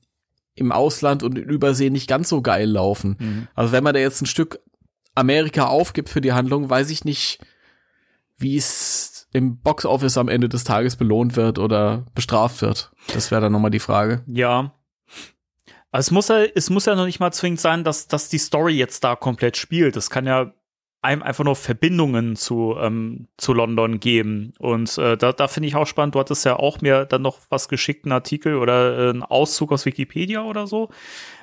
[0.56, 3.16] im Ausland und in Übersee nicht ganz so geil laufen.
[3.20, 3.48] Mhm.
[3.56, 4.60] Also wenn man da jetzt ein Stück
[5.16, 7.40] Amerika aufgibt für die Handlung, weiß ich nicht,
[8.38, 12.92] wie es im Boxoffice am Ende des Tages belohnt wird oder bestraft wird.
[13.14, 14.24] Das wäre dann nochmal die Frage.
[14.28, 14.74] Ja.
[15.92, 18.38] Also es muss ja, es muss ja noch nicht mal zwingend sein, dass, dass die
[18.38, 19.96] Story jetzt da komplett spielt.
[19.98, 20.54] Es kann ja
[21.04, 24.54] einem einfach nur Verbindungen zu, ähm, zu London geben.
[24.58, 27.40] Und äh, da, da finde ich auch spannend, du hattest ja auch mir dann noch
[27.50, 30.90] was geschickt, einen Artikel oder äh, einen Auszug aus Wikipedia oder so,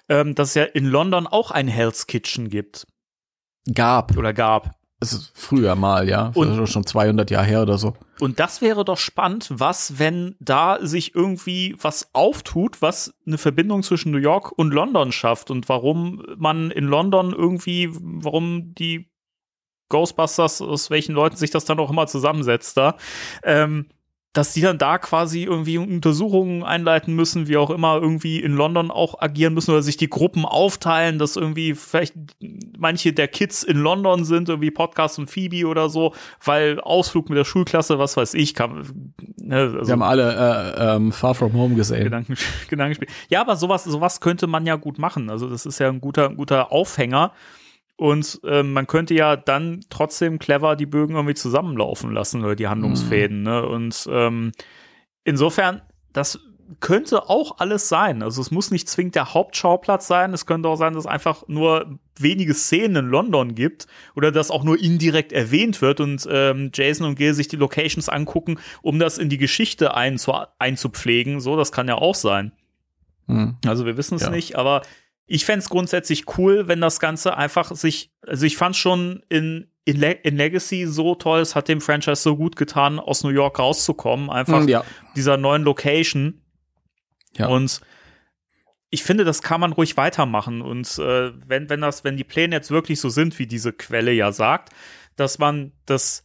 [0.09, 2.87] ähm, dass es ja in London auch ein Hell's Kitchen gibt.
[3.73, 4.17] Gab.
[4.17, 4.80] Oder gab.
[5.03, 6.31] Es ist früher mal, ja.
[6.35, 7.95] Und- schon 200 Jahre her oder so.
[8.21, 13.83] Und das wäre doch spannend, was, wenn da sich irgendwie was auftut, was eine Verbindung
[13.83, 19.11] zwischen New York und London schafft und warum man in London irgendwie, warum die
[19.89, 22.97] Ghostbusters, aus welchen Leuten sich das dann auch immer zusammensetzt da,
[23.43, 23.87] ähm,
[24.33, 28.93] dass die dann da quasi irgendwie Untersuchungen einleiten müssen, wie auch immer, irgendwie in London
[28.93, 32.15] auch agieren müssen oder sich die Gruppen aufteilen, dass irgendwie vielleicht
[32.79, 37.39] manche der Kids in London sind, irgendwie Podcast und Phoebe oder so, weil Ausflug mit
[37.39, 41.53] der Schulklasse, was weiß ich, kann, ne, also Wir haben alle äh, ähm, Far From
[41.55, 42.05] Home gesehen.
[42.05, 42.37] Gedanken,
[42.69, 43.09] Gedankenspiel.
[43.31, 45.29] Ja, aber sowas, sowas könnte man ja gut machen.
[45.29, 47.33] Also das ist ja ein guter, ein guter Aufhänger.
[48.01, 52.67] Und ähm, man könnte ja dann trotzdem clever die Bögen irgendwie zusammenlaufen lassen oder die
[52.67, 53.43] Handlungsfäden.
[53.43, 53.63] Ne?
[53.67, 54.53] Und ähm,
[55.23, 55.83] insofern,
[56.15, 56.41] das
[56.81, 58.23] könnte auch alles sein.
[58.23, 60.33] Also es muss nicht zwingend der Hauptschauplatz sein.
[60.33, 63.87] Es könnte auch sein, dass es einfach nur wenige Szenen in London gibt
[64.17, 68.09] oder dass auch nur indirekt erwähnt wird und ähm, Jason und Gil sich die Locations
[68.09, 71.39] angucken, um das in die Geschichte einzu einzupflegen.
[71.41, 72.53] So, das kann ja auch sein.
[73.27, 73.59] Hm.
[73.67, 74.31] Also wir wissen es Ja.
[74.31, 74.81] nicht, aber
[75.33, 79.97] ich fänd's grundsätzlich cool, wenn das Ganze einfach sich, also ich fand's schon in, in,
[79.97, 83.61] Le in Legacy so toll, es hat dem Franchise so gut getan, aus New York
[83.61, 84.85] rauszukommen, einfach Hm, ja.
[85.15, 86.43] dieser neuen Location.
[87.37, 87.47] Ja.
[87.47, 87.81] Und
[88.91, 90.63] ich finde, das kann man ruhig weitermachen.
[90.63, 94.11] Und äh, wenn, wenn das, wenn die Pläne jetzt wirklich so sind, wie diese Quelle
[94.11, 94.71] ja sagt,
[95.15, 96.25] dass man das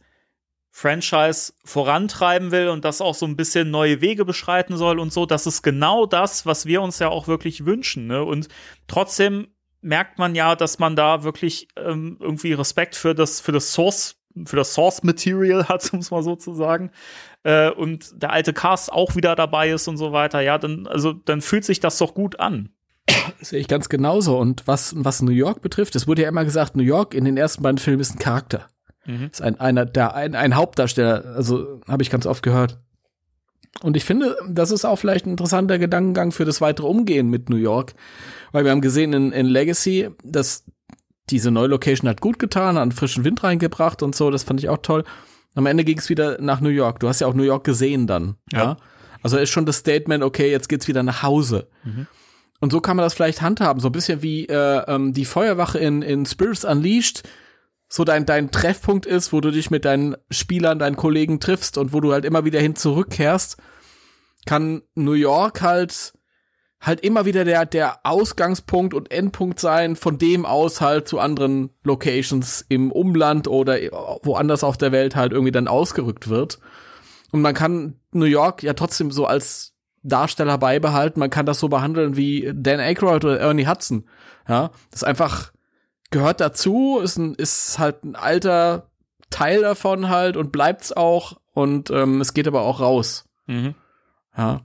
[0.76, 5.24] Franchise vorantreiben will und das auch so ein bisschen neue Wege beschreiten soll und so,
[5.24, 8.08] das ist genau das, was wir uns ja auch wirklich wünschen.
[8.08, 8.22] Ne?
[8.22, 8.48] Und
[8.86, 9.46] trotzdem
[9.80, 14.16] merkt man ja, dass man da wirklich ähm, irgendwie Respekt für das, für das Source,
[14.44, 16.90] für das Source Material hat, um es mal so zu sagen.
[17.42, 20.42] Äh, und der alte Cast auch wieder dabei ist und so weiter.
[20.42, 22.68] Ja, dann, also, dann fühlt sich das doch gut an.
[23.40, 24.36] Sehe ich ganz genauso.
[24.36, 27.38] Und was, was New York betrifft, es wurde ja immer gesagt, New York in den
[27.38, 28.68] ersten beiden Filmen ist ein Charakter.
[29.06, 29.28] Mhm.
[29.32, 31.34] Ist ein, einer, der, ein, ein Hauptdarsteller.
[31.36, 32.78] Also habe ich ganz oft gehört.
[33.82, 37.50] Und ich finde, das ist auch vielleicht ein interessanter Gedankengang für das weitere Umgehen mit
[37.50, 37.94] New York.
[38.52, 40.64] Weil wir haben gesehen in, in Legacy, dass
[41.30, 44.30] diese neue Location hat gut getan, hat frischen Wind reingebracht und so.
[44.30, 45.04] Das fand ich auch toll.
[45.54, 47.00] Am Ende ging es wieder nach New York.
[47.00, 48.36] Du hast ja auch New York gesehen dann.
[48.52, 48.58] Ja.
[48.58, 48.76] Ja.
[49.22, 51.68] Also ist schon das Statement, okay, jetzt geht's wieder nach Hause.
[51.82, 52.06] Mhm.
[52.60, 55.78] Und so kann man das vielleicht handhaben, so ein bisschen wie äh, ähm, die Feuerwache
[55.78, 57.22] in, in Spirits Unleashed,
[57.88, 61.92] so dein, dein Treffpunkt ist, wo du dich mit deinen Spielern, deinen Kollegen triffst und
[61.92, 63.56] wo du halt immer wieder hin zurückkehrst,
[64.44, 66.12] kann New York halt
[66.80, 71.70] halt immer wieder der, der Ausgangspunkt und Endpunkt sein, von dem aus halt zu anderen
[71.82, 73.76] Locations im Umland oder
[74.22, 76.58] woanders auf der Welt halt irgendwie dann ausgerückt wird.
[77.32, 81.18] Und man kann New York ja trotzdem so als Darsteller beibehalten.
[81.18, 84.08] Man kann das so behandeln wie Dan Aykroyd oder Ernie Hudson.
[84.48, 85.52] Ja, das ist einfach
[86.10, 88.90] gehört dazu, ist ein, ist halt ein alter
[89.30, 93.24] Teil davon halt und bleibt's auch und ähm, es geht aber auch raus.
[93.46, 93.74] Mhm.
[94.36, 94.60] Ja.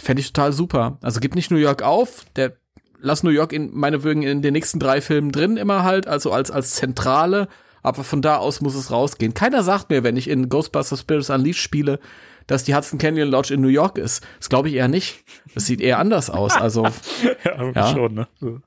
[0.00, 0.98] Fände ich total super.
[1.02, 2.56] Also gib nicht New York auf, der
[3.00, 6.50] lass New York in meinetwegen in den nächsten drei Filmen drin immer halt, also als
[6.50, 7.48] als Zentrale,
[7.82, 9.34] aber von da aus muss es rausgehen.
[9.34, 12.00] Keiner sagt mir, wenn ich in Ghostbusters Spirits Unleashed spiele,
[12.48, 14.26] dass die Hudson Canyon Lodge in New York ist.
[14.38, 15.24] Das glaube ich eher nicht.
[15.54, 16.56] Das sieht eher anders aus.
[16.56, 16.86] Also
[17.44, 17.86] ja, Ja.
[17.92, 18.28] schon, ne?
[18.40, 18.60] So.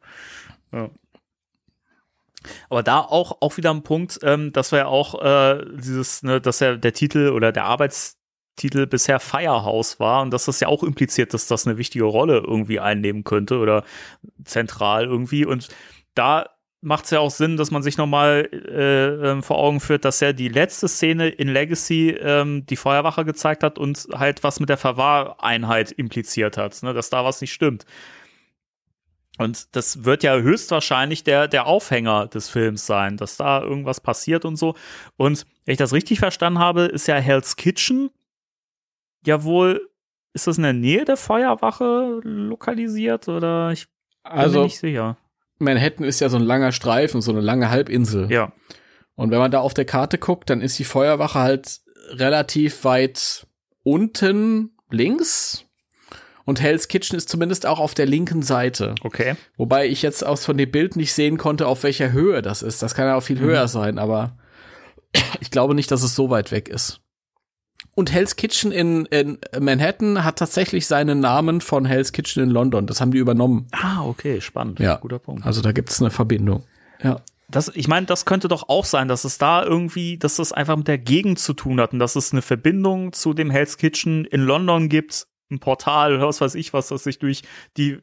[0.71, 0.89] Ja.
[2.69, 6.41] Aber da auch, auch wieder ein Punkt, ähm, dass wir ja auch äh, dieses, ne,
[6.41, 10.83] dass ja der Titel oder der Arbeitstitel bisher Firehouse war und dass das ja auch
[10.83, 13.83] impliziert, dass das eine wichtige Rolle irgendwie einnehmen könnte oder
[14.43, 15.45] zentral irgendwie.
[15.45, 15.69] Und
[16.15, 16.45] da
[16.81, 20.19] macht es ja auch Sinn, dass man sich nochmal äh, ähm, vor Augen führt, dass
[20.19, 24.69] ja die letzte Szene in Legacy ähm, die Feuerwache gezeigt hat und halt was mit
[24.69, 27.85] der Verwahreinheit impliziert hat, ne, dass da was nicht stimmt.
[29.37, 34.45] Und das wird ja höchstwahrscheinlich der, der Aufhänger des Films sein, dass da irgendwas passiert
[34.45, 34.75] und so.
[35.17, 38.11] Und wenn ich das richtig verstanden habe, ist ja Hell's Kitchen
[39.25, 39.89] ja wohl,
[40.33, 43.87] ist das in der Nähe der Feuerwache lokalisiert oder ich
[44.23, 45.17] bin mir also nicht sicher.
[45.59, 48.31] Manhattan ist ja so ein langer Streifen, so eine lange Halbinsel.
[48.31, 48.51] Ja.
[49.15, 53.45] Und wenn man da auf der Karte guckt, dann ist die Feuerwache halt relativ weit
[53.83, 55.65] unten links.
[56.45, 58.95] Und Hell's Kitchen ist zumindest auch auf der linken Seite.
[59.01, 59.35] Okay.
[59.57, 62.81] Wobei ich jetzt aus von dem Bild nicht sehen konnte, auf welcher Höhe das ist.
[62.81, 64.35] Das kann ja auch viel höher sein, aber
[65.39, 67.01] Ich glaube nicht, dass es so weit weg ist.
[67.93, 72.87] Und Hell's Kitchen in, in Manhattan hat tatsächlich seinen Namen von Hell's Kitchen in London.
[72.87, 73.67] Das haben die übernommen.
[73.71, 74.79] Ah, okay, spannend.
[74.79, 74.95] Ja.
[74.95, 75.45] Guter Punkt.
[75.45, 76.63] Also da gibt's eine Verbindung.
[77.03, 77.21] Ja.
[77.49, 80.77] Das, ich meine, das könnte doch auch sein, dass es da irgendwie, dass es einfach
[80.77, 84.23] mit der Gegend zu tun hat und dass es eine Verbindung zu dem Hell's Kitchen
[84.23, 87.43] in London gibt, ein Portal oder was weiß ich was, das sich durch
[87.77, 87.99] die,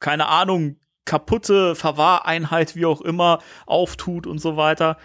[0.00, 4.96] keine Ahnung, kaputte Verwahreinheit, wie auch immer, auftut und so weiter.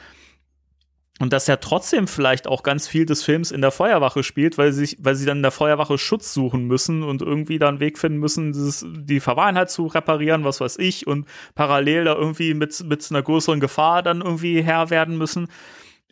[1.22, 4.72] Und dass ja trotzdem vielleicht auch ganz viel des Films in der Feuerwache spielt, weil
[4.72, 8.00] sie, weil sie dann in der Feuerwache Schutz suchen müssen und irgendwie da einen Weg
[8.00, 12.86] finden müssen, dieses, die Verwahreinheit zu reparieren, was weiß ich, und parallel da irgendwie mit,
[12.86, 15.50] mit einer größeren Gefahr dann irgendwie Herr werden müssen.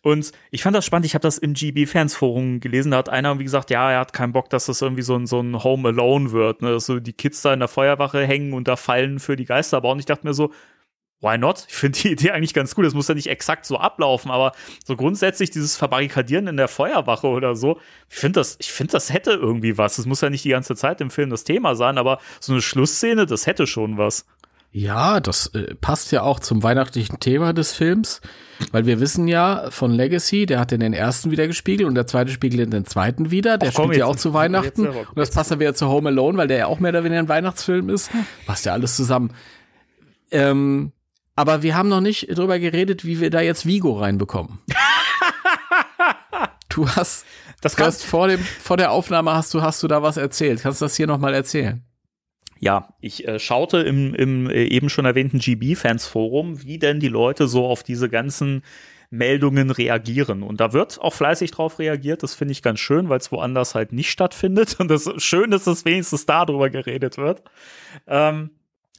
[0.08, 3.44] Und ich fand das spannend, ich habe das im GB-Fans-Forum gelesen, da hat einer irgendwie
[3.44, 6.32] gesagt, ja, er hat keinen Bock, dass das irgendwie so ein, so ein Home Alone
[6.32, 6.72] wird, ne?
[6.72, 9.82] dass so die Kids da in der Feuerwache hängen und da fallen für die Geister
[9.82, 10.00] bauen.
[10.00, 10.54] Ich dachte mir so,
[11.20, 11.66] why not?
[11.68, 12.86] Ich finde die Idee eigentlich ganz gut.
[12.86, 14.54] Das muss ja nicht exakt so ablaufen, aber
[14.86, 17.78] so grundsätzlich dieses Verbarrikadieren in der Feuerwache oder so,
[18.10, 19.98] ich finde das, ich finde, das hätte irgendwie was.
[19.98, 22.62] Das muss ja nicht die ganze Zeit im Film das Thema sein, aber so eine
[22.62, 24.26] Schlussszene, das hätte schon was.
[24.78, 28.22] Ja, das äh, passt ja auch zum weihnachtlichen Thema des Films,
[28.72, 32.06] weil wir wissen ja von Legacy, der hat in den ersten wieder gespiegelt und der
[32.06, 33.58] zweite spiegelt in den zweiten wieder.
[33.58, 35.88] Der Ach, komm, spielt ja auch zu Weihnachten jetzt und das passt dann wieder zu
[35.88, 38.12] Home Alone, weil der ja auch mehr oder weniger ein Weihnachtsfilm ist.
[38.46, 39.34] Passt ja alles zusammen.
[40.30, 40.92] Ähm,
[41.36, 44.60] aber wir haben noch nicht drüber geredet, wie wir da jetzt Vigo reinbekommen.
[46.70, 47.26] du hast,
[47.62, 50.62] Das du hast vor dem vor der Aufnahme hast du hast du da was erzählt.
[50.62, 51.84] Kannst du das hier noch mal erzählen?
[52.60, 57.48] Ja, ich äh, schaute im, im äh, eben schon erwähnten GB-Fans-Forum, wie denn die Leute
[57.48, 58.64] so auf diese ganzen
[59.10, 60.44] Meldungen reagieren.
[60.44, 62.24] Und da wird auch fleißig drauf reagiert.
[62.24, 64.76] Das finde ich ganz schön, weil es woanders halt nicht stattfindet.
[64.80, 67.44] Und das schön ist, dass wenigstens darüber geredet wird.
[68.06, 68.52] Ähm,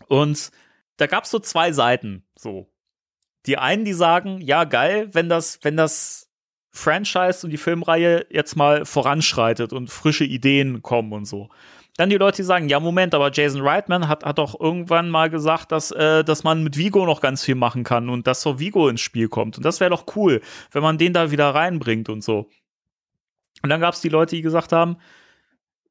[0.07, 0.51] und
[0.97, 2.25] da gab es so zwei Seiten.
[2.37, 2.69] So.
[3.47, 6.31] Die einen, die sagen, ja, geil, wenn das, wenn das
[6.71, 11.49] Franchise und die Filmreihe jetzt mal voranschreitet und frische Ideen kommen und so.
[11.99, 15.29] Dann die Leute, die sagen, ja, Moment, aber Jason Reitman hat, hat doch irgendwann mal
[15.31, 18.61] gesagt, dass, äh, dass man mit Vigo noch ganz viel machen kann und dass so
[18.61, 19.57] Vigo ins Spiel kommt.
[19.57, 22.47] Und das wäre doch cool, wenn man den da wieder reinbringt und so.
[23.65, 24.99] Und dann gab es die Leute, die gesagt haben,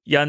[0.06, 0.26] ja,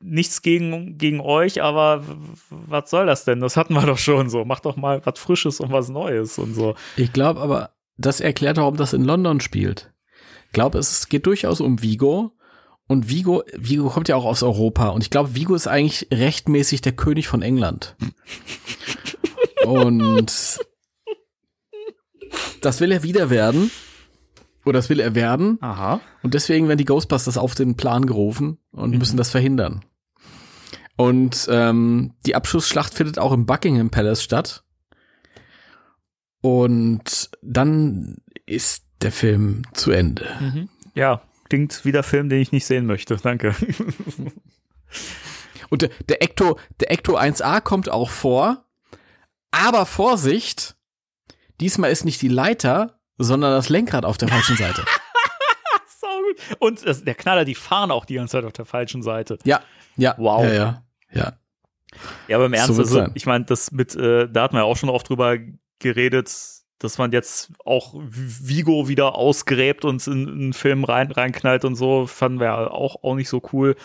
[0.00, 2.02] nichts gegen, gegen euch, aber
[2.50, 3.38] was soll das denn?
[3.38, 4.44] Das hatten wir doch schon so.
[4.44, 6.74] Macht doch mal was Frisches und was Neues und so.
[6.96, 9.92] Ich glaube aber, das erklärt, warum das in London spielt.
[10.46, 12.32] Ich glaube, es geht durchaus um Vigo.
[12.88, 14.88] Und Vigo, Vigo kommt ja auch aus Europa.
[14.88, 17.94] Und ich glaube, Vigo ist eigentlich rechtmäßig der König von England.
[19.66, 20.58] und
[22.62, 23.70] das will er wieder werden.
[24.64, 25.58] Oder das will er werden.
[25.60, 26.00] Aha.
[26.22, 29.84] Und deswegen werden die Ghostbusters auf den Plan gerufen und müssen das verhindern.
[30.96, 34.64] Und ähm, die Abschlussschlacht findet auch im Buckingham Palace statt.
[36.40, 38.16] Und dann
[38.46, 40.26] ist der Film zu Ende.
[40.94, 43.16] Ja, klingt wie der Film, den ich nicht sehen möchte.
[43.16, 43.54] Danke.
[45.70, 48.64] Und der, der Ecto, der Ecto 1A kommt auch vor.
[49.50, 50.76] Aber Vorsicht!
[51.60, 54.84] Diesmal ist nicht die Leiter, sondern das Lenkrad auf der falschen Seite.
[56.00, 56.56] so gut.
[56.60, 59.38] Und das, der Knaller, die fahren auch die ganze Zeit auf der falschen Seite.
[59.44, 59.60] Ja,
[59.96, 60.14] ja.
[60.18, 60.44] Wow.
[60.44, 60.84] Ja, ja.
[61.12, 61.32] ja.
[62.28, 64.64] Ja, aber im Ernst, wird's also, ich meine, das mit, äh, da hatten wir ja
[64.64, 65.36] auch schon oft drüber
[65.78, 66.28] geredet,
[66.78, 71.74] dass man jetzt auch Vigo wieder ausgräbt und in, in einen Film rein, reinknallt und
[71.74, 73.76] so, fanden wir auch, auch nicht so cool.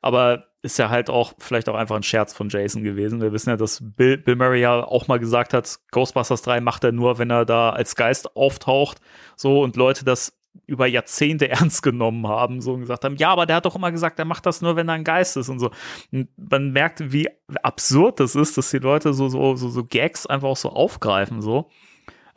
[0.00, 3.20] Aber ist ja halt auch vielleicht auch einfach ein Scherz von Jason gewesen.
[3.20, 6.84] Wir wissen ja, dass Bill, Bill Murray ja auch mal gesagt hat, Ghostbusters 3 macht
[6.84, 8.98] er nur, wenn er da als Geist auftaucht.
[9.36, 13.46] So und Leute das über Jahrzehnte ernst genommen haben, so und gesagt haben, ja, aber
[13.46, 15.60] der hat doch immer gesagt, er macht das nur, wenn er ein Geist ist und
[15.60, 15.70] so.
[16.10, 17.28] Und man merkt, wie
[17.62, 21.40] absurd das ist, dass die Leute so, so, so, so Gags einfach auch so aufgreifen,
[21.40, 21.70] so.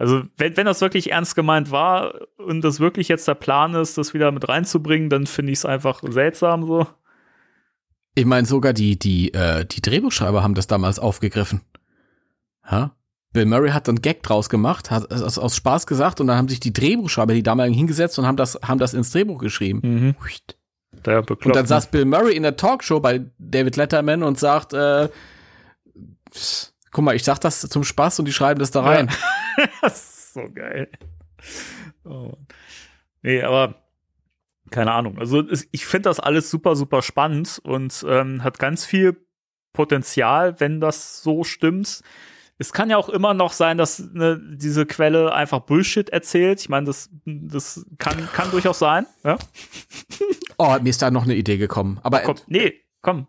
[0.01, 3.99] Also, wenn, wenn das wirklich ernst gemeint war und das wirklich jetzt der Plan ist,
[3.99, 6.87] das wieder mit reinzubringen, dann finde ich es einfach seltsam, so.
[8.15, 11.61] Ich meine, sogar die, die, äh, die Drehbuchschreiber haben das damals aufgegriffen.
[12.63, 12.95] Ha?
[13.31, 16.49] Bill Murray hat dann Gag draus gemacht, hat es aus, Spaß gesagt und dann haben
[16.49, 19.81] sich die Drehbuchschreiber, die damaligen, hingesetzt und haben das, haben das ins Drehbuch geschrieben.
[19.83, 20.15] Mhm.
[21.45, 25.09] Und dann saß Bill Murray in der Talkshow bei David Letterman und sagt, äh,
[26.89, 29.07] guck mal, ich sag das zum Spaß und die schreiben das da rein.
[29.81, 30.89] das ist so geil.
[32.03, 32.33] Oh.
[33.21, 33.75] Nee, aber
[34.69, 35.17] keine Ahnung.
[35.17, 39.17] Also ich finde das alles super, super spannend und ähm, hat ganz viel
[39.73, 42.01] Potenzial, wenn das so stimmt.
[42.57, 46.59] Es kann ja auch immer noch sein, dass ne, diese Quelle einfach Bullshit erzählt.
[46.61, 49.07] Ich meine, das, das kann, kann durchaus sein.
[49.23, 49.37] Ja?
[50.57, 51.99] Oh, mir ist da noch eine Idee gekommen.
[52.03, 53.27] Aber Komm, nee, komm.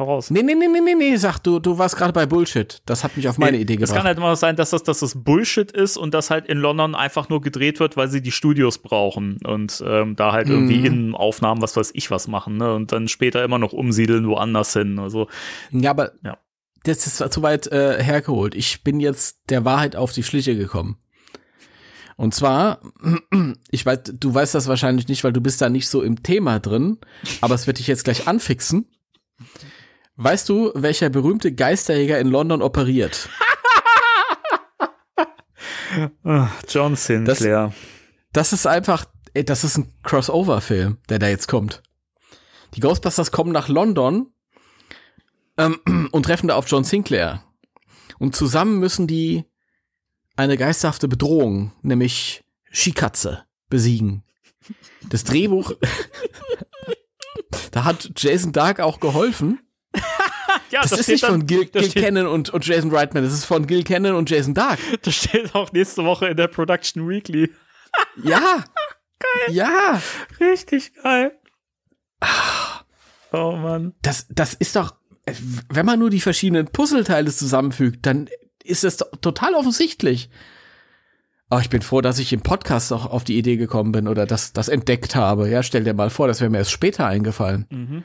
[0.00, 0.30] Heraus.
[0.30, 2.82] Nee, nee, nee, nee, nee, nee, sag du, du warst gerade bei Bullshit.
[2.86, 3.96] Das hat mich auf meine Idee Es gebracht.
[3.98, 6.94] kann halt immer sein, dass das, dass das Bullshit ist und das halt in London
[6.96, 10.84] einfach nur gedreht wird, weil sie die Studios brauchen und ähm, da halt irgendwie Mhm.
[10.86, 12.74] Innenaufnahmen, was weiß ich was machen, ne?
[12.74, 14.98] Und dann später immer noch umsiedeln woanders hin.
[14.98, 15.28] Also
[15.70, 16.38] Ja, aber Ja.
[16.84, 18.54] das ist zu weit äh, hergeholt.
[18.54, 20.96] Ich bin jetzt der Wahrheit auf die Schliche gekommen.
[22.16, 22.80] Und zwar,
[23.70, 26.58] ich weiß, du weißt das wahrscheinlich nicht, weil du bist da nicht so im Thema
[26.60, 26.98] drin,
[27.40, 28.84] aber es wird dich jetzt gleich anfixen.
[30.22, 33.30] Weißt du, welcher berühmte Geisterjäger in London operiert?
[36.24, 37.72] ah, John Sinclair.
[38.30, 41.82] Das ist einfach, ey, das ist ein Crossover-Film, der da jetzt kommt.
[42.74, 44.30] Die Ghostbusters kommen nach London
[45.56, 47.42] ähm, und treffen da auf John Sinclair.
[48.18, 49.46] Und zusammen müssen die
[50.36, 54.22] eine geisterhafte Bedrohung, nämlich Skikatze, besiegen.
[55.08, 55.72] Das Drehbuch,
[57.70, 59.60] da hat Jason Dark auch geholfen.
[60.70, 63.32] Ja, Das, ist steht nicht dann- von Gil, Gil Cannon und, und Jason Reitman, das
[63.32, 64.78] ist von Gil Cannon und Jason Dark.
[65.02, 67.50] Das steht auch nächste Woche in der Production Weekly.
[68.22, 68.64] Ja.
[69.46, 69.54] Geil.
[69.54, 70.00] Ja.
[70.40, 71.32] Richtig geil.
[73.32, 73.92] Oh Mann.
[74.02, 74.94] Das, das ist doch,
[75.68, 78.28] wenn man nur die verschiedenen Puzzleteile zusammenfügt, dann
[78.64, 80.30] ist das doch total offensichtlich.
[81.50, 84.24] Aber ich bin froh, dass ich im Podcast auch auf die Idee gekommen bin oder
[84.24, 85.48] das, das entdeckt habe.
[85.50, 87.66] Ja, stell dir mal vor, das wäre mir erst später eingefallen.
[87.70, 88.04] Mhm.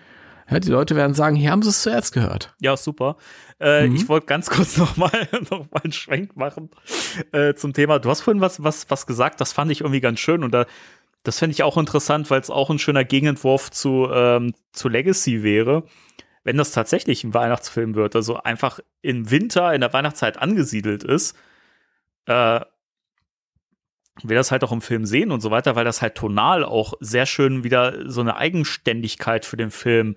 [0.49, 2.53] Ja, die Leute werden sagen, hier haben sie es zuerst gehört.
[2.59, 3.17] Ja, super.
[3.59, 3.95] Äh, Mhm.
[3.95, 5.11] Ich wollte ganz kurz noch mal,
[5.49, 6.69] noch mal einen Schwenk machen
[7.31, 7.99] äh, zum Thema.
[7.99, 10.65] Du hast vorhin was, was, was gesagt, das fand ich irgendwie ganz schön und da,
[11.23, 15.41] das fände ich auch interessant, weil es auch ein schöner Gegenentwurf zu, ähm, zu Legacy
[15.41, 15.83] wäre,
[16.43, 21.35] wenn das tatsächlich ein Weihnachtsfilm wird, also einfach im Winter, in der Weihnachtszeit angesiedelt ist,
[22.27, 22.61] äh,
[24.23, 26.93] wir das halt auch im Film sehen und so weiter, weil das halt tonal auch
[26.99, 30.15] sehr schön wieder so eine Eigenständigkeit für den Film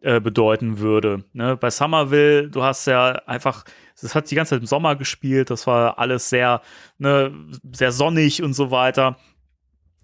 [0.00, 1.24] äh, bedeuten würde.
[1.32, 1.56] Ne?
[1.56, 3.64] Bei Somerville, du hast ja einfach,
[4.00, 6.62] das hat die ganze Zeit im Sommer gespielt, das war alles sehr,
[6.98, 7.32] ne,
[7.72, 9.16] sehr sonnig und so weiter.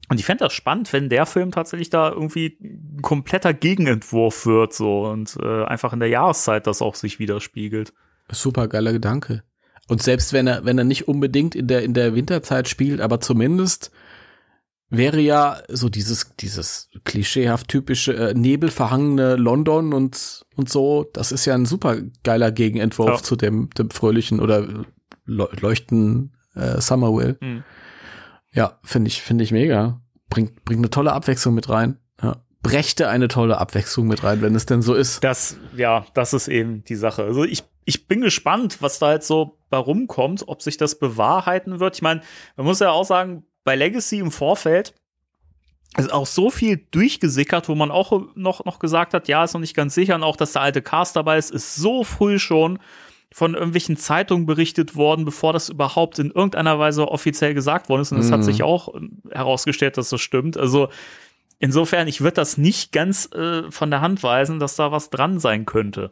[0.08, 4.72] Und ich fände das spannend, wenn der Film tatsächlich da irgendwie ein kompletter Gegenentwurf wird,
[4.72, 7.92] so und äh, einfach in der Jahreszeit das auch sich widerspiegelt.
[8.30, 9.42] Super geiler Gedanke.
[9.88, 13.20] Und selbst wenn er, wenn er nicht unbedingt in der, in der Winterzeit spielt, aber
[13.20, 13.90] zumindest
[14.90, 21.44] wäre ja so dieses, dieses klischeehaft typische äh, nebelverhangene London und, und so, das ist
[21.44, 23.22] ja ein super geiler Gegenentwurf Ja.
[23.22, 24.66] zu dem, dem fröhlichen oder
[25.26, 27.36] leu- leuchten äh, Summerville.
[27.40, 27.64] Hm.
[28.52, 30.00] Ja, finde ich, finde ich mega.
[30.30, 31.98] Bringt, bringt eine tolle Abwechslung mit rein.
[32.22, 32.36] Ja.
[32.62, 35.22] Brächte eine tolle Abwechslung mit rein, wenn es denn so ist.
[35.22, 37.24] Das, ja, das ist eben die Sache.
[37.24, 41.80] Also ich, ich bin gespannt, was da jetzt so bei rumkommt, ob sich das bewahrheiten
[41.80, 41.96] wird.
[41.96, 42.20] Ich meine,
[42.56, 44.92] man muss ja auch sagen, bei Legacy im Vorfeld
[45.96, 49.62] ist auch so viel durchgesickert, wo man auch noch, noch gesagt hat, ja, ist noch
[49.62, 50.16] nicht ganz sicher.
[50.16, 52.78] Und auch, dass der alte Cast dabei ist, ist so früh schon
[53.32, 58.12] von irgendwelchen Zeitungen berichtet worden, bevor das überhaupt in irgendeiner Weise offiziell gesagt worden ist.
[58.12, 58.44] Und es hat Mhm.
[58.44, 58.92] sich auch
[59.30, 60.58] herausgestellt, dass das stimmt.
[60.58, 60.90] Also
[61.58, 65.38] insofern, ich würde das nicht ganz äh, von der Hand weisen, dass da was dran
[65.38, 66.10] sein könnte.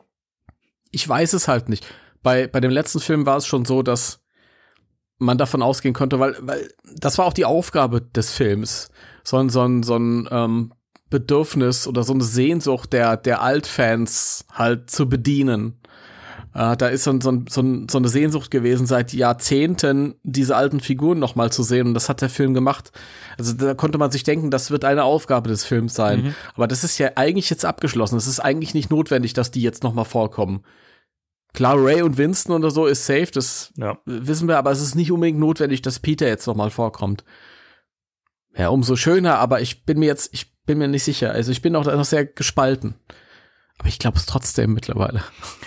[0.90, 1.86] Ich weiß es halt nicht.
[2.22, 4.20] Bei, bei dem letzten Film war es schon so, dass
[5.18, 8.90] man davon ausgehen konnte, weil, weil das war auch die Aufgabe des Films,
[9.24, 10.72] so ein, so ein, so ein ähm,
[11.08, 15.80] Bedürfnis oder so eine Sehnsucht der, der Altfans halt zu bedienen.
[16.56, 21.18] Äh, da ist so, so, so, so eine Sehnsucht gewesen, seit Jahrzehnten diese alten Figuren
[21.18, 22.92] noch mal zu sehen und das hat der Film gemacht.
[23.36, 26.34] Also da konnte man sich denken, das wird eine Aufgabe des Films sein.
[26.54, 28.16] Aber das ist ja eigentlich jetzt abgeschlossen.
[28.16, 30.64] Es ist eigentlich nicht notwendig, dass die jetzt noch mal vorkommen.
[31.52, 33.98] Klar, Ray und Winston oder so ist safe, das Ja.
[34.06, 37.22] wissen wir, aber es ist nicht unbedingt notwendig, dass Peter jetzt noch mal vorkommt.
[38.56, 41.32] Ja, umso schöner, aber ich bin mir jetzt, ich bin mir nicht sicher.
[41.32, 42.94] Also ich bin auch da noch sehr gespalten.
[43.78, 45.22] Aber ich glaube es trotzdem mittlerweile.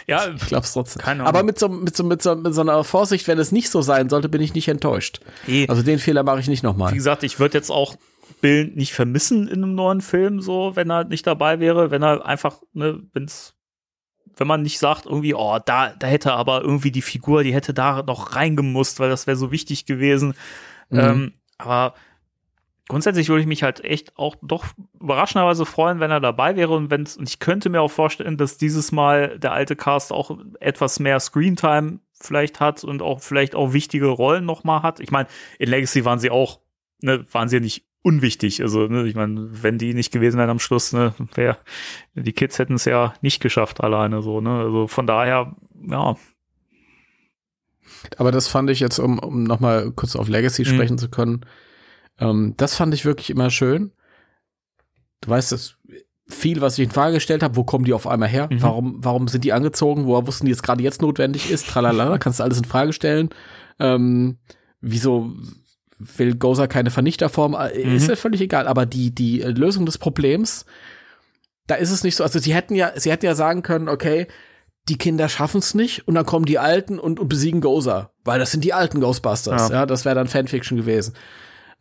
[0.07, 1.02] Ja, Ich glaube es trotzdem.
[1.02, 1.27] Keine Ahnung.
[1.27, 3.81] aber mit so, mit, so, mit, so, mit so einer Vorsicht, wenn es nicht so
[3.81, 5.19] sein sollte, bin ich nicht enttäuscht.
[5.48, 6.94] eh, Also den Fehler mache ich nicht wie nochmal.
[6.94, 7.95] gesagt, ich würde jetzt auch
[8.41, 12.26] Bill nicht vermissen in einem neuen Film, so, wenn er nicht dabei wäre, wenn er
[12.26, 13.56] einfach, ne, wenn's,
[14.38, 17.73] wenn man nicht sagt, irgendwie, oh, da, da hätte aber irgendwie die Figur, die hätte
[17.73, 20.34] da noch reingemusst, weil das wäre so wichtig gewesen.
[20.90, 20.99] Mhm.
[20.99, 21.94] Ähm, aber
[22.89, 24.65] grundsätzlich würde ich mich halt echt auch doch
[24.99, 28.57] überraschenderweise freuen, wenn er dabei wäre und wenn's, und ich könnte mir auch vorstellen, dass
[28.57, 33.71] dieses Mal der alte Cast auch etwas mehr Screentime vielleicht hat und auch vielleicht auch
[33.71, 34.99] wichtige Rollen noch mal hat.
[34.99, 36.59] Ich meine, in Legacy waren sie auch,
[37.01, 38.61] ne, waren sie ja nicht unwichtig.
[38.61, 41.57] Also, ne, ich meine, wenn die nicht gewesen wären am Schluss, ne, wär,
[42.15, 44.59] die Kids hätten es ja nicht geschafft alleine so, ne.
[44.59, 45.55] Also von daher,
[45.87, 46.17] ja,
[48.17, 50.65] Aber das fand ich jetzt, um, um nochmal kurz auf Legacy Mhm.
[50.65, 51.45] sprechen zu können,
[52.19, 53.91] ähm, das fand ich wirklich immer schön.
[55.21, 55.75] Du weißt, das,
[56.29, 57.55] viel, was ich in Frage gestellt habe.
[57.55, 58.47] Wo kommen die auf einmal her?
[58.51, 58.61] Mhm.
[58.61, 60.05] Warum, warum sind die angezogen?
[60.05, 61.67] Woher wussten die, dass gerade jetzt notwendig ist?
[61.67, 63.29] Tralala, kannst du alles in Frage stellen.
[63.79, 64.37] Ähm,
[64.79, 65.31] wieso
[65.97, 67.55] will Gozer keine Vernichterform?
[67.55, 67.95] Äh, Mhm.
[67.95, 68.67] Ist ja völlig egal.
[68.67, 70.65] Aber die, die äh, Lösung des Problems,
[71.67, 72.23] da ist es nicht so.
[72.23, 74.27] Also sie hätten ja, sie hätten ja sagen können, okay,
[74.87, 78.39] die Kinder schaffen es nicht und dann kommen die Alten und, und besiegen Gozer, weil
[78.39, 79.69] das sind die alten Ghostbusters.
[79.69, 79.75] Ja.
[79.79, 81.13] Ja, das wäre dann Fanfiction gewesen.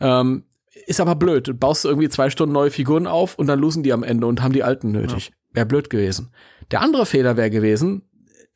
[0.01, 0.45] Ähm,
[0.87, 1.49] ist aber blöd.
[1.49, 4.43] Du baust irgendwie zwei Stunden neue Figuren auf und dann losen die am Ende und
[4.43, 5.33] haben die alten nötig.
[5.53, 6.31] Wäre blöd gewesen.
[6.70, 8.03] Der andere Fehler wäre gewesen,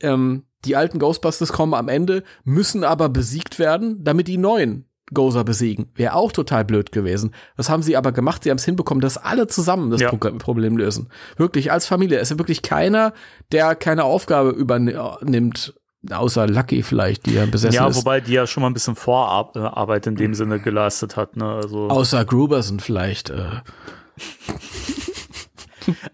[0.01, 5.45] ähm, die alten Ghostbusters kommen am Ende, müssen aber besiegt werden, damit die neuen Gozer
[5.45, 5.91] besiegen.
[5.95, 7.35] Wäre auch total blöd gewesen.
[7.57, 8.45] Das haben sie aber gemacht.
[8.45, 10.11] Sie haben es hinbekommen, dass alle zusammen das Ja.
[10.11, 11.09] Pro Problem lösen.
[11.37, 12.19] Wirklich als Familie.
[12.19, 13.13] Es ist wirklich keiner,
[13.51, 15.75] der keine Aufgabe übernimmt,
[16.11, 17.97] außer Lucky vielleicht, die ja besessen Ja, ist.
[17.97, 21.37] wobei die ja schon mal ein bisschen Vorarbeit in dem Sinne geleistet hat.
[21.37, 21.45] Ne?
[21.45, 23.31] Also, Außer Gruberson vielleicht.
[23.31, 23.45] Äh,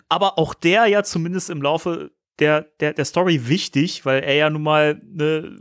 [0.08, 4.50] aber auch der ja zumindest im Laufe der, der, der Story wichtig, weil er ja
[4.50, 5.56] nun mal ne,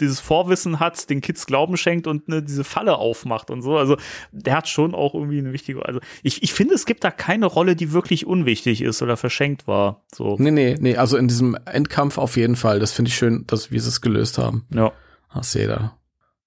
[0.00, 3.76] dieses Vorwissen hat, den Kids Glauben schenkt und ne, diese Falle aufmacht und so.
[3.76, 3.96] Also
[4.32, 5.84] der hat schon auch irgendwie eine wichtige.
[5.84, 9.66] Also ich, ich finde, es gibt da keine Rolle, die wirklich unwichtig ist oder verschenkt
[9.66, 10.02] war.
[10.14, 10.36] So.
[10.38, 10.96] nee, nee, nee.
[10.96, 12.78] Also in diesem Endkampf auf jeden Fall.
[12.80, 14.66] Das finde ich schön, dass wir es gelöst haben.
[14.74, 14.92] Ja.
[15.28, 15.96] Hast jeder.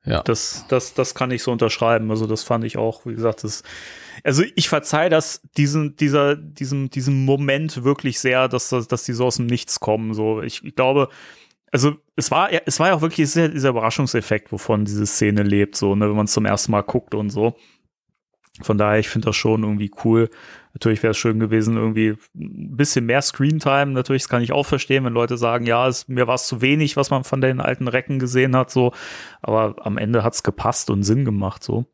[0.06, 0.22] Ja.
[0.24, 2.10] Das, das, das kann ich so unterschreiben.
[2.12, 3.64] Also das fand ich auch, wie gesagt, das.
[4.26, 9.14] Also ich verzeih das diesen, dieser, diesem, diesem Moment wirklich sehr, dass, das- dass die
[9.14, 10.14] so aus dem Nichts kommen.
[10.14, 11.08] So, ich, ich glaube,
[11.74, 15.44] also es war, ja- es war ja auch wirklich sehr, dieser Überraschungseffekt, wovon diese Szene
[15.44, 17.56] lebt, so, ne, wenn man es zum ersten Mal guckt und so.
[18.62, 20.30] Von daher, ich finde das schon irgendwie cool.
[20.76, 23.88] Natürlich wäre es schön gewesen, irgendwie ein bisschen mehr Screentime.
[23.88, 26.62] Natürlich, das kann ich auch verstehen, wenn Leute sagen, ja, es, mir war es zu
[26.62, 28.94] wenig, was man von den alten Recken gesehen hat, so.
[29.42, 31.86] Aber am Ende hat's gepasst und Sinn gemacht, so.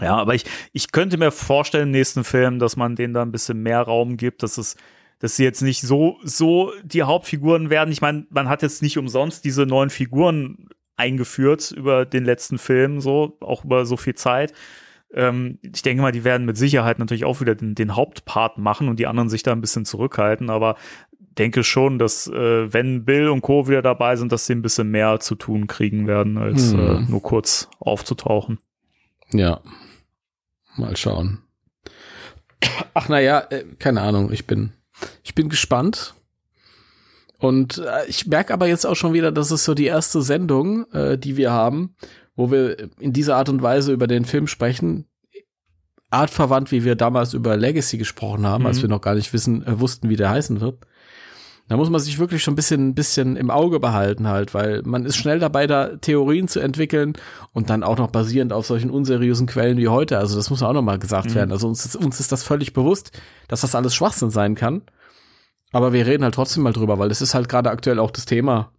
[0.00, 3.32] Ja, aber ich, ich könnte mir vorstellen im nächsten Film, dass man denen da ein
[3.32, 4.76] bisschen mehr Raum gibt, dass es,
[5.18, 7.90] dass sie jetzt nicht so, so die Hauptfiguren werden.
[7.90, 13.00] Ich meine, man hat jetzt nicht umsonst diese neuen Figuren eingeführt über den letzten Film,
[13.00, 14.52] so, auch über so viel Zeit.
[15.12, 18.88] Ähm, ich denke mal, die werden mit Sicherheit natürlich auch wieder den, den Hauptpart machen
[18.88, 20.76] und die anderen sich da ein bisschen zurückhalten, aber
[21.38, 23.68] denke schon, dass äh, wenn Bill und Co.
[23.68, 26.80] wieder dabei sind, dass sie ein bisschen mehr zu tun kriegen werden, als Hm.
[26.80, 28.58] äh, nur kurz aufzutauchen.
[29.32, 29.60] Ja.
[30.76, 31.42] Mal schauen.
[32.94, 34.32] Ach naja, äh, keine Ahnung.
[34.32, 34.72] Ich bin,
[35.22, 36.14] ich bin gespannt.
[37.38, 40.90] Und äh, ich merke aber jetzt auch schon wieder, dass es so die erste Sendung,
[40.92, 41.94] äh, die wir haben,
[42.34, 45.06] wo wir in dieser Art und Weise über den Film sprechen.
[46.08, 48.82] Artverwandt, wie wir damals über Legacy gesprochen haben, als Mhm.
[48.82, 50.86] wir noch gar nicht wissen, äh, wussten, wie der heißen wird.
[51.68, 54.82] Da muss man sich wirklich schon ein bisschen, ein bisschen im Auge behalten halt, weil
[54.84, 57.14] man ist schnell dabei, da Theorien zu entwickeln
[57.52, 60.18] und dann auch noch basierend auf solchen unseriösen Quellen wie heute.
[60.18, 61.34] Also das muss auch noch mal gesagt Mhm.
[61.34, 61.50] werden.
[61.52, 63.10] Also uns ist, uns ist das völlig bewusst,
[63.48, 64.82] dass das alles Schwachsinn sein kann.
[65.72, 68.26] Aber wir reden halt trotzdem mal drüber, weil es ist halt gerade aktuell auch das
[68.26, 68.70] Thema.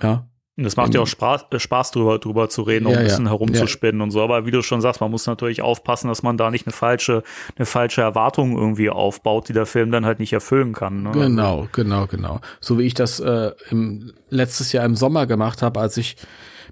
[0.00, 0.28] Ja.
[0.58, 3.02] Und das macht ja auch Spaß, äh, Spaß drüber, drüber zu reden, Ja, auch ein
[3.02, 3.08] ja.
[3.08, 4.20] bisschen herumzuspinnen und so.
[4.20, 7.22] Aber wie du schon sagst, man muss natürlich aufpassen, dass man da nicht eine falsche,
[7.56, 11.04] eine falsche Erwartung irgendwie aufbaut, die der Film dann halt nicht erfüllen kann.
[11.04, 11.12] Ne?
[11.12, 12.40] Genau, genau, genau.
[12.58, 16.16] So wie ich das äh, im, letztes Jahr im Sommer gemacht habe, als ich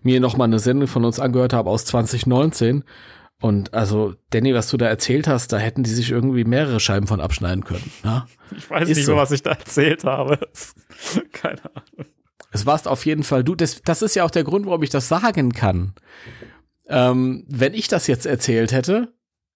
[0.03, 2.83] mir noch mal eine Sendung von uns angehört habe aus 2019.
[3.41, 7.07] Und also, Danny, was du da erzählt hast, da hätten die sich irgendwie mehrere Scheiben
[7.07, 7.89] von abschneiden können.
[8.03, 8.25] Ne?
[8.57, 9.13] Ich weiß Ist nicht so.
[9.13, 10.41] mehr, was ich da erzählt habe.
[11.33, 12.07] Keine Ahnung.
[12.57, 13.55] Es warst auf jeden Fall du.
[13.55, 15.95] Das, das ist ja auch der Grund, warum ich das sagen kann.
[16.89, 19.13] Ähm, wenn ich das jetzt erzählt hätte,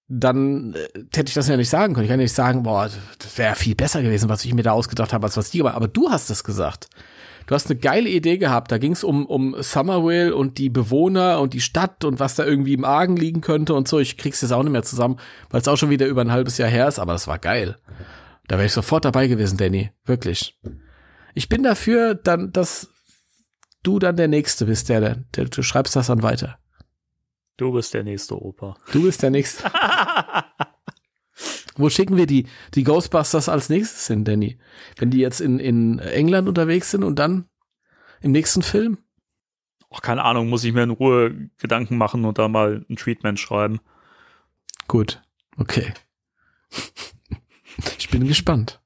[0.08, 2.04] dann äh, hätte ich das ja nicht sagen können.
[2.04, 5.12] Ich kann nicht sagen, boah, das wäre viel besser gewesen, was ich mir da ausgedacht
[5.12, 5.84] habe, als was die gemacht haben.
[5.84, 6.88] Aber du hast das gesagt.
[7.46, 8.70] Du hast eine geile Idee gehabt.
[8.70, 12.44] Da ging es um, um Summerville und die Bewohner und die Stadt und was da
[12.44, 13.98] irgendwie im Argen liegen könnte und so.
[13.98, 15.18] Ich krieg's jetzt auch nicht mehr zusammen,
[15.50, 17.78] weil es auch schon wieder über ein halbes Jahr her ist, aber das war geil.
[18.48, 19.90] Da wäre ich sofort dabei gewesen, Danny.
[20.04, 20.58] Wirklich.
[21.40, 22.92] Ich bin dafür, dann, dass
[23.82, 26.58] du dann der Nächste bist, der, der, der du schreibst das dann weiter.
[27.56, 28.76] Du bist der nächste Opa.
[28.92, 29.64] Du bist der Nächste.
[31.76, 34.58] Wo schicken wir die, die Ghostbusters als nächstes hin, Danny?
[34.98, 37.48] Wenn die jetzt in, in England unterwegs sind und dann
[38.20, 38.98] im nächsten Film?
[39.88, 43.40] Auch keine Ahnung, muss ich mir in Ruhe Gedanken machen und da mal ein Treatment
[43.40, 43.80] schreiben.
[44.88, 45.22] Gut,
[45.56, 45.94] okay.
[47.98, 48.79] Ich bin gespannt.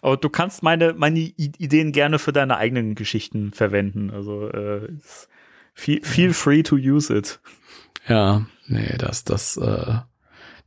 [0.00, 4.10] Aber du kannst meine, meine Ideen gerne für deine eigenen Geschichten verwenden.
[4.10, 4.88] Also äh,
[5.74, 7.40] feel, feel free to use it.
[8.08, 9.94] Ja, nee, das, das, äh,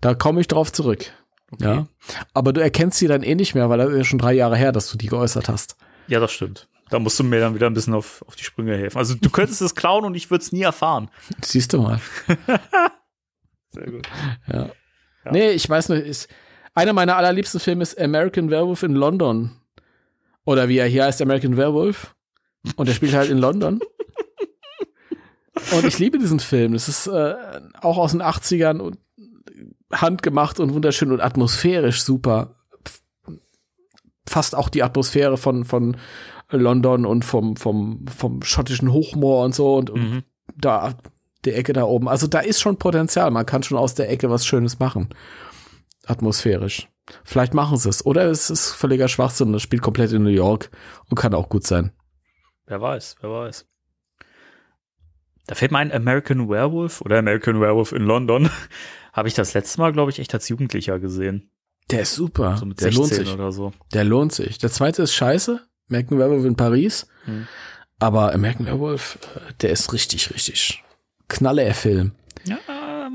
[0.02, 1.11] da komme ich drauf zurück.
[1.60, 1.88] Ja.
[2.34, 4.57] Aber du erkennst sie dann eh nicht mehr, weil das ist ja schon drei Jahre
[4.57, 5.77] her, dass du die geäußert hast.
[6.07, 6.68] Ja, das stimmt.
[6.89, 8.97] Da musst du mir dann wieder ein bisschen auf, auf die Sprünge helfen.
[8.97, 11.10] Also du könntest es klauen und ich würde es nie erfahren.
[11.43, 11.99] Siehst du mal.
[13.69, 14.07] Sehr gut.
[14.47, 14.69] Ja.
[15.26, 15.31] Ja.
[15.31, 16.30] Nee, ich weiß nicht, ist,
[16.76, 19.52] Einer meiner allerliebsten Filme ist American Werewolf in London.
[20.43, 22.14] Oder wie er hier heißt, American Werewolf.
[22.76, 23.80] Und er spielt halt in London.
[25.72, 26.73] Und ich liebe diesen Film.
[26.73, 27.35] Das ist äh,
[27.81, 28.97] auch aus den 80ern und
[29.91, 32.56] handgemacht und wunderschön und atmosphärisch super.
[34.27, 35.95] Fast auch die Atmosphäre von, von
[36.49, 40.23] London und vom, vom, vom schottischen Hochmoor und so und, und Mhm.
[40.57, 40.95] da,
[41.45, 42.10] die Ecke da oben.
[42.10, 43.31] Also da ist schon Potenzial.
[43.31, 45.10] Man kann schon aus der Ecke was Schönes machen.
[46.06, 46.90] Atmosphärisch.
[47.23, 48.06] Vielleicht machen sie es.
[48.06, 49.53] Oder es ist völliger Schwachsinn.
[49.53, 50.72] Das spielt komplett in New York
[51.10, 51.91] und kann auch gut sein.
[52.65, 53.68] Wer weiß, wer weiß.
[55.48, 58.49] Da fällt mir ein American Werewolf oder American Werewolf in London.
[59.14, 61.52] Habe ich das letzte Mal, glaube ich, echt als Jugendlicher gesehen.
[61.91, 62.57] Der ist super.
[62.57, 63.34] So der 16 lohnt sich.
[63.34, 63.72] oder so.
[63.94, 64.57] Der lohnt sich.
[64.57, 65.61] Der zweite ist scheiße.
[65.90, 67.07] American Werewolf in Paris.
[67.26, 67.48] Hm.
[67.99, 70.84] Aber American Werewolf, äh, der ist richtig, richtig
[71.27, 72.11] knalle der Film.
[72.44, 72.57] Ja,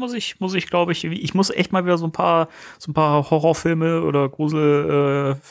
[0.00, 2.48] muss ich, muss ich, glaube ich, ich muss echt mal wieder so ein paar,
[2.78, 5.46] so ein paar Horrorfilme oder Gruselfilme, äh,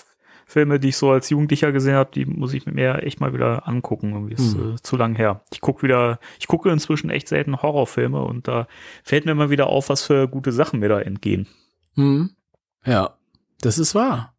[0.45, 3.67] Filme, die ich so als Jugendlicher gesehen habe, die muss ich mir echt mal wieder
[3.67, 4.13] angucken.
[4.13, 4.73] Irgendwie ist Hm.
[4.73, 5.41] äh, zu lang her.
[5.53, 8.67] Ich gucke wieder, ich gucke inzwischen echt selten Horrorfilme und da
[9.03, 11.47] fällt mir immer wieder auf, was für gute Sachen mir da entgehen.
[11.93, 12.31] Hm.
[12.83, 13.11] Ja,
[13.61, 14.33] das ist wahr.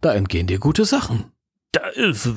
[0.00, 1.30] Da entgehen dir gute Sachen.
[1.70, 2.28] Da ist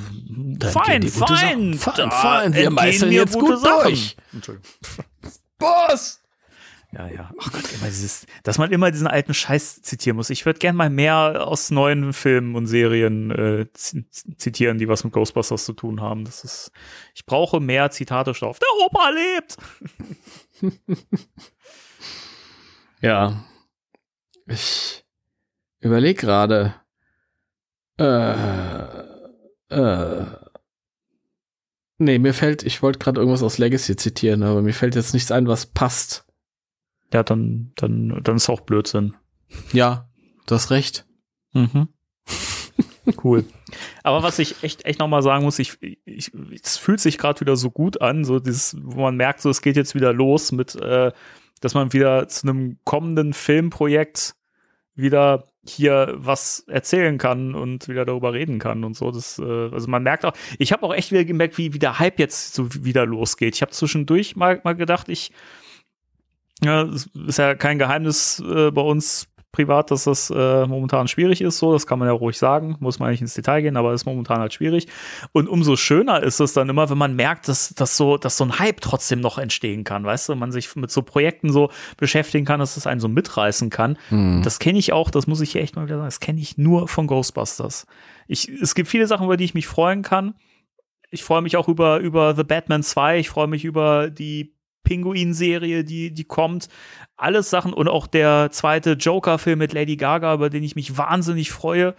[0.59, 1.73] Da fein, fein, Sachen.
[1.76, 2.53] Fein, da fein.
[2.53, 3.84] Wir mir jetzt gute gut Sachen.
[3.84, 4.15] durch.
[4.34, 4.69] Entschuldigung.
[5.59, 6.22] Boss!
[6.93, 7.31] Ja, ja.
[7.39, 10.30] Ach Gott, immer dieses, dass man immer diesen alten Scheiß zitieren muss.
[10.30, 15.11] Ich würde gern mal mehr aus neuen Filmen und Serien äh, zitieren, die was mit
[15.11, 16.23] Ghostbusters zu tun haben.
[16.23, 16.72] Das ist,
[17.14, 18.59] ich brauche mehr Zitate drauf.
[18.59, 19.57] Der Opa lebt!
[23.01, 23.43] Ja.
[24.47, 25.05] Ich
[25.80, 26.76] überleg gerade.
[27.99, 28.34] Äh,
[29.69, 30.26] äh.
[31.99, 35.31] Nee, mir fällt, ich wollte gerade irgendwas aus Legacy zitieren, aber mir fällt jetzt nichts
[35.31, 36.27] ein, was passt.
[37.14, 39.16] Ja, dann, dann, dann ist auch Blödsinn.
[39.72, 40.10] Ja,
[40.46, 41.06] du hast recht.
[41.54, 41.88] Mhm.
[43.24, 43.46] cool.
[44.04, 46.32] Aber was ich echt, echt nochmal sagen muss, ich, ich,
[46.62, 49.62] es fühlt sich gerade wieder so gut an, so dieses, wo man merkt, so es
[49.62, 51.12] geht jetzt wieder los mit, äh,
[51.62, 54.36] dass man wieder zu einem kommenden Filmprojekt
[54.96, 59.12] wieder hier was erzählen kann und wieder darüber reden kann und so.
[59.12, 62.00] Das, äh, also man merkt auch, ich habe auch echt wieder gemerkt, wie, wie der
[62.00, 63.56] Hype jetzt so wieder losgeht.
[63.56, 65.32] Ich habe zwischendurch mal, mal gedacht, ich
[66.64, 69.28] ja, es ist ja kein Geheimnis äh, bei uns
[69.58, 71.58] privat, dass das äh, momentan schwierig ist.
[71.58, 72.76] So, das kann man ja ruhig sagen.
[72.80, 74.88] Muss man nicht ins Detail gehen, aber ist momentan halt schwierig.
[75.32, 78.44] Und umso schöner ist es dann immer, wenn man merkt, dass, dass, so, dass so
[78.44, 80.04] ein Hype trotzdem noch entstehen kann.
[80.04, 83.72] Weißt du, man sich mit so Projekten so beschäftigen kann, dass es einen so mitreißen
[83.72, 83.98] kann.
[84.10, 84.42] Hm.
[84.44, 86.60] Das kenne ich auch, das muss ich hier echt mal wieder sagen, das kenne ich
[86.60, 87.88] nur von Ghostbusters.
[88.28, 90.36] Ich, es gibt viele Sachen, über die ich mich freuen kann.
[91.10, 94.57] Ich freue mich auch über, über The Batman 2, ich freue mich über die
[94.88, 96.69] Pinguin-Serie, die, die kommt.
[97.18, 101.51] Alles Sachen und auch der zweite Joker-Film mit Lady Gaga, über den ich mich wahnsinnig
[101.51, 101.93] freue.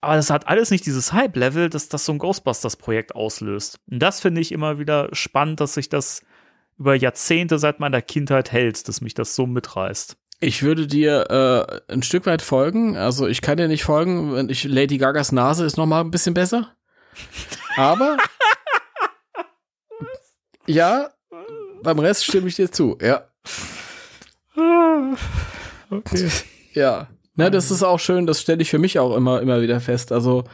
[0.00, 3.80] Aber das hat alles nicht dieses Hype-Level, dass das so ein Ghostbusters-Projekt auslöst.
[3.90, 6.22] Und das finde ich immer wieder spannend, dass sich das
[6.78, 10.16] über Jahrzehnte seit meiner Kindheit hält, dass mich das so mitreißt.
[10.38, 12.96] Ich würde dir äh, ein Stück weit folgen.
[12.96, 16.10] Also ich kann dir nicht folgen, wenn ich Lady Gagas Nase ist noch mal ein
[16.12, 16.74] bisschen besser.
[17.76, 18.16] Aber
[20.66, 21.10] ja,
[21.82, 22.98] beim Rest stimme ich dir zu.
[23.00, 23.26] Ja,
[25.92, 26.28] Okay.
[26.72, 27.08] ja.
[27.34, 28.26] Ne, das ist auch schön.
[28.26, 30.12] Das stelle ich für mich auch immer immer wieder fest.
[30.12, 30.44] Also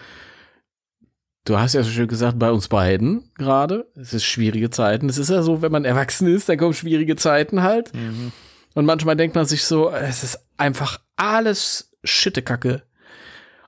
[1.45, 3.91] du hast ja so schön gesagt, bei uns beiden gerade.
[3.97, 5.09] Es ist schwierige Zeiten.
[5.09, 7.95] Es ist ja so, wenn man erwachsen ist, dann kommen schwierige Zeiten halt.
[7.95, 8.33] Mhm.
[8.75, 12.83] Und manchmal denkt man sich so, es ist einfach alles Schittekacke.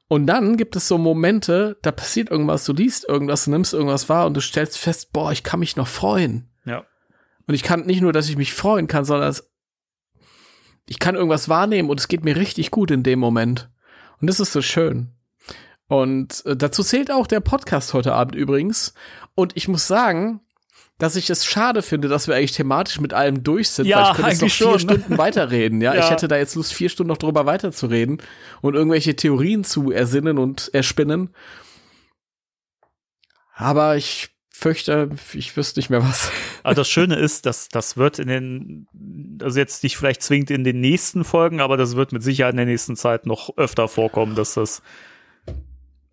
[0.07, 4.09] Und dann gibt es so Momente, da passiert irgendwas, du liest irgendwas, du nimmst irgendwas
[4.09, 6.50] wahr und du stellst fest, boah, ich kann mich noch freuen.
[7.51, 9.35] Und ich kann nicht nur, dass ich mich freuen kann, sondern
[10.87, 13.69] ich kann irgendwas wahrnehmen und es geht mir richtig gut in dem Moment.
[14.21, 15.17] Und das ist so schön.
[15.89, 18.95] Und äh, dazu zählt auch der Podcast heute Abend übrigens.
[19.35, 20.43] Und ich muss sagen,
[20.99, 24.05] dass ich es schade finde, dass wir eigentlich thematisch mit allem durch sind, Ja, weil
[24.05, 24.79] ich könnte jetzt noch eigentlich vier schon.
[24.79, 25.81] Stunden weiterreden.
[25.81, 25.95] Ja?
[25.97, 26.05] Ja.
[26.05, 28.23] ich hätte da jetzt Lust, vier Stunden noch drüber weiterzureden
[28.61, 31.35] und irgendwelche Theorien zu ersinnen und erspinnen.
[33.57, 34.31] Aber ich
[34.61, 36.31] fürchte, ich wüsste nicht mehr was.
[36.63, 40.65] Aber das Schöne ist, dass das wird in den, also jetzt nicht vielleicht zwingend in
[40.65, 44.35] den nächsten Folgen, aber das wird mit Sicherheit in der nächsten Zeit noch öfter vorkommen,
[44.35, 44.83] dass das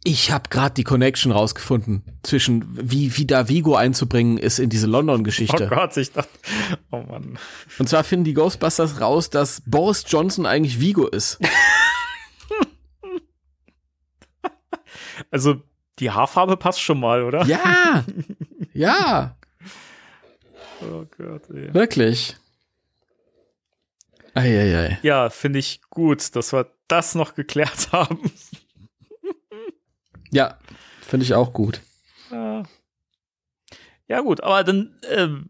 [0.06, 4.88] Ich habe gerade die Connection rausgefunden zwischen wie, wie da Vigo einzubringen ist in diese
[4.88, 5.68] Oh London-Geschichte.
[5.68, 6.30] Gott, ich dachte,
[6.92, 7.38] oh Mann.
[7.78, 11.40] Und zwar finden die Ghostbusters raus, dass Boris Johnson eigentlich Vigo ist.
[15.32, 15.62] Also
[16.00, 17.46] die Haarfarbe passt schon mal, oder?
[17.46, 18.04] Ja,
[18.74, 19.36] ja,
[20.82, 21.74] Oh Gott, ey.
[21.74, 22.36] wirklich.
[24.36, 25.00] Eieiei.
[25.02, 28.32] Ja, finde ich gut, dass wir das noch geklärt haben.
[30.30, 30.60] Ja,
[31.02, 31.82] finde ich auch gut.
[32.32, 32.64] Ja.
[34.08, 35.50] ja, gut, aber dann, ähm,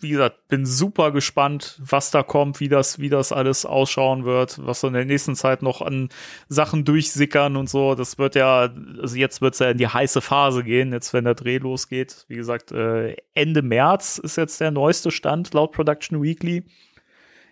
[0.00, 4.64] wie gesagt, bin super gespannt, was da kommt, wie das, wie das alles ausschauen wird,
[4.64, 6.08] was so in der nächsten Zeit noch an
[6.48, 7.94] Sachen durchsickern und so.
[7.94, 11.24] Das wird ja, also jetzt wird es ja in die heiße Phase gehen, jetzt wenn
[11.24, 12.24] der Dreh losgeht.
[12.28, 16.64] Wie gesagt, äh, Ende März ist jetzt der neueste Stand laut Production Weekly.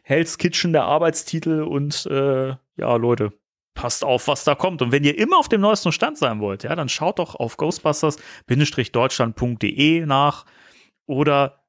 [0.03, 3.33] Hell's Kitchen der Arbeitstitel und äh, ja, Leute,
[3.75, 4.83] passt auf, was da kommt.
[4.83, 7.57] Und wenn ihr immer auf dem neuesten Stand sein wollt, ja, dann schaut doch auf
[7.57, 10.45] ghostbusters-deutschland.de nach
[11.07, 11.62] oder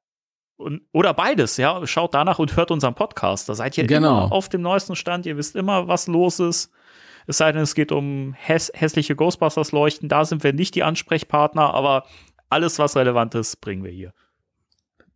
[0.56, 1.86] und, oder beides, ja.
[1.86, 3.48] Schaut danach und hört unseren Podcast.
[3.48, 4.24] Da seid ihr Genau.
[4.26, 5.26] immer auf dem neuesten Stand.
[5.26, 6.70] Ihr wisst immer, was los ist.
[7.26, 10.08] Es sei denn, es geht um häss hässliche Ghostbusters-Leuchten.
[10.08, 12.04] Da sind wir nicht die Ansprechpartner, aber
[12.50, 14.12] alles, was relevant ist, bringen wir hier.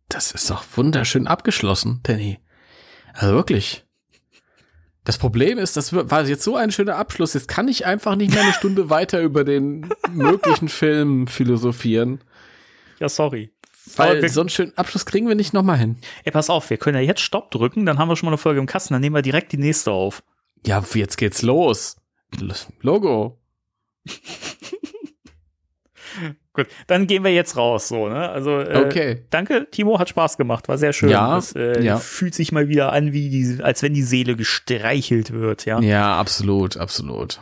[0.09, 2.39] Das ist doch wunderschön abgeschlossen, Danny.
[3.13, 3.85] Also wirklich.
[5.03, 7.33] Das Problem ist, das war jetzt so ein schöner Abschluss.
[7.33, 12.23] Jetzt kann ich einfach nicht mehr eine Stunde weiter über den möglichen Film philosophieren.
[12.99, 13.51] Ja, sorry.
[13.97, 15.97] Weil wir- so einen schönen Abschluss kriegen wir nicht nochmal hin.
[16.23, 18.37] Ey, pass auf, wir können ja jetzt Stopp drücken, dann haben wir schon mal eine
[18.37, 20.23] Folge im Kasten, dann nehmen wir direkt die nächste auf.
[20.65, 21.95] Ja, jetzt geht's los.
[22.81, 23.39] Logo.
[26.53, 28.29] Gut, dann gehen wir jetzt raus, so, ne?
[28.29, 29.25] Also, äh, Okay.
[29.29, 31.09] danke, Timo, hat Spaß gemacht, war sehr schön.
[31.09, 31.97] Ja, das, äh, ja.
[31.97, 35.79] fühlt sich mal wieder an, wie die, als wenn die Seele gestreichelt wird, ja.
[35.79, 37.39] Ja, absolut, absolut.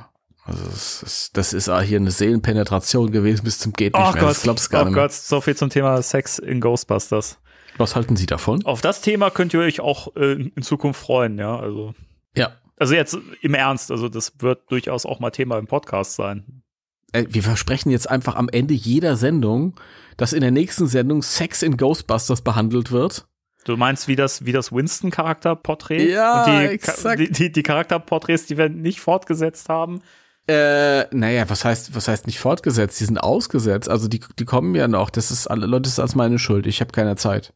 [0.48, 4.12] Also das ist, das ist auch hier eine Seelenpenetration gewesen bis zum geht nicht Oh
[4.14, 4.22] mehr.
[4.22, 5.04] Gott, das glaubst gar oh nicht mehr.
[5.04, 7.38] Gott, so viel zum Thema Sex in Ghostbusters.
[7.78, 8.66] Was halten Sie davon?
[8.66, 11.60] Auf das Thema könnt ihr euch auch äh, in Zukunft freuen, ja.
[11.60, 11.94] Also,
[12.36, 12.52] Ja.
[12.78, 16.64] also jetzt im Ernst, also das wird durchaus auch mal Thema im Podcast sein.
[17.12, 19.76] Äh, Wir versprechen jetzt einfach am Ende jeder Sendung,
[20.16, 23.28] dass in der nächsten Sendung Sex in Ghostbusters behandelt wird.
[23.66, 26.10] Du meinst wie das, wie das Winston-Charakterporträt?
[26.10, 27.20] Ja, Und die, exakt.
[27.20, 30.02] Die, die, die Charakterporträts, die wir nicht fortgesetzt haben.
[30.48, 33.00] Äh, naja, was heißt, was heißt nicht fortgesetzt?
[33.00, 33.90] Die sind ausgesetzt.
[33.90, 35.10] Also die, die kommen ja noch.
[35.10, 36.68] Das ist alle Leute, das ist als meine Schuld.
[36.68, 37.54] Ich habe keine Zeit.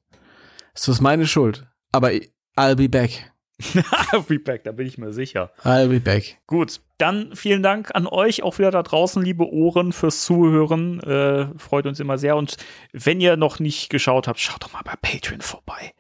[0.74, 1.68] Das ist meine Schuld.
[1.92, 2.10] Aber
[2.58, 3.32] I'll be back.
[4.28, 5.52] Feedback, da bin ich mir sicher.
[5.64, 6.40] I'll be back.
[6.48, 11.00] Gut, dann vielen Dank an euch auch wieder da draußen, liebe Ohren, fürs Zuhören.
[11.02, 12.36] Äh, freut uns immer sehr.
[12.36, 12.58] Und
[12.92, 15.94] wenn ihr noch nicht geschaut habt, schaut doch mal bei Patreon vorbei.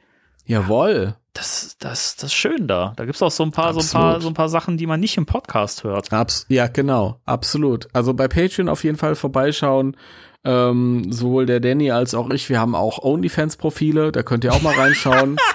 [0.45, 1.15] Jawohl.
[1.33, 2.93] Das, das, das ist schön da.
[2.97, 4.99] Da gibt's auch so ein paar, so ein paar, so ein paar Sachen, die man
[4.99, 6.11] nicht im Podcast hört.
[6.11, 7.21] Abs ja, genau.
[7.25, 7.87] Absolut.
[7.93, 9.95] Also bei Patreon auf jeden Fall vorbeischauen.
[10.43, 12.49] Ähm, sowohl der Danny als auch ich.
[12.49, 14.11] Wir haben auch OnlyFans-Profile.
[14.11, 15.37] Da könnt ihr auch mal reinschauen.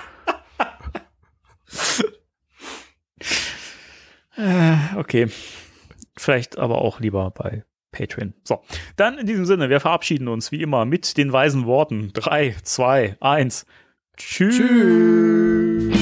[4.38, 5.28] Äh, okay.
[6.16, 8.34] Vielleicht aber auch lieber bei Patreon.
[8.44, 8.62] So,
[8.96, 12.10] dann in diesem Sinne, wir verabschieden uns wie immer mit den weisen Worten.
[12.12, 13.66] Drei, zwei, eins.
[14.16, 14.56] Tschüss.
[14.56, 15.96] Tschüss.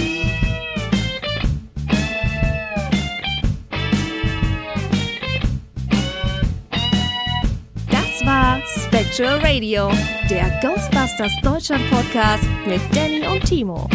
[7.90, 9.90] Das war Spectral Radio,
[10.30, 13.88] der Ghostbusters Deutschland Podcast mit Danny und Timo.